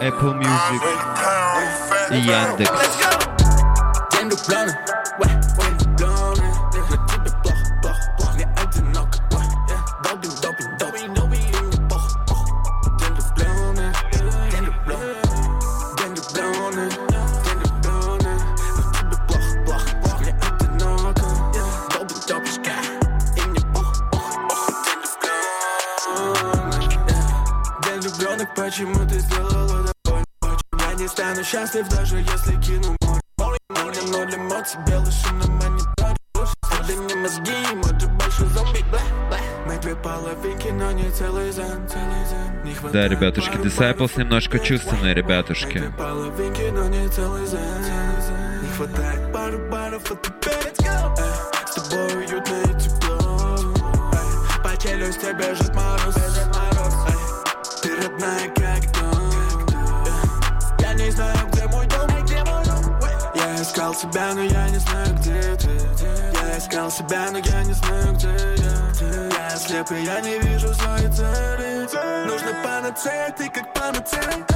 [0.00, 0.82] Apple Music
[2.12, 2.70] и Яндекс.
[31.50, 32.96] Счастлив, даже если кину
[33.38, 33.58] море.
[33.70, 39.38] Ноль, ноль эмоций, белый шум на мониторе Это не мозги, может больше зомби, бля, бля
[39.66, 42.62] Мы две половинки, но не целый зен, целый зен.
[42.62, 45.92] Не Да, ребятушки, Disciples немножко чувственные, ребятушки.
[45.98, 48.62] половинки, но не целый зен, целый зен.
[48.62, 50.52] Не хватает пару баров от тебя
[51.18, 53.74] Эй, С тобой уютно и тепло.
[54.62, 56.14] По челюсти бежит мороз.
[57.82, 58.48] Ты родная
[64.00, 65.68] себя, но я не знаю, где ты
[66.32, 70.72] Я искал себя, но я не знаю, где я Я слеп, и я не вижу
[70.74, 71.86] своей цели
[72.26, 74.46] Нужно панацея, ты как панацея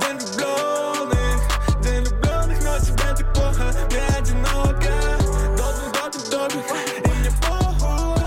[0.00, 1.40] День влюбленных,
[1.82, 4.92] день влюбленных Но тебе так плохо, мне одиноко
[5.56, 6.62] Долбим, долбим, долбим,
[7.04, 8.18] и мне похуй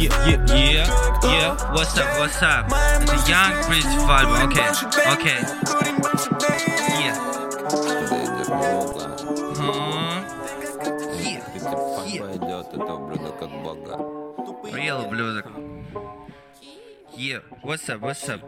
[0.00, 0.86] yeah, Yeah,
[1.22, 1.72] yeah.
[1.72, 2.66] What's up, what's up?
[2.66, 4.30] Это Young Prince Vibe.
[4.44, 4.68] Окей,
[5.12, 5.99] окей.
[17.20, 18.40] Yeah, what's up, what's up?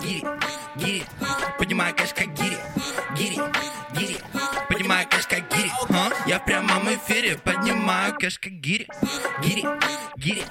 [0.00, 0.22] Гири,
[0.76, 1.02] гири,
[1.58, 2.56] поднимай кэш как гири,
[3.16, 3.40] гири,
[3.98, 4.16] гири,
[4.68, 6.12] поднимай кэш как гири, а?
[6.28, 8.86] Я в прямом эфире поднимаю кэш как гири,
[9.42, 9.64] гири,
[10.18, 10.44] гири,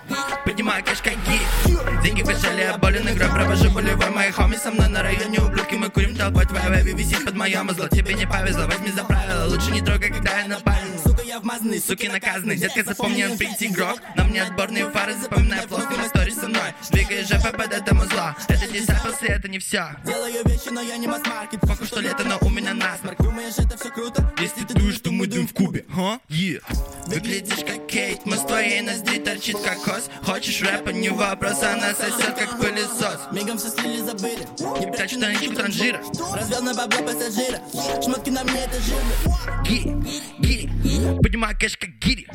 [0.44, 2.04] поднимаю кэш как гири.
[2.04, 5.90] Деньги качали, я болен, игра провожу болевой Мои хоми со мной на районе ублюдки Мы
[5.90, 9.72] курим толпой, твоя вэви висит под моем зло Тебе не повезло, возьми за правило Лучше
[9.72, 14.26] не трогай, когда я напален я вмазанный, суки наказаны Детка, запомни, он прийти игрок На
[14.26, 16.74] мне отборные фары, запоминай флоски на стори со мной.
[16.92, 18.36] Двигай под этому зла.
[18.50, 21.62] Это Disciples, и это не все Делаю вещи, но я не масс-маркет.
[21.62, 23.22] Похуй, что лето, но у меня насморк.
[23.22, 24.34] Думаешь, это все круто?
[24.40, 26.20] Если ты думаешь, что мы дым в кубе, ха?
[26.30, 26.62] Yeah.
[27.08, 31.94] Выглядишь как Кейт, мы с твоей ноздри торчит как хос Хочешь рэпа, не вопрос, она
[31.94, 33.20] сосет как пылесос.
[33.32, 34.48] Мигом все слили, забыли.
[34.80, 36.02] Не прячь штаничку транжира.
[36.34, 37.60] Развел на бабло пассажира.
[38.04, 39.64] Шмотки на мне, это жирно.
[39.64, 39.96] Гири,
[40.40, 42.28] гири, поднимай кэш как гири.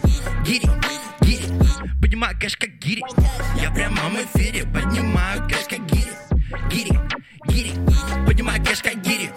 [0.44, 0.68] Гири,
[1.20, 1.46] гири,
[2.00, 3.02] поднимай кэш как гири.
[3.60, 6.12] Я в прямом эфире поднимаю кэш как гири.
[6.70, 6.98] Гири,
[7.48, 7.72] гири,
[8.26, 9.30] поднимай кэш как гири.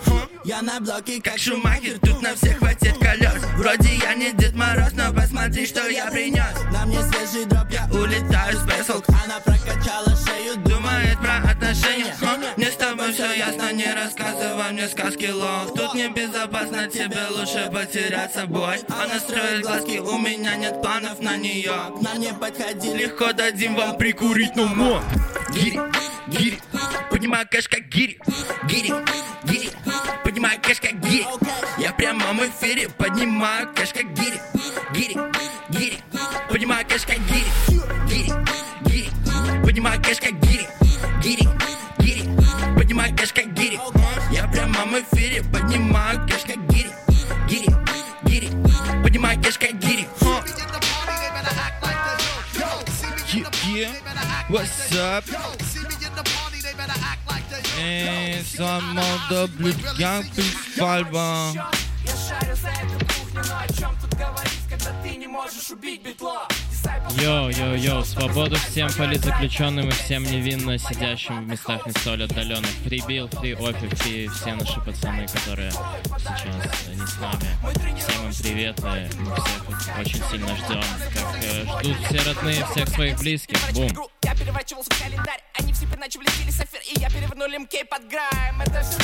[0.45, 4.93] Я на блоке как Шумахер, тут на всех хватит колес Вроде я не Дед Мороз,
[4.93, 10.15] но посмотри, что я принес На мне свежий дроп, я улетаю с Бэсселк Она прокачала
[10.15, 15.71] шею, думает про отношения Ха, Мне с тобой все ясно, не рассказывай мне сказки лох.
[15.75, 18.79] Тут небезопасно, тебе лучше потерять собой.
[18.89, 23.75] Она строит глазки, у меня нет планов на нее К нам не подходи, легко дадим
[23.75, 25.03] вам прикурить, но мо.
[25.51, 25.79] Гири,
[26.27, 26.59] гири,
[27.11, 28.19] поднимаю кэш как гири.
[28.63, 28.91] Гири,
[29.43, 29.69] гири,
[30.23, 31.27] поднимаю кэш как гири.
[31.77, 34.41] Я в прямом эфире поднимаю кэш как гири.
[34.91, 35.15] Гири,
[35.69, 35.99] гири,
[36.49, 37.45] поднимаю кэш как гири.
[38.07, 38.33] Гири,
[38.85, 39.09] гири,
[39.63, 40.67] поднимаю кэш как гири
[41.29, 41.47] Гири,
[41.99, 42.23] гири,
[42.75, 43.79] поднимаю кэш как гири
[44.31, 46.89] Я в прямом эфире поднимаю кэш как гири
[47.47, 47.69] Гири,
[48.23, 48.49] гири,
[49.03, 50.07] поднимаю кэш как гири.
[53.71, 53.91] Yeah.
[54.49, 55.23] What's up?
[57.77, 61.13] Эй, сам молодой блюд, Young Prince Vibe.
[61.13, 61.69] Я
[62.27, 66.47] шарю за эту кухню, но о чем тут говорить, когда ты не можешь убить битло?
[67.19, 72.69] Йоу-йоу-йоу, свободу всем политзаключенным и всем невинно сидящим в местах не столь отдаленных.
[72.85, 77.97] Фрибил, фри офи, фри все наши пацаны, которые сейчас не с нами.
[77.97, 80.83] Всем им привет, и мы всех очень сильно ждем.
[81.13, 83.57] Как э, ждут все родные всех своих близких.
[83.73, 83.89] Бум.
[84.23, 88.61] Я переворачивался в календарь, они все влетели сафир, и я перевернули МК под грайм.
[88.61, 88.97] Это все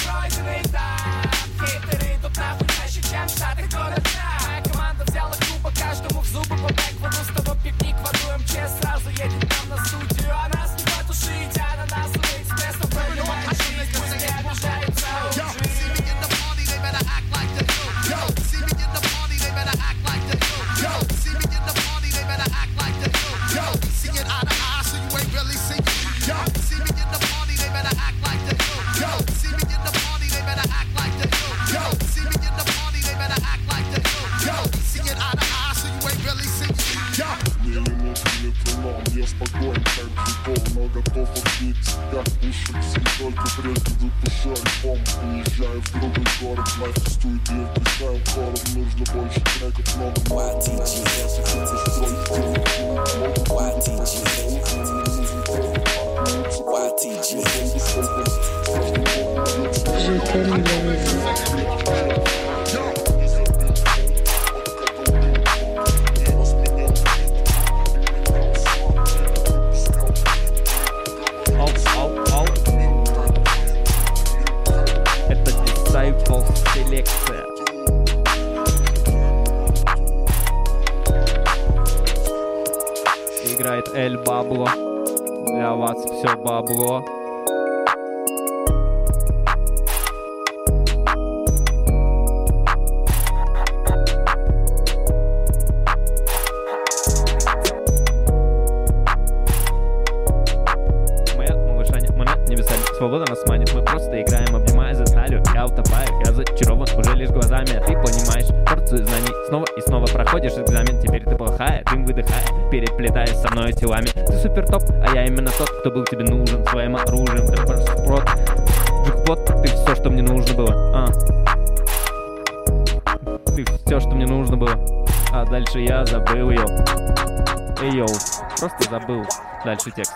[128.70, 129.26] просто забыл
[129.64, 130.14] Дальше текст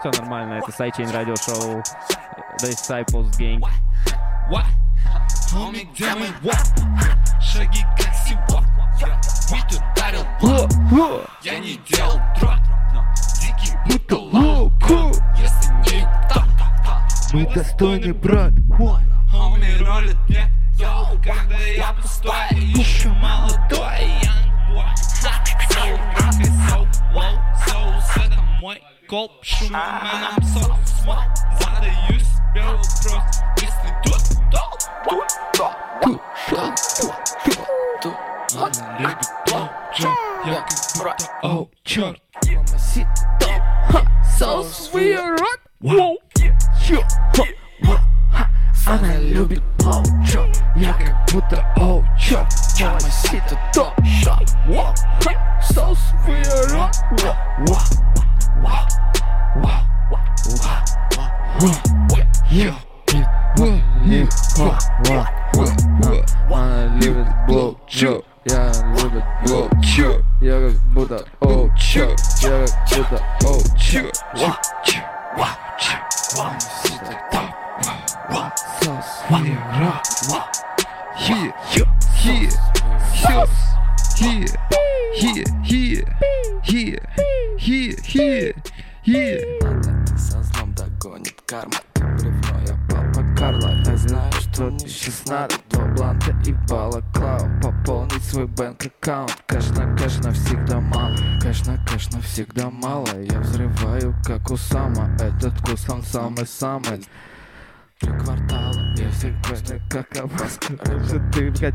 [0.00, 1.82] все нормально, это сайчейн радиошоу
[2.62, 3.62] The Disciples Gang.
[4.50, 4.64] What?
[5.52, 6.26] Homie, где мы?
[6.42, 7.40] What?
[7.40, 8.64] Шаги как сивок.
[9.50, 11.28] Вид ударил.
[11.42, 12.54] Я не делал дроп.
[13.40, 15.12] Дикий будто локо.
[15.36, 16.46] Если не так,
[17.34, 18.52] Мы достойны, брат.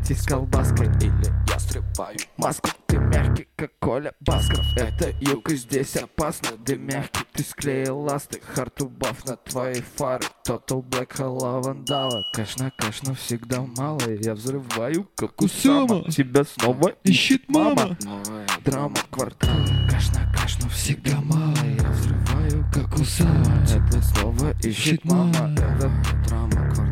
[0.04, 2.68] С колбаской Или я срываю маску.
[2.86, 4.64] Ты мягкий, как Коля Басков.
[4.76, 10.24] Это юг и здесь опасно Ты мягкий, ты склеил ласты Харту баф на твои фары.
[10.46, 17.48] Total Black Halla Вандала Конечно, конечно, всегда мало Я взрываю, как Усама Тебя снова ищет
[17.48, 17.96] мама.
[18.02, 19.66] Новая драма квартала.
[19.88, 25.54] Конечно, конечно, всегда мало Я взрываю, как Усама Это слово ищет мама.
[25.56, 25.90] Это
[26.28, 26.85] драма квартала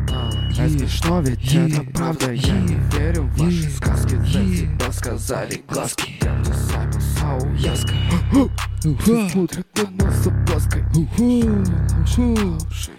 [0.57, 2.31] А смешно, ведь это правда.
[2.31, 6.13] Я не верю в ваши сказки За тебя сказали глазки.
[6.21, 7.93] Я disciple, сау, яска
[9.01, 10.83] Все смотрят на нас с опаской.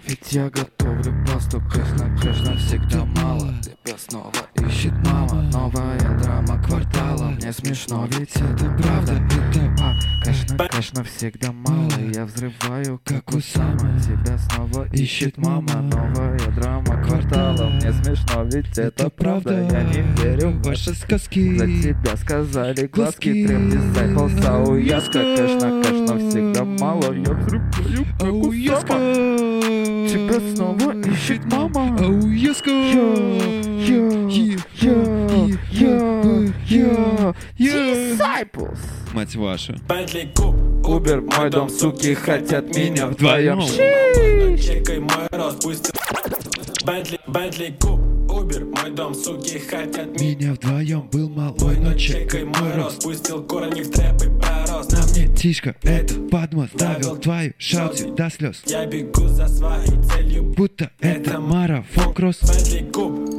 [0.05, 3.53] Ведь я готовлю пасту Конечно, конечно, всегда мало.
[3.61, 4.31] Тебя снова
[4.67, 11.51] ищет мама Новая драма квартала Мне смешно, ведь это правда Это а, конечно, конечно, всегда
[11.51, 11.91] мало.
[12.13, 15.81] Я взрываю, как Усама Тебя снова ищет мама.
[15.81, 19.67] Новая драма квартала Мне смешно, ведь это правда.
[19.71, 21.57] Я не верю в ваши сказки.
[21.57, 27.13] За тебя сказали глазки Трем дизайпл, сау, яска Конечно, конечно, всегда мало.
[27.13, 28.97] Я взрываю, как Усама
[30.09, 31.97] Тебя снова ищет мама.
[31.99, 32.71] Ау, яска
[37.57, 38.79] Disciples
[39.13, 39.75] Мать вашу.
[40.85, 43.61] Убер, мой дом, суки, хотят меня вдвоем
[44.57, 45.27] Чекай мой
[46.85, 52.75] Бентли, Бентли, Куб Убер, мой дом, суки хотят Меня вдвоем был малой, но чекай мой
[52.75, 54.91] рост Пустил корни в трэп и пророс.
[54.91, 58.61] На мне тишка, это подмос Давил твою шаути до слез.
[58.67, 60.43] Я бегу за своей целью.
[60.43, 62.39] Будто это марафон кросс.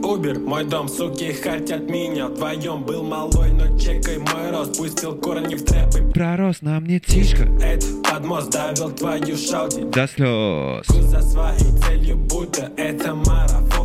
[0.02, 2.26] Убер, мой дом, суки хотят меня.
[2.26, 6.98] Вдвоем был малой, но чекай мой рост Пустил корни в трэп и Пророс на мне
[6.98, 7.44] тишка.
[7.62, 10.86] Это подмос Давил твою шаути до слез.
[10.88, 13.77] Бегу за своей целью, будто это марафон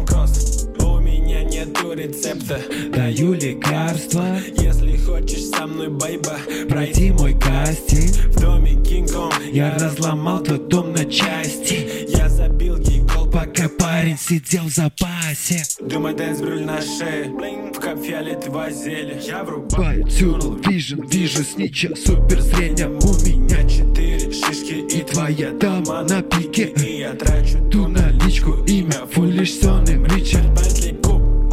[1.93, 2.59] нету рецепта.
[2.93, 4.37] Даю лекарства.
[4.57, 6.37] Если хочешь со мной, байба
[6.69, 8.35] Пройди мой кастинг.
[8.35, 9.33] В доме Кинг-Конг.
[9.51, 12.07] Я разломал твой дом на части.
[12.15, 15.63] Я забил ей гол Пока парень сидел в запасе.
[15.79, 17.31] Думай, дэнс брюль на шее.
[17.73, 24.31] В кап фиолетовое зелье Я врубаю Tunnel Vision, вижу снича Супер зрение у меня четыре.
[24.31, 26.73] Шишки И твоя дама на пике.
[26.77, 30.82] И я трачу Ту наличку, имя Фулиш Сонем Ричард Бентли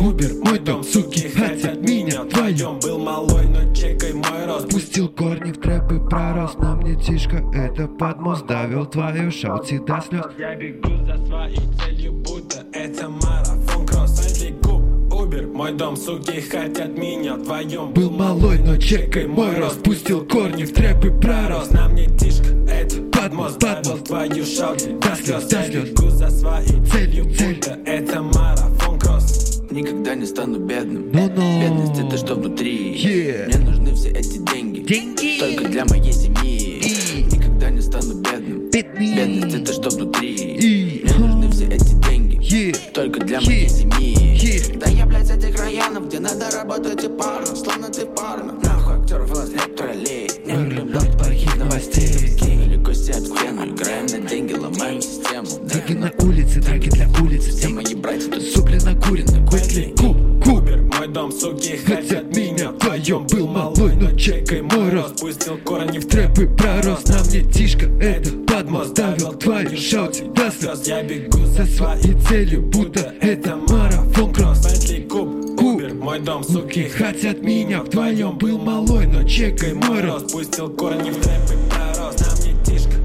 [0.01, 2.23] Убер, мой дом, суки хотят меня.
[2.23, 4.71] вдвоем Был малой, но чекай мой рост.
[4.71, 6.57] Пустил корни в трэп и пророс.
[6.57, 10.25] На мне тишка Это подмос давил твою шаути до слез.
[10.39, 13.87] Я бегу за своей целью, будто это марафон.
[13.87, 14.83] Кросс Бентли Куб,
[15.13, 17.35] Убер, мой дом, суки хотят меня.
[17.35, 19.83] Вдвоем Был малой, но чекай мой рост.
[19.83, 21.73] Пустил корни в трэп и пророс.
[21.73, 26.83] На мне тишка, это Подмос, Давил подмос твою шаути До слез, Я бегу за своей
[26.87, 27.55] целью, цель.
[27.57, 28.80] будто это марафон
[29.71, 31.11] Никогда не стану бедным.
[31.13, 31.61] Но-но.
[31.61, 32.93] Бедность это что внутри?
[32.95, 33.47] Yeah.
[33.47, 34.81] Мне нужны все эти деньги.
[34.81, 35.39] Деньги.
[35.39, 37.25] Только для моей семьи.
[37.33, 38.69] Никогда не стану бедным.
[38.71, 39.15] Бедный.
[39.15, 40.35] Бедность это что внутри?
[40.35, 41.05] И.
[41.05, 42.37] Мне нужны все эти деньги.
[42.41, 42.77] Yeah.
[42.93, 43.47] Только для Yeah.
[43.47, 44.37] моей семьи.
[44.43, 44.79] Yeah.
[44.79, 47.55] Да я, блядь, с этих районов, где надо работать и парно.
[47.55, 48.55] Словно ты парно.
[48.65, 50.31] Нахуй актеров и рэп троллей.
[50.47, 52.37] Не люблю плохих новостей.
[52.41, 55.47] Кинули кости об стену Играем на деньги, ломаем систему.
[55.63, 58.43] Драки на улице, драки для улицы Все мои братья тут
[59.11, 62.71] Сопли накурены, Бентли Куб, Куб Убер, мой дом, суки Хотят меня.
[62.71, 65.21] Вдвоем Был малой, но чекай мой рост.
[65.21, 67.05] Пустил корни в Трэп и пророс.
[67.09, 68.91] На мне тишка Это подмос.
[68.91, 74.65] Давил твою шаути до слез Я бегу За своей целью, будто это марафон кросс.
[74.65, 77.83] Бентли Куб, Убер, мой дом, суки Хотят меня.
[77.83, 80.33] Вдвоем Был малой, но чекай мой рост.
[80.33, 82.17] Пустил корни в трэп и пророс.
[82.21, 82.60] На мне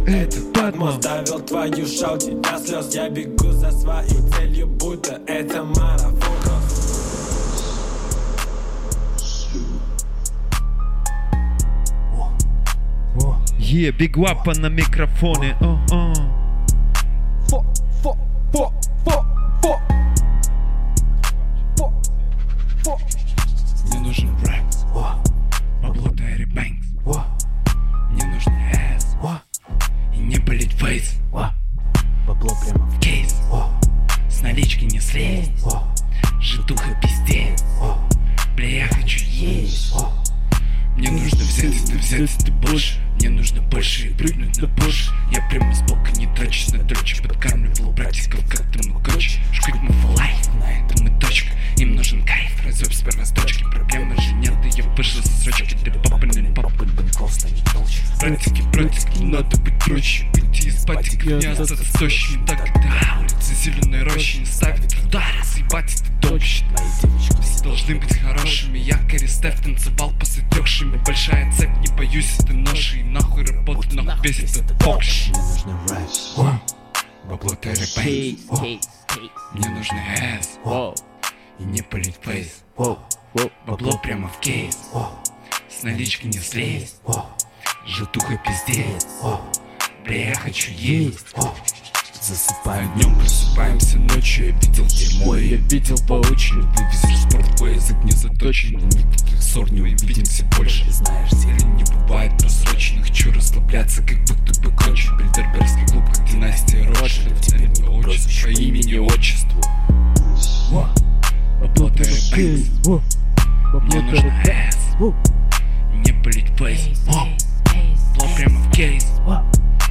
[0.07, 6.35] Это подмос Ставил твою шаути до слез Я бегу за своей целью, будто это марафон
[13.67, 16.13] Е, биг лапа на микрофоне о, о.
[17.49, 17.65] Фо,
[18.01, 18.17] фо,
[18.53, 18.73] фо,
[19.03, 19.25] фо,
[19.61, 19.79] фо.
[21.75, 21.93] Фо,
[22.83, 22.99] фо.
[23.89, 24.74] Мне нужен рэп.
[30.85, 31.13] Болит фейс.
[32.27, 32.85] Бабло прямо.
[32.85, 33.35] В кейс.
[34.29, 35.51] С налички не слезть.
[36.39, 37.63] Житуха пиздец.
[38.55, 39.93] Бля, я хочу есть.
[40.95, 45.45] Мне нужно взять это, взять это больше Мне нужно больше и прыгнуть на Порш Я
[45.49, 50.71] прямо сбоку не трачусь на дрочь Подкармливал братиков как тамагочи Шкать мы for life, на
[50.71, 51.04] этом
[51.35, 51.47] и точка
[51.77, 56.25] Им нужен кайф, разъеб с точки Проблемы же нет, я выжил со срочки Ты папа
[56.25, 61.45] не папа, бен толстый, не толще Братики, братики, надо быть проще Выйти из батиков, не
[61.45, 64.37] остаться тощим Так это улица зеленой рощи.
[64.37, 66.65] Не ставит удары, заебать это девочки
[67.41, 68.77] все должны быть хорошими.
[68.77, 72.99] Якорь Стеф танцевал по затекшими Большая цепь, не боюсь этой ноши.
[72.99, 76.61] И нахуй работу, нахуй весь этот фокш Мне нужно рэп
[77.27, 77.95] Бабло Бэнкс
[79.53, 79.97] Мне нужно
[80.39, 80.59] эс
[81.59, 82.63] И не полить фейс
[83.65, 84.77] Бабло прямо в кейс.
[85.69, 86.97] С налички не слезть.
[87.85, 89.07] Желтуха пиздец.
[90.05, 91.33] Бля, я хочу есть?
[92.21, 94.47] Засыпаю днем, просыпаемся ночью.
[94.47, 96.67] Я видел дерьмо, я видел воочию.
[96.75, 98.77] Вывезли спорт, твой язык не заточен.
[98.77, 100.89] Никаких ссор не увидимся больше.
[100.91, 103.07] Знаешь, зелень не бывает просроченных.
[103.07, 105.17] Хочу расслабляться, как будто бы кончен.
[105.17, 109.61] Бильдербергский клуб, как династия Ротшильд Теперь не по имени отчеству
[111.95, 113.15] Терри Бэнкс
[113.83, 114.77] Мне нужно эс
[116.05, 116.99] Не болит фейс
[118.15, 119.05] Пло прямо в кейс.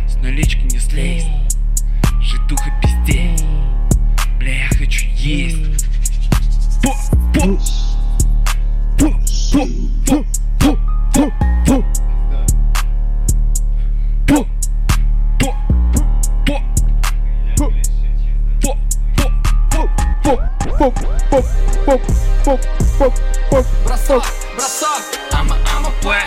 [0.08, 1.26] С налички не слезть.
[2.20, 3.42] Житуха пиздец.
[4.38, 5.86] Бля, я хочу есть.
[6.82, 6.90] По,
[7.34, 7.58] по
[8.98, 9.10] По,
[9.52, 9.66] по,
[10.06, 10.24] по,
[10.60, 10.76] по,
[11.12, 11.30] по,
[11.66, 12.03] по
[20.24, 20.40] поп,
[20.78, 20.94] поп,
[21.30, 21.44] поп,
[21.84, 22.00] поп,
[22.44, 22.60] поп,
[22.98, 23.14] поп,
[23.50, 24.24] поп, бросок,
[24.56, 26.18] бросок, ама, ама, пэ.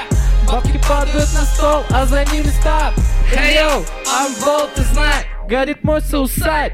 [0.45, 2.93] Бабки падают на стол, а за ними стаб.
[3.35, 6.73] Эй, йоу, I'm bold, ты знай, горит мой сусайд.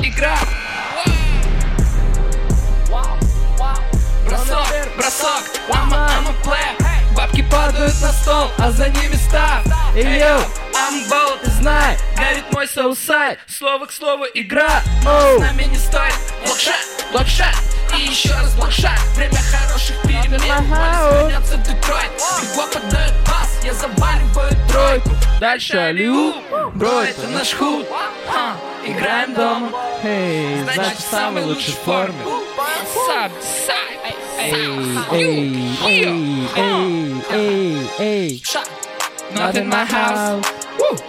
[0.00, 0.36] Игра.
[4.26, 6.93] Бросок, бросок, ама, ама, плэ.
[7.24, 9.64] Бабки падают на стол, а за ними став
[9.96, 10.40] Эй, йоу,
[11.10, 14.82] bold, ты знай Горит мой соусайд, слово к слову игра.
[15.02, 16.12] С нами не стоит
[16.44, 16.74] блокшат,
[17.12, 17.54] блокшат
[17.96, 20.38] И еще раз блокшат Время хороших перемен.
[20.38, 22.10] Полис вернется в Детройт.
[22.42, 25.10] Бегу подает пас, я заваливаю тройку.
[25.40, 26.34] Дальше алиу,
[26.74, 27.86] бро, это наш худ.
[28.84, 29.70] Играем дома.
[30.02, 32.18] Эй, Значит, в самой лучшей форме
[33.06, 33.32] Саб,
[33.66, 33.93] сай,
[34.46, 34.56] Эй,
[35.12, 38.42] эй, эй, эй, эй.
[39.32, 40.44] Not in my house.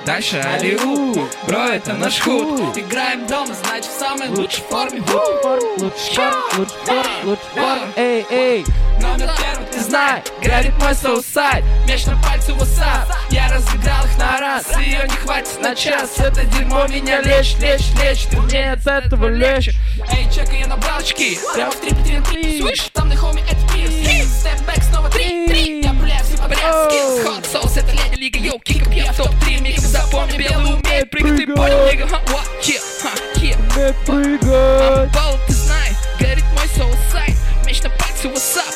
[0.06, 1.14] Дальше алиу.
[1.46, 2.78] Бро, это наш худ.
[2.78, 5.02] Играем дома, значит в самой лучшей форме.
[5.02, 7.94] Лучше форм, лучше форм, лучше форм.
[7.98, 8.66] Эй, эй.
[9.02, 11.64] Номер первый, ты знай, горит мой соусайд.
[11.88, 14.66] Меч на пальце васап Я разыграл их на раз.
[14.78, 19.28] Ее не хватит на час Это дерьмо меня лечит, лечит, лечит И мне от этого
[19.28, 19.74] легче
[20.12, 23.74] Эй, чекай, я набрал очки Прямо в три, три, три Слышь, там на хоме это
[23.74, 25.82] пирс Степ-бэк снова три, три.
[25.84, 29.62] Я пуляю все подряд Скилл, хот соус, это леди лига Йоу, кикап, я в топ-3
[29.62, 31.38] Миг запомни, белый умеет прыгать.
[31.38, 35.08] Ты понял, нига, ха, what, yeah, ха, yeah Не прыгай.
[35.10, 37.36] Бал, ты знай, горит мой соусайд.
[37.66, 38.75] Меч на пальце, what's Я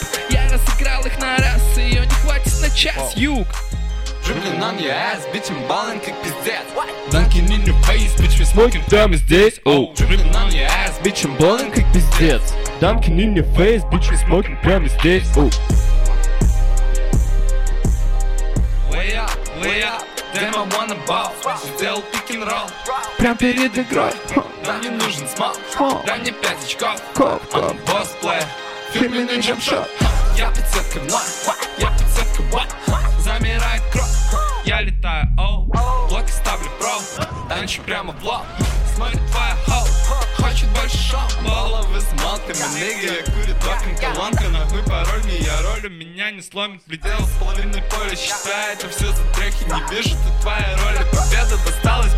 [0.68, 3.48] разыграл их на раз Ее не хватит на час, юг
[4.24, 6.66] Dribbling on your ass, bitch, I'm ballin' как пиздец
[7.10, 11.26] Dunking in your face, bitch, we smoking прямо здесь, оу Dribbling on your ass, bitch,
[11.26, 15.50] I'm ballin' как пиздец Dunking in your face, bitch, we smoking прямо здесь, оу.
[18.92, 19.32] Way up,
[19.62, 21.32] way up, damn, I wanna ball
[21.78, 22.70] Сделал пик-н-ролл
[23.18, 24.12] Прям перед игрой
[24.66, 25.58] Нам не нужен смог
[26.06, 28.46] Дай мне пять очков I'm boss player
[28.94, 29.88] Фирменный джамшот
[30.36, 30.50] Я
[31.00, 31.92] вновь Я
[32.52, 32.68] вот
[33.20, 34.06] Замирает кровь
[34.66, 35.66] Я летаю, оу.
[36.10, 38.44] Блоки ставлю про Танчу прямо в лоб.
[38.96, 39.99] Смотрит твоя хоу
[41.10, 45.90] Хочет больше шоу Головы с малками, нига Курит вокин колонка Нахуй пароль не я роль
[45.92, 47.20] меня не сломит предел.
[47.20, 52.14] С половиной поля Считай это все за трехи Не вижу ты твоей роли Победа досталась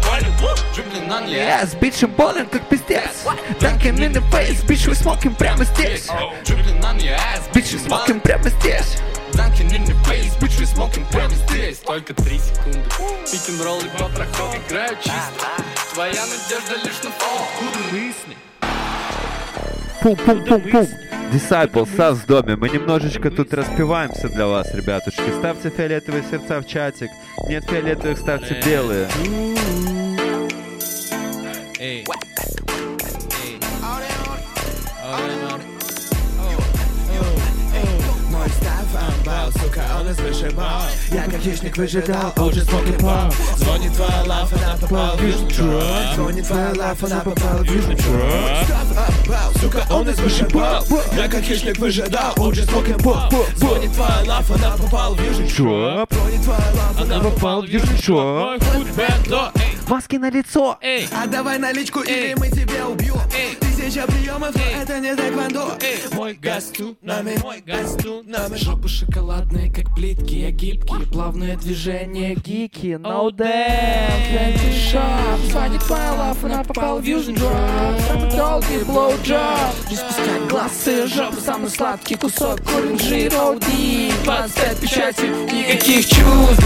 [1.11, 3.26] on your ass Yes, bitch, I'm ballin' как пиздец.
[3.60, 6.08] Dunking in the face, bitch, we smoking прямо здесь.
[6.45, 8.98] Dribbling on your ass Bitch, we smoking прямо здесь.
[9.34, 11.80] Dunking in the face, bitch, we smoking прямо здесь.
[11.80, 12.82] Только три секунды.
[13.30, 15.48] Пик-н-ролл и по проход Играю чисто.
[15.94, 17.48] Твоя надежда лишь на фол
[17.92, 18.38] Мысли
[20.02, 20.88] Пум-пум-пум-пум.
[21.32, 22.56] Disciple, Сас в доме.
[22.56, 25.22] Мы немножечко тут распиваемся для вас, ребятушки.
[25.38, 27.10] Ставьте фиолетовые сердца в чатик.
[27.48, 29.08] Нет фиолетовых, ставьте белые.
[31.80, 32.04] Эй.
[39.32, 43.32] Амбал, сука, он из вышибал Я как хищник выжидал, уже смоки пал.
[43.58, 47.95] Звонит твоя лафа, она попала в южный трак Звонит твоя лафа, она попала в южный
[47.95, 48.66] трак
[49.26, 50.85] Став сука, он из вышибал
[51.16, 53.32] Я как хищник выжидал, уже смоки пал.
[53.56, 57.98] Звонит твоя лафа, она попала в южный трак Звонит твоя лафа, она попала в южный
[57.98, 59.53] трак
[59.88, 63.19] Маски на лицо, Эй, отдавай наличку или мы тебя убьем
[63.92, 65.78] Тысяча приемов, но это не тэквондо.
[66.14, 66.72] Мой газ
[67.02, 68.56] нами, мой газ нами.
[68.56, 74.32] Жопы шоколадные, как плитки, я гибкие Плавные движения, гики, no damn.
[74.32, 77.52] Plenty shop, звонит твоя лафа, она попала в южный дроп
[78.08, 82.61] Самый долгий блоуджоп Не спускать глаз ее жопы Самый сладкий кусок.
[82.98, 86.64] Жиру Deep, 25 печати, никаких чувств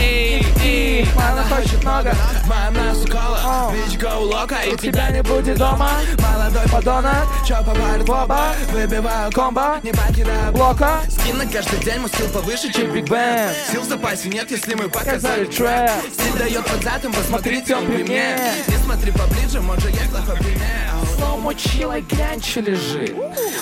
[0.00, 5.22] эй, эй Она хочет много, В моем носу кола, бич гоу лока и тебя не
[5.22, 5.90] будет дома
[6.38, 11.00] Молодой подонок, чё попали в оба Выбиваю комбо, не покидаю блока.
[11.10, 13.50] Скин на каждый день, мой скилл повыше, чем Биг Бен.
[13.72, 18.04] Сил в запасе нет, если мы показали трэп Стиль дает под задом, посмотрите, он при
[18.04, 18.38] мне.
[18.68, 23.16] Не смотри поближе, может я плохой пример Слоумо чилой глянь, что лежит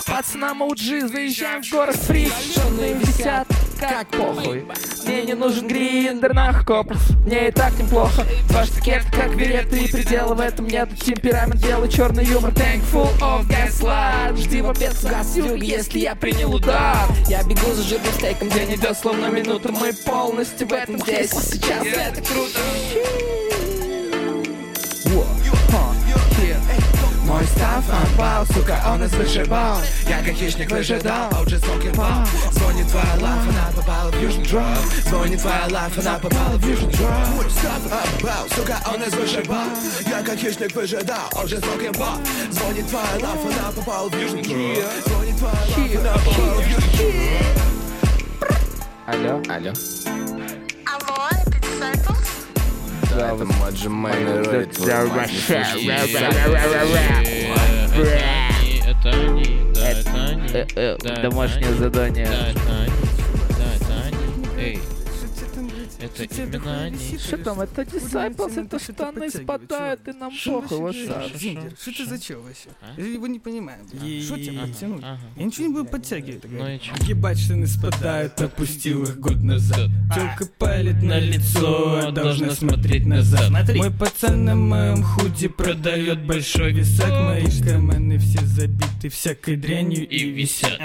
[0.07, 3.49] Пацанам OG, заезжаем в город фриз Жены висят,
[3.79, 4.65] как похуй.
[5.05, 6.99] Мне не нужен гриндер нахуй копов.
[7.25, 8.27] Мне и так неплохо.
[8.51, 12.51] Ваш такет, как вереты и пределы В этом нет темперамент, белый черный юмор.
[12.53, 17.09] Thankful of gaslight Жди в обед газ юг, если я принял удар.
[17.29, 19.71] Я бегу за жирным стейком, день идет словно минута.
[19.73, 21.31] Мы полностью в этом здесь.
[21.31, 22.61] Сейчас Это круто
[27.27, 32.25] Мой став амбал, сука, он из вышибал Я как хищник выжидал, а уже смоки пал
[32.53, 34.63] Звонит твоя лафа, она попала в южный дроп
[35.09, 39.67] Звонит твоя лафа, она попала в южный дроп Мой став амбал, сука, он из вышибал
[40.09, 42.17] Я как хищник выжидал, а уже смоки пал
[42.51, 46.93] Звонит твоя лафа, она попала в южный дроп Звонит твоя лафа, она попала в южный
[46.97, 47.67] дроп
[49.09, 49.43] Алло.
[49.49, 49.73] Алло
[50.87, 52.36] Алло, это Disciples?
[53.17, 55.33] Твою мать.
[58.87, 59.89] Это они, да.
[59.89, 60.49] это они.
[60.53, 62.27] Э, э, домашнее задание.
[62.27, 62.93] Да, это они.
[63.59, 64.17] Да, это они.
[64.59, 64.81] Эй.
[66.19, 67.19] Это именно они.
[67.19, 71.37] Что там, это Disciples, это штаны спадают, и нам похуй, васап.
[71.37, 72.69] Зиндер, что ты за чё вообще?
[72.81, 73.01] А?
[73.01, 73.79] Я его не понимаю.
[73.93, 74.25] блядь.
[74.25, 75.05] Что тебе подтянуть?
[75.37, 76.45] Я ничего не буду подтягивать.
[76.51, 76.93] Ну и чё?
[77.07, 79.91] Ебать, штаны спадают, опустил их год назад.
[80.15, 83.51] Тёлка палит на лицо, а должна смотреть назад.
[83.75, 87.11] Мой пацан на моем худи продает большой висак.
[87.11, 90.81] Мои карманы все забиты всякой дрянью и висят.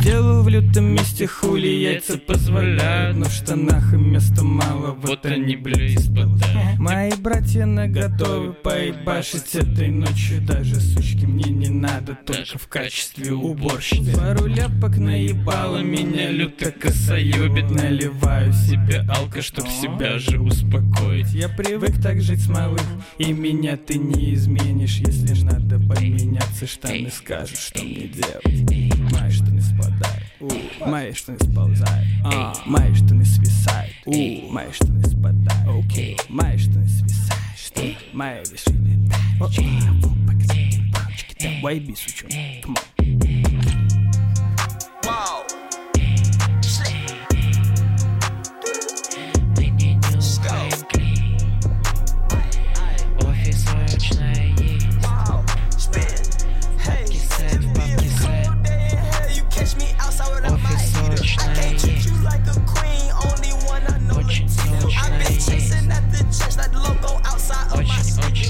[0.00, 5.56] Сделал в лютом месте хули, яйца позволяют, но в штанах им места мало, вот они,
[5.56, 6.78] бля, испадают.
[6.78, 14.16] Мои братья наготове поебашить этой ночью, даже сучки мне не надо, только в качестве уборщицы.
[14.16, 21.32] Пару ляпок наебало, меня люто косоебит, наливаю себе алко, чтоб себя же успокоить.
[21.32, 22.82] Я привык так жить с малых,
[23.18, 28.70] и меня ты не изменишь, если надо поменяться, штаны скажут, что мне делать.
[29.12, 30.17] Мои штаны спадают,
[30.86, 34.12] мои штаны сползают, а, мои штаны свисают, у,
[34.50, 41.34] мои штаны спадают, окей, мои штаны свисают, штаны, мои виши летают, о, о, пакетики, палочки,
[41.38, 42.88] там, вайби, сучок, come on.
[45.08, 45.67] Офис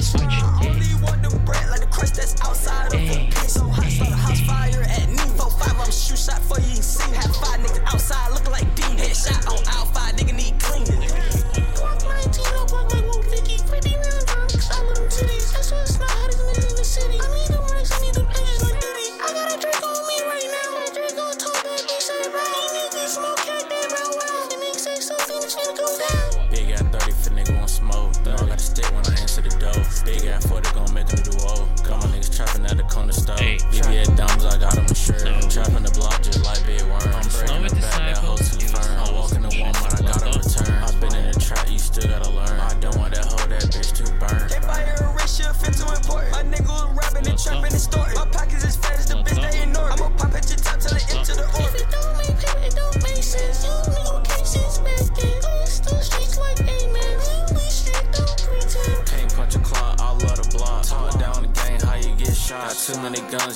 [0.08, 0.24] switch.
[0.24, 3.50] I only want the bread like the crust that's outside of the pit.
[3.50, 5.30] So hot, start a house fire at noon.
[5.36, 6.80] Four five, I'm shoot shot for you.
[6.80, 8.96] See, have five niggas outside looking like Dean.
[8.96, 9.57] Headshot on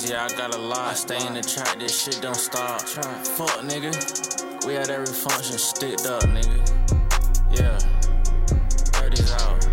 [0.01, 0.79] yeah, I got a lot.
[0.79, 2.81] I stay in the trap, this shit don't stop.
[2.81, 3.93] Fuck, nigga.
[4.65, 6.57] We had every function sticked up, nigga.
[7.51, 7.77] Yeah.
[8.97, 9.63] 30's out.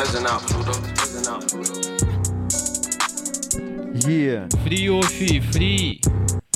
[0.00, 0.42] Out,
[1.28, 1.42] out,
[4.08, 4.48] Yeah.
[4.64, 6.03] Free or fee, free.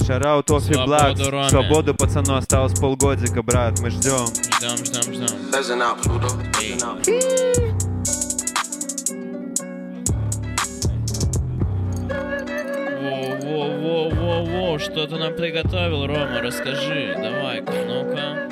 [0.09, 1.51] Шараут Офи Свободу, Блакс.
[1.51, 3.79] Свободу пацану осталось полгодика, брат.
[3.81, 4.25] Мы ждем.
[4.57, 5.29] Ждем, ждем, ждем.
[13.03, 18.48] Во-во-во-во-во, что ты нам приготовил, Рома, расскажи, давай-ка, ну-ка.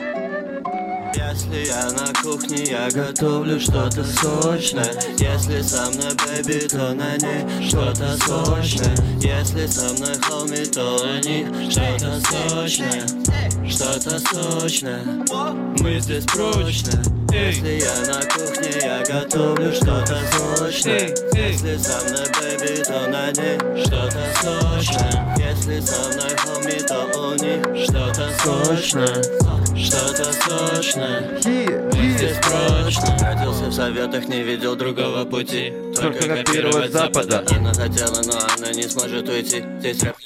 [1.16, 4.92] Если я на кухне, я готовлю что-то сочное.
[5.16, 8.94] Если со мной бэби, то на ней что-то сочное.
[9.22, 13.06] Если со мной хоми, то на них что-то сочное.
[13.66, 15.02] Что-то сочное.
[15.80, 17.02] Мы здесь прочно.
[17.32, 21.14] Если я на кухне, я готовлю что-то сочное.
[21.32, 25.34] Если со мной бэби, то на ней что-то сочное.
[25.38, 29.46] Если со мной хоми, то у них что-то сочное
[29.76, 33.16] Что-то сочное Мы здесь прочно.
[33.20, 35.72] Родился в советах, не видел другого пути.
[35.94, 37.44] Только копировать Запада.
[37.50, 39.64] Она хотела, но она не сможет уйти.
[39.78, 40.16] Здесь рэп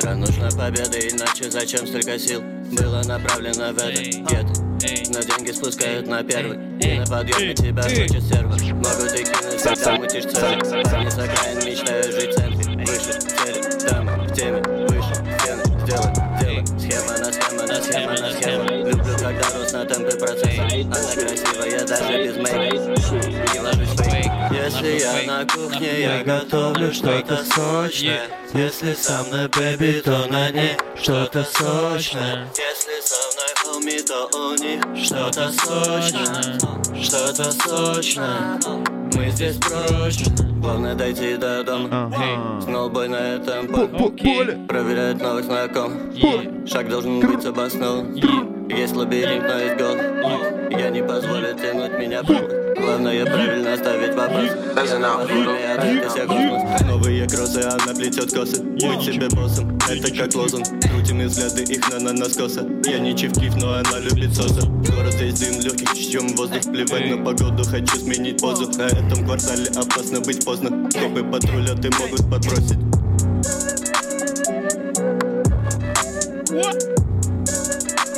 [0.00, 0.16] Камера.
[0.16, 2.42] Нужна победа, иначе зачем столько сил?
[2.72, 4.62] Было направлено в это гетто
[5.12, 6.58] Но деньги спускают на первый.
[6.80, 8.74] И на подъеме тебя хочет сервер.
[8.74, 10.84] Могут и кинуть, когда мутишь цели.
[10.84, 12.84] Парни с окраин мечтают жить в центре.
[12.84, 14.69] Выше цели, дамы в теме
[17.00, 18.64] Схема на схема на схема на схема.
[18.64, 23.54] Люблю, когда рост на темпе процесса Она красивая даже без мейка.
[23.54, 24.30] Не ложусь фейк.
[24.50, 28.28] Если я на кухне, я готовлю что-то сочное.
[28.52, 32.46] Если со мной бэби, то на ней что-то сочное.
[32.56, 33.19] Если со
[34.94, 36.58] что-то сочное
[37.00, 38.60] Что-то сочное
[39.14, 42.12] Мы здесь прочно Главное дойти до дома.
[42.60, 44.58] Снова бой на этом поле.
[44.68, 46.68] Проверяет новых знакомых.
[46.68, 48.14] Шаг должен быть обоснован
[48.68, 52.59] Есть лабиринт, но есть гол Я не позволю тянуть меня в
[53.10, 54.50] Главное правильно ставить вопрос.
[56.86, 58.62] Новые кроссы, она плетет косы.
[58.62, 60.66] Быть себе боссом, это как лозунг.
[60.88, 62.64] Крутим взгляды их на на наскоса.
[62.84, 64.64] Я не чиф-киф, но она любит соса.
[64.64, 66.62] Город здесь дым, легких чтем воздух.
[66.62, 68.70] Плевать на погоду, хочу сменить позу.
[68.78, 70.88] На этом квартале опасно быть поздно.
[70.92, 72.78] Копы патруля ты могут подбросить.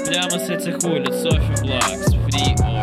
[0.07, 2.82] Прямо с этих улиц Софи Блакс, Фри Офи,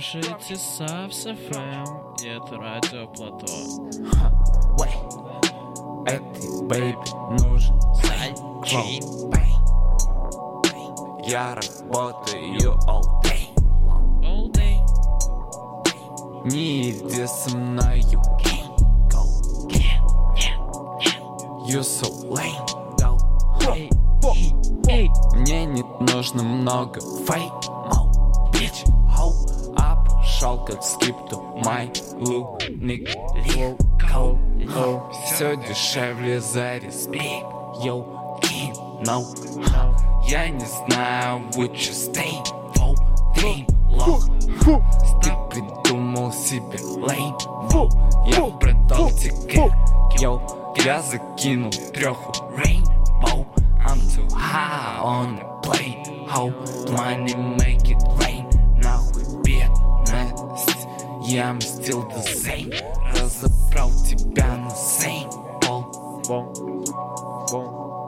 [0.00, 1.84] слушаете Савс ФМ,
[2.22, 3.46] и это радио Плато.
[6.04, 8.38] Этой бэйби нужен сайт
[11.26, 13.48] Я работаю all day.
[14.22, 14.76] All day.
[16.44, 18.02] Не иди со мною
[21.66, 22.66] You so lame
[22.98, 23.18] go.
[24.88, 27.52] Эй, Мне не нужно много фейк
[28.52, 28.86] Bitch,
[30.54, 34.38] как скипту май луник легко
[35.24, 37.46] Все дешевле за респект
[37.82, 38.04] Yo,
[38.42, 38.72] king,
[39.04, 39.24] no
[40.28, 42.40] Я не знаю, would you stay
[42.74, 42.94] for
[43.34, 44.20] day long
[45.20, 47.34] Ты придумал себе лейн
[48.26, 49.72] Я продал тебе
[50.20, 50.40] Йоу,
[50.84, 53.44] я закинул треху Rainbow.
[53.84, 56.50] I'm too high on the plane How
[56.90, 57.75] money make
[61.26, 62.74] бедность Я мстил the same
[63.20, 65.30] Разобрал тебя на same
[65.60, 65.82] пол
[66.28, 66.86] Бом, бом,
[67.50, 68.06] бом.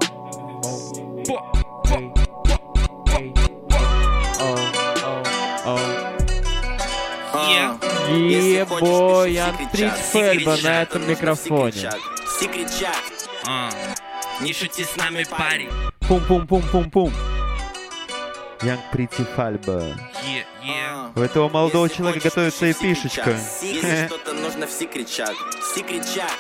[4.41, 5.79] Оу.
[8.17, 11.91] Ебой, Антрикс Фельба на этом микрофоне.
[13.47, 13.71] А,
[14.41, 15.69] Не шути с нами, парень
[16.09, 17.13] Пум-пум-пум-пум-пум.
[18.63, 19.83] Янг Прити Фальба.
[20.25, 20.45] е.
[21.15, 23.37] У этого молодого человека готовится и пишечка.
[23.63, 25.35] Если что-то нужно, все кричат.
[25.63, 26.31] Все кричат.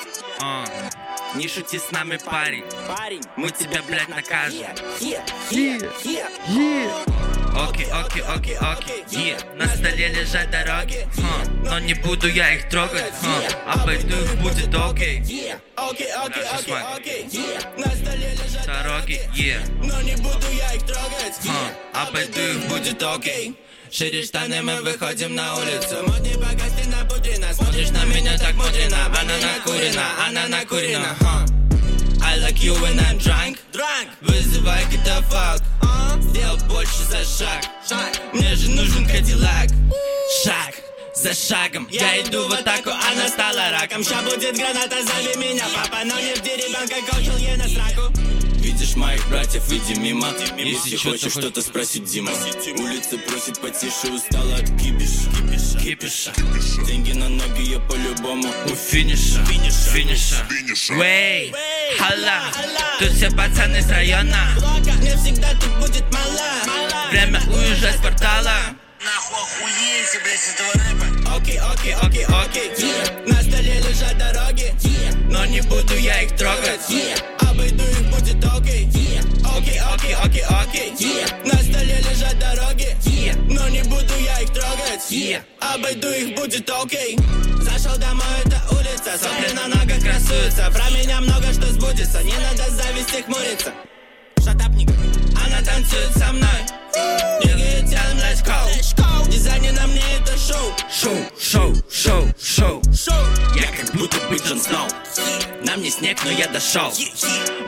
[0.40, 0.64] А,
[1.34, 2.64] Не шути с нами, парень.
[2.86, 4.66] Парень, мы тебя, блядь, накажем.
[7.90, 9.38] окей, окей, окей, е.
[9.56, 13.12] На столе лежат дороги, ха, но не буду я их трогать,
[13.66, 15.18] обойду их будет окей.
[15.76, 16.84] Окей, окей, Дальше окей, смак.
[16.96, 17.28] окей.
[17.32, 19.60] Е, На столе лежат Дороги, е.
[19.82, 21.34] Но не буду я их трогать.
[21.94, 23.56] Обойду их будет окей.
[23.90, 26.06] Шире штаны, мы выходим на улицу.
[26.06, 29.06] Модный богат, ты напудрена Смотришь на меня так мудрено.
[29.06, 31.16] Она накурена, она накурена.
[31.20, 31.46] Ха.
[32.22, 33.58] I like you when I'm drunk.
[33.72, 34.08] Drunk.
[34.20, 35.62] Вызывай катафалк
[36.20, 37.64] Сделал больше за шаг.
[38.34, 39.68] Мне же нужен кадиллак.
[40.44, 40.74] Шаг
[41.14, 41.88] за шагом.
[41.90, 44.04] Я иду в атаку, она стала раком.
[44.04, 48.12] Ща будет граната, зови меня Папа, но не жди ребенка, кончил ей на сраку
[48.78, 50.28] Видишь моих братьев, иди мимо.
[50.56, 52.30] Если хочешь что-то спросить, Дима.
[52.78, 55.80] Улица просит потише, устала от кипиша.
[55.82, 56.32] Кипиша.
[56.86, 60.46] Деньги на ноги, я по-любому У финиша, финиша.
[60.94, 61.52] Вей,
[61.98, 62.52] халла,
[63.00, 64.46] тут все пацаны с района.
[65.00, 68.54] Мне всегда тут будет мало Время уезжать с портала.
[69.04, 71.36] Нахуй охуеете, блядь, с этого рэпа.
[71.36, 72.70] Окей, окей, окей, окей.
[73.26, 74.72] На столе лежат дороги.
[75.28, 76.80] Но не буду я их трогать.
[77.40, 78.10] Обойду их
[80.22, 81.46] Окей, окей yeah.
[81.46, 82.96] На столе лежат дороги.
[83.04, 83.36] Yeah.
[83.50, 85.10] Но не буду я их трогать.
[85.10, 85.42] Yeah.
[85.60, 87.18] Обойду их будет окей.
[87.60, 89.18] Зашел домой, это улица.
[89.18, 90.70] Сопли на ногах красуются.
[90.70, 92.22] Про меня много что сбудется.
[92.22, 93.72] Не надо зависти хмуриться
[94.44, 94.90] Шатапник.
[95.44, 96.48] Она танцует со мной.
[97.40, 100.72] Nigga, tell him let's go Дизайнер на мне это шоу.
[100.90, 102.82] Шоу, шоу, шоу, шоу.
[102.94, 103.24] Шоу.
[103.56, 104.88] Я как будто бы Джон Сноу.
[105.64, 106.92] На мне снег, но я дошел.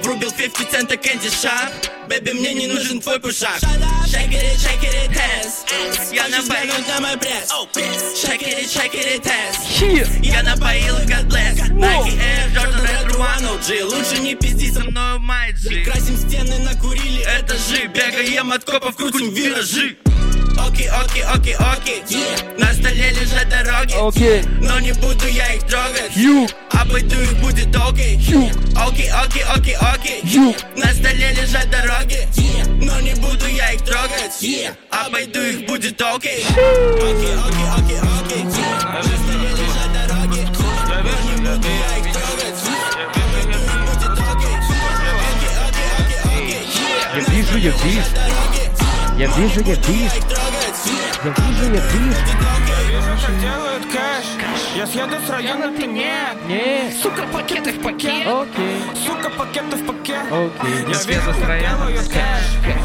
[0.02, 1.70] Врубил 50 цента кэнди шап
[2.08, 3.58] Бэби, мне не нужен твой пушак
[4.06, 7.50] Shake it, shake it, dance Я напоил- на мой пресс?
[8.16, 11.58] Shake it, shake it, dance Я напоил God bless.
[11.70, 13.60] Nike Air, Jordan Red One.
[13.60, 15.84] OG, лучше не пизди со мной Майджи.
[15.84, 19.98] Красим стены, накурили Это же бегаем от копов, крутим виражи.
[20.66, 22.02] Окей, окей, окей, окей
[22.58, 23.94] На столе лежат дороги.
[24.60, 26.12] Но не буду я их трогать.
[26.70, 28.16] Обойду их будет окей
[28.76, 30.56] Окей, окей, окей, Юг.
[30.76, 32.28] На столе лежат дороги.
[32.82, 34.40] Но не буду я их трогать.
[34.90, 40.40] Обойду их будет окей Окей, окей, окей, окей На столе лежат дороги.
[40.98, 42.60] Но не буду я их трогать.
[43.14, 44.56] Обойду их будет окей
[45.16, 46.70] Окей, окей, окей, окей
[47.12, 48.49] Я вижу, я вижу.
[49.20, 50.14] Я вижу, я вижу.
[51.22, 52.16] Я вижу, я вижу.
[53.26, 54.24] как делают кэш.
[54.74, 56.38] Я съеду с района, ты нет.
[56.48, 56.94] Нет.
[57.02, 58.26] Сука, пакеты в пакет.
[58.26, 58.82] Окей.
[59.04, 60.24] Сука, пакеты в пакет.
[60.30, 60.86] Окей.
[60.88, 62.44] Я вижу, как делают кэш.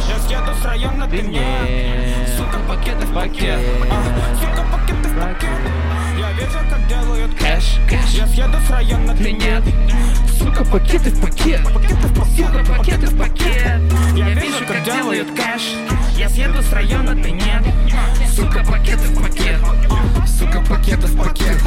[0.09, 2.27] Я съеду с района, ты нет.
[2.35, 3.61] Сука, пакеты в пакет.
[4.41, 5.74] Сука, пакеты в пакет
[6.35, 7.79] вижу, как делают кэш
[8.13, 9.63] Я съеду с района, ты нет.
[10.37, 11.61] Сука, пакеты в пакет.
[11.73, 12.35] Пакеты в пакет.
[12.35, 13.81] Сука, пакеты в пакет.
[14.15, 15.75] Я вижу, как делают кэш.
[16.17, 17.63] Я съеду с района, ты нет
[18.35, 19.59] Сука, пакеты в пакет.
[20.27, 21.61] Сука, пакеты в пакет.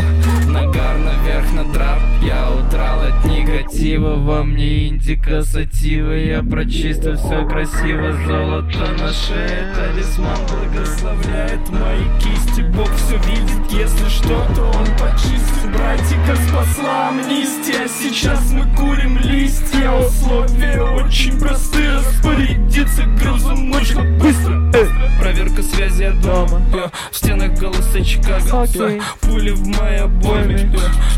[0.46, 1.98] Нагар наверх на драп.
[2.22, 4.16] Я удрал от негатива.
[4.16, 6.12] Во мне индика сатива.
[6.12, 8.12] Я прочистил все красиво.
[8.26, 9.74] Золото на шее.
[9.74, 12.60] Талисман благословляет мои кисти.
[12.60, 19.90] Бог все видит Если что, то он почистит Братика спасла амнистия Сейчас мы курим листья.
[19.92, 21.98] Условия очень простые.
[21.98, 24.72] Распорядиться грузом нужно быстро
[25.20, 26.62] Проверка связи от дома.
[26.72, 29.00] Я В стенах голоса Чикаго Окей.
[29.20, 30.70] Пули в моей обойме.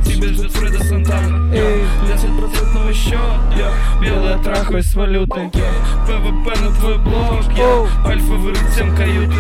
[0.05, 1.55] Я Тебя ждет Фреда Сантана.
[1.55, 1.62] Я
[2.07, 3.41] Десять процентного счета.
[3.57, 5.51] Я Белая трахаюсь с валютой.
[5.55, 5.73] Я
[6.07, 7.44] ПВП на твой блок.
[7.57, 9.36] Я Альфа вырыт всем каюты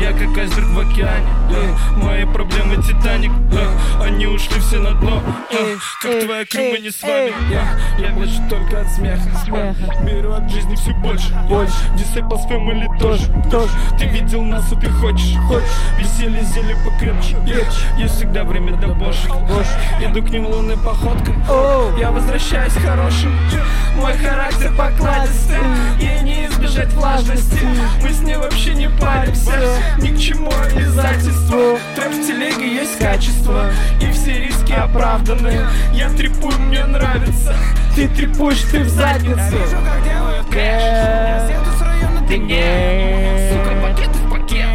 [0.00, 1.26] Я как айсберг в океане.
[1.96, 5.22] Мои проблемы Титаник Я Они ушли все на дно.
[6.02, 7.32] Как твоя крыма не с вами?
[7.50, 7.66] Я
[7.98, 11.32] Я вижу только от смеха Беру от жизни все больше.
[11.48, 11.74] Больше.
[11.94, 13.26] Disciples Family тоже.
[13.50, 15.36] Тоже Ты видел нас и ты хочешь.
[15.48, 15.68] Хочешь.
[15.98, 17.36] Веселье зелье покрепче.
[17.98, 19.32] Есть всегда время для бошек.
[20.00, 21.34] Иду к ним лунной походкой.
[21.98, 23.36] Я возвращаюсь хорошим.
[23.96, 25.58] Мой характер покладистый.
[26.00, 27.58] Ей не избежать влажности.
[28.02, 29.52] Мы с ней вообще не паримся.
[29.98, 31.78] Ни к чему обязательству.
[31.94, 33.70] Трэп в телеге есть качество
[34.00, 35.66] И все риски оправданы.
[35.92, 37.56] Я трепую, мне нравится.
[37.94, 39.56] Ты трепуешь, ты в задницу.
[42.28, 44.68] Ты не Сука, пакеты в пакет.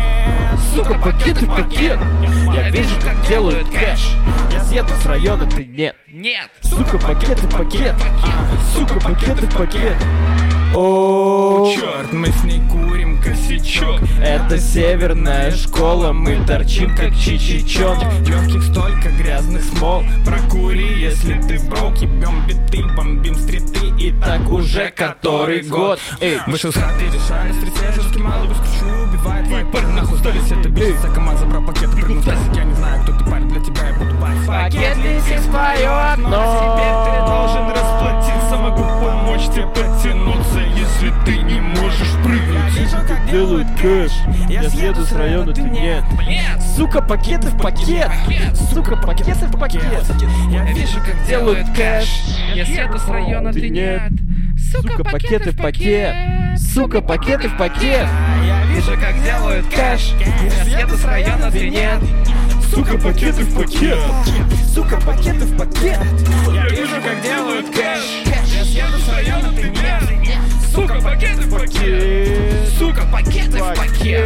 [0.73, 1.99] Сука, пакеты в пакет.
[2.55, 4.15] Я вижу, как делают кэш.
[4.51, 5.95] Я съеду с района, ты нет.
[6.07, 6.49] Нет.
[6.61, 7.95] Сука, пакеты в пакет.
[8.73, 9.97] Сука, пакеты в пакет
[10.74, 14.00] О, черт, мы с ней курим косячок.
[14.24, 20.03] Это северная школа, мы торчим как чичичон Легких столько грязных смол.
[20.25, 23.88] Прокури, если ты брок Ебем биты, бомбим стриты.
[24.00, 26.00] И так уже который год.
[26.22, 31.03] Эй, вышел с хаты, встречать жесткий малый Выскочу, убивает твой парень Нахуй сдались, это бизнес,
[31.03, 33.88] а команда забрал пакеты Прыгнул в тазик, я не знаю, кто ты парень Для тебя
[33.90, 38.40] я буду парень Пакет в твое окно Теперь ты должен расплатиться
[39.49, 43.31] Тебе подтянуться Если ты не можешь прыгнуть.
[43.31, 44.11] Делают кэш.
[44.49, 46.03] Я съеду с района, ты нет.
[46.75, 48.09] Сука, пакеты в пакет.
[48.73, 49.83] Сука, пакеты в пакет.
[50.49, 52.07] Я вижу, как делают кэш.
[52.53, 54.11] Я съеду с района, ты нет.
[54.71, 56.15] Сука, пакеты в пакет.
[56.57, 58.07] Сука, пакеты в пакет.
[58.45, 60.13] Я вижу, как делают кэш.
[60.43, 61.99] Я съеду с района, ты нет
[62.74, 64.00] Сука, пакеты в пакет.
[64.74, 66.00] Сука, пакеты в пакет.
[66.53, 68.24] Я вижу, как делают кэш.
[68.25, 70.03] Я съеду с района, ты нет
[70.74, 72.69] Сука, пакеты в пакет.
[72.80, 74.25] Сука, пакеты в пакет.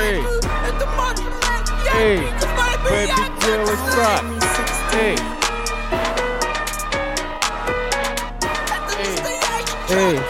[0.00, 0.22] Эй,
[1.98, 2.20] эй,
[2.84, 3.12] бэби,
[3.44, 4.24] делай так
[4.92, 5.18] Эй,
[9.90, 10.20] эй,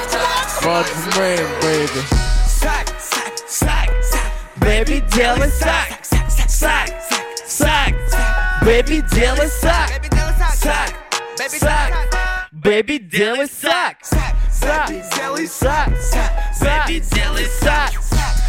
[0.63, 2.29] what's name, baby
[2.61, 3.98] сак, сак, сак
[4.61, 5.89] Бэби, делай сак
[6.49, 6.89] Сак,
[7.47, 7.95] сак
[8.63, 9.91] Бэби, делай сак
[10.55, 10.91] Сак,
[11.51, 11.93] сак
[12.53, 13.97] Бэби, делай сак.
[14.51, 15.89] Сак, делай сак
[16.61, 17.93] Бэби, делай сак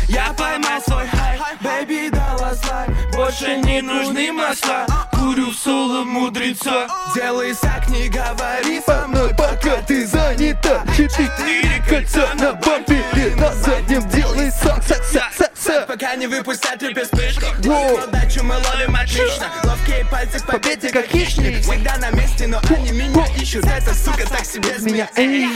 [0.08, 1.40] Я поймал свой хай.
[1.62, 4.86] Бэби, дала слайд Больше не нужны масла.
[5.12, 6.88] Курю в соло мудреца.
[7.14, 10.84] Делай сак, не говори со мной Пока ты занята.
[10.96, 16.80] Четыре кольца на бампере На заднем делай сак, сак, сак, сак, сак Пока не выпустят
[16.80, 19.48] тебе вспышку Удачу мы ловим отлично.
[19.64, 21.64] Ловкие пальцы в победе как хищник.
[21.64, 23.66] Всегда на месте, но они меня ищут.
[23.66, 25.10] Эта сука так себе меня.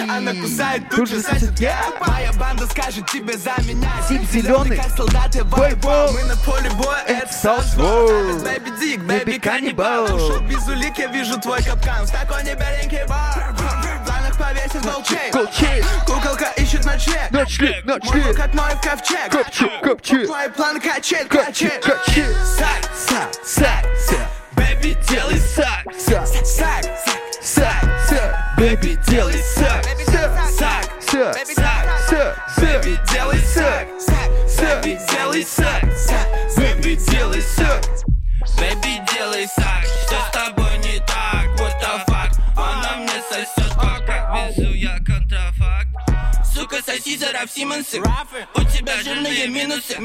[0.09, 1.59] Она кусает, тут же сосет.
[1.59, 3.91] я Моя банда скажет тебе за меня.
[4.09, 6.11] Зип зеленый, как солдаты бой, бой.
[6.13, 10.07] Мы на поле боя, это Southward Бэби Дик, бэби каннибал.
[10.07, 12.05] Шоу без улик, я вижу твой капкан.
[12.05, 13.55] В такой небеленький бар.
[14.05, 15.83] Планах повесит Голчейн.
[16.05, 17.31] Куколка ищет ночлег.
[17.31, 19.31] Ночлег, Мой ночлег как мой в ковчег.
[19.31, 19.92] Ковчег, ковчег.
[20.01, 22.35] Твой план качель, Качель, качель качель.
[22.57, 26.27] Сак, сак, сак, сак Бэби, делай сак Сак.
[26.27, 26.83] сак,
[27.41, 33.87] сак, Сак, Бэби, делай сак Сак, сак, сак, сак, Бэби, делай сак
[34.57, 35.83] Бэби, делай сак
[36.57, 37.81] Бэби, делай сак
[38.57, 39.82] Бэби, делай сак
[46.73, 48.01] Сука, соси дизеров Симонсы
[48.55, 49.97] У тебя жирные минусы.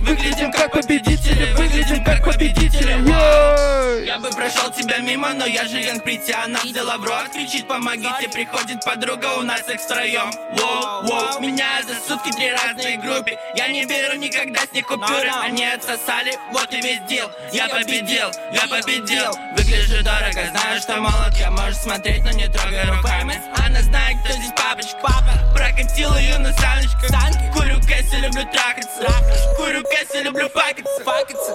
[0.00, 4.04] Выглядим как победители, выглядим как победители.
[4.06, 7.66] Я бы прошел тебя мимо, но я же Янг Прити Она взяла в рот, кричит
[7.66, 8.28] помогите.
[8.32, 13.36] Приходит подруга, у нас их втроем Воу, воу, меня за сутки три разные группы.
[13.56, 15.30] Я не беру никогда с них купюры.
[15.42, 17.30] Они отсосали, вот и весь дел.
[17.52, 19.32] Я победил, я победил.
[19.56, 21.34] Выгляжу дорого, знаю, что молод.
[21.38, 23.40] Я можешь смотреть, но не трогай руками.
[23.64, 24.98] Она знает, кто здесь папочка.
[25.02, 29.08] Папа, прокатил ее на саночках Санки, курю кэсси, люблю трахаться.
[29.56, 31.04] Курю кэсси, люблю факаться.
[31.04, 31.54] Факаться,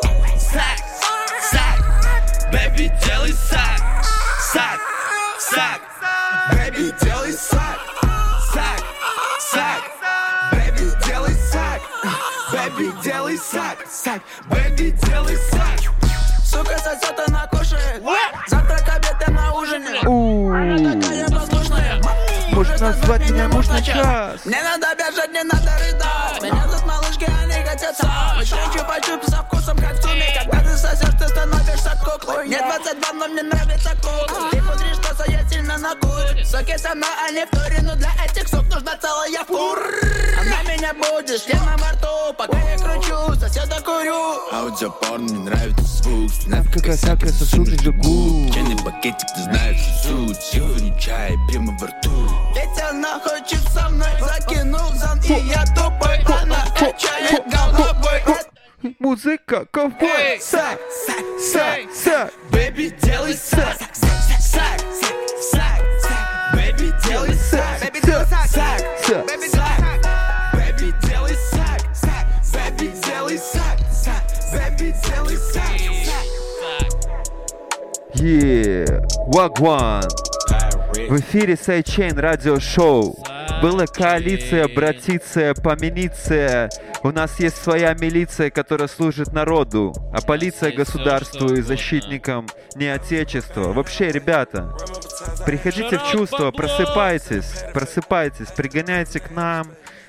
[0.51, 0.79] сак,
[1.51, 3.81] сак Бэби, делай сак,
[4.53, 4.79] сак,
[5.39, 5.81] сак
[6.51, 7.79] Бэби, делай сак,
[8.53, 8.83] сак,
[9.51, 9.83] сак
[10.51, 11.81] Бэби, делай сак,
[12.51, 15.79] бэби, делай сак, сак Бэби, делай сак
[16.45, 18.03] Сука сосет, она кушает
[18.47, 21.06] Завтрак, обед, я на ужине Она такая послушная
[22.87, 26.41] Назвать меня муж на час Мне надо бежать, не надо рыдать.
[26.41, 30.77] Меня тут малышки, они хотят сам Еще чупа-чуп со вкусом, как в туме Когда ты
[30.77, 32.45] сосешь, ты становишься куклой.
[32.45, 36.95] Мне 22, но мне нравится кукла Ты пудри, что я сильно на куре Соки со
[36.95, 39.79] мной, а не в туре Но для этих сук нужна целая фур.
[40.39, 42.33] Она меня будет, шлем на борту.
[42.37, 44.39] Пока я кручу, соседа курю.
[44.51, 50.41] Аудиопорн, мне нравится звук Знаешь, как осака сосуд жгу Чайный пакетик, ты знаешь суть.
[50.41, 56.19] Сегодня чай прямо во рту Ведь она хочет со мной Закинул зон, и я тупой
[56.41, 58.36] Она качает головой
[58.99, 60.39] Музыка, ковбой.
[60.39, 64.79] Сак, сак, сак, сак Бэби, делай сак, сак, сак,
[65.51, 69.79] сак, сак Бэби, делай сак, бэби, делай сак, сак, бэби, сак
[70.53, 74.23] Бэби, делай сак, сак, бэби, делай сак, сак
[74.53, 75.77] Бэби, делай сак,
[78.13, 80.07] Yeah, Wagwan.
[81.09, 83.15] В эфире Сайчейн радиошоу.
[83.61, 86.69] Была коалиция, братиция, помениция.
[87.01, 93.73] У нас есть своя милиция, которая служит народу, а полиция государству и защитникам не отечества.
[93.73, 94.75] Вообще, ребята,
[95.45, 99.67] приходите в чувство, просыпайтесь, просыпайтесь, пригоняйте к нам,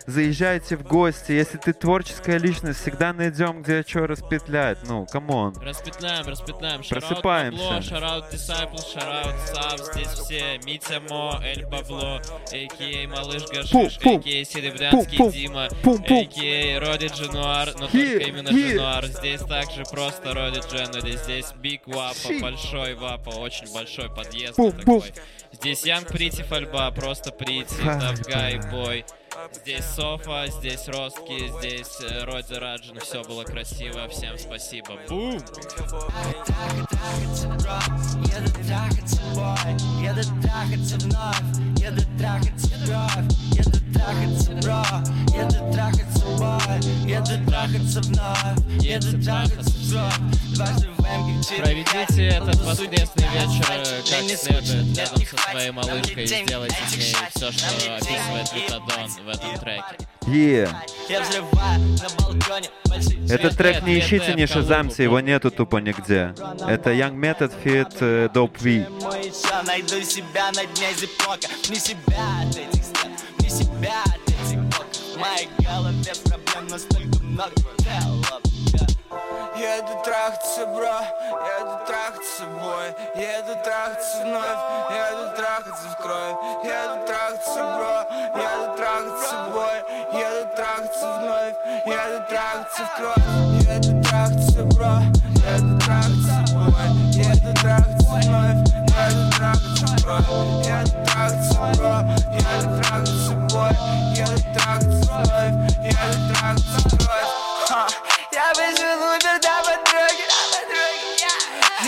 [0.08, 1.32] заезжайте в гости.
[1.32, 4.78] Если ты творческая личность, всегда найдем, где что распетлять.
[4.88, 5.54] Ну, come on.
[5.60, 6.82] Распетляем, распетляем.
[6.82, 7.82] Просыпаемся.
[7.82, 10.58] Shout out Disciple, shout out South, здесь все.
[10.64, 13.08] Митя Мо, Эль Бабло, a.k.a.
[13.08, 14.44] Малыш Гашиш, a.k.a.
[14.44, 16.80] Серебрянский Дима, a.k.a.
[16.80, 18.48] Роди Дженуар, но только именно.
[18.48, 19.06] Дженуар.
[19.06, 25.12] Здесь также просто Роди Дженуари, здесь Биг Вапа, большой Вапа, очень большой подъезд такой.
[25.52, 27.74] Здесь Янг Прити Фальба, просто Прити.
[27.82, 29.04] Тавгай Бой.
[29.52, 32.98] Здесь Софа, здесь Ростки, здесь э, Роди Раджин.
[33.00, 34.98] Все было красиво, всем спасибо.
[35.08, 35.34] Бум!
[38.26, 44.82] Еду трахаться, бой, еду трахаться вновь Еду трахаться кровь, еду трахаться, бро
[45.36, 52.26] Еду трахаться, бой, еду трахаться вновь Еду трахаться в кровь, дважды в М, как Проведите
[52.28, 57.52] этот воскресный вечер э, как следует рядом со своей малышкой и сделайте с ней все,
[57.52, 60.08] что описывает Витадон в этом треке.
[60.26, 60.68] Yeah.
[63.30, 66.34] Этот трек не ищите, не шазамьте, его нету тупо нигде.
[66.66, 68.90] Это Young Method feat э, Dope V.
[69.00, 73.12] Мой еще найду себя на дне зипока Не себя от этих стен,
[73.48, 77.52] не себя этих блоков В моей голове проблем настолько много.
[77.78, 78.98] Help, yeah.
[79.58, 81.00] Еду трахаться, бро,
[81.58, 84.60] еду трахаться с собой Еду трахаться вновь,
[84.90, 86.36] еду трахаться в кровь.
[86.64, 87.94] Еду трахаться, бро,
[88.38, 89.78] еду трахаться с собой
[90.12, 93.24] Еду трахаться вновь, еду трахаться в кровь.
[93.66, 94.92] Еду трахаться, бро,
[95.48, 100.66] еду трахаться с собой Еду трахаться вновь, еду трахаться в кровь.
[100.66, 102.17] Еду трахаться, бро,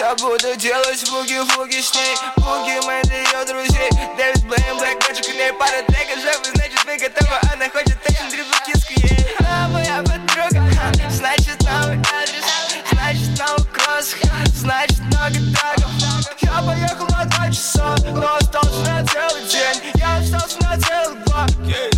[0.00, 2.16] я буду делать буги-фуги с ней.
[2.36, 3.90] Буги мои ее друзей.
[4.16, 8.30] Дэвид Блейм, Блэк Мэджик и ней пара треков Живы, значит вы готовы, она хочет экшен,
[8.30, 9.26] дрибл, киску ей.
[9.40, 10.64] Она моя подруга,
[11.10, 12.44] значит новый адрес
[12.90, 14.14] Значит новый кросс,
[14.54, 16.09] значит много трагов
[16.40, 19.92] Я поехал на два часа, но остался на целый день.
[19.94, 21.46] Я остался на целых два,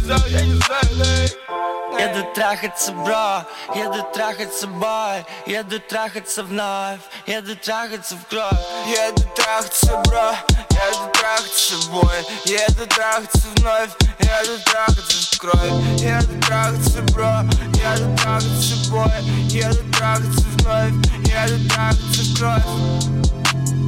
[0.02, 1.42] знаю, я не знаю, эй.
[2.02, 3.44] Еду трахаться, бро,
[3.75, 5.25] еду трахаться, бой.
[5.47, 10.34] Еду трахаться вновь, еду трахаться в кровь Еду трахаться, бро,
[10.70, 12.26] еду трахаться, бой.
[12.44, 17.42] Еду трахаться вновь, еду трахаться в кровь Еду трахаться, бро,
[17.75, 19.12] еду трахаться, бой.
[19.49, 20.92] Еду трахаться вновь,
[21.26, 23.22] еду трахаться в кровь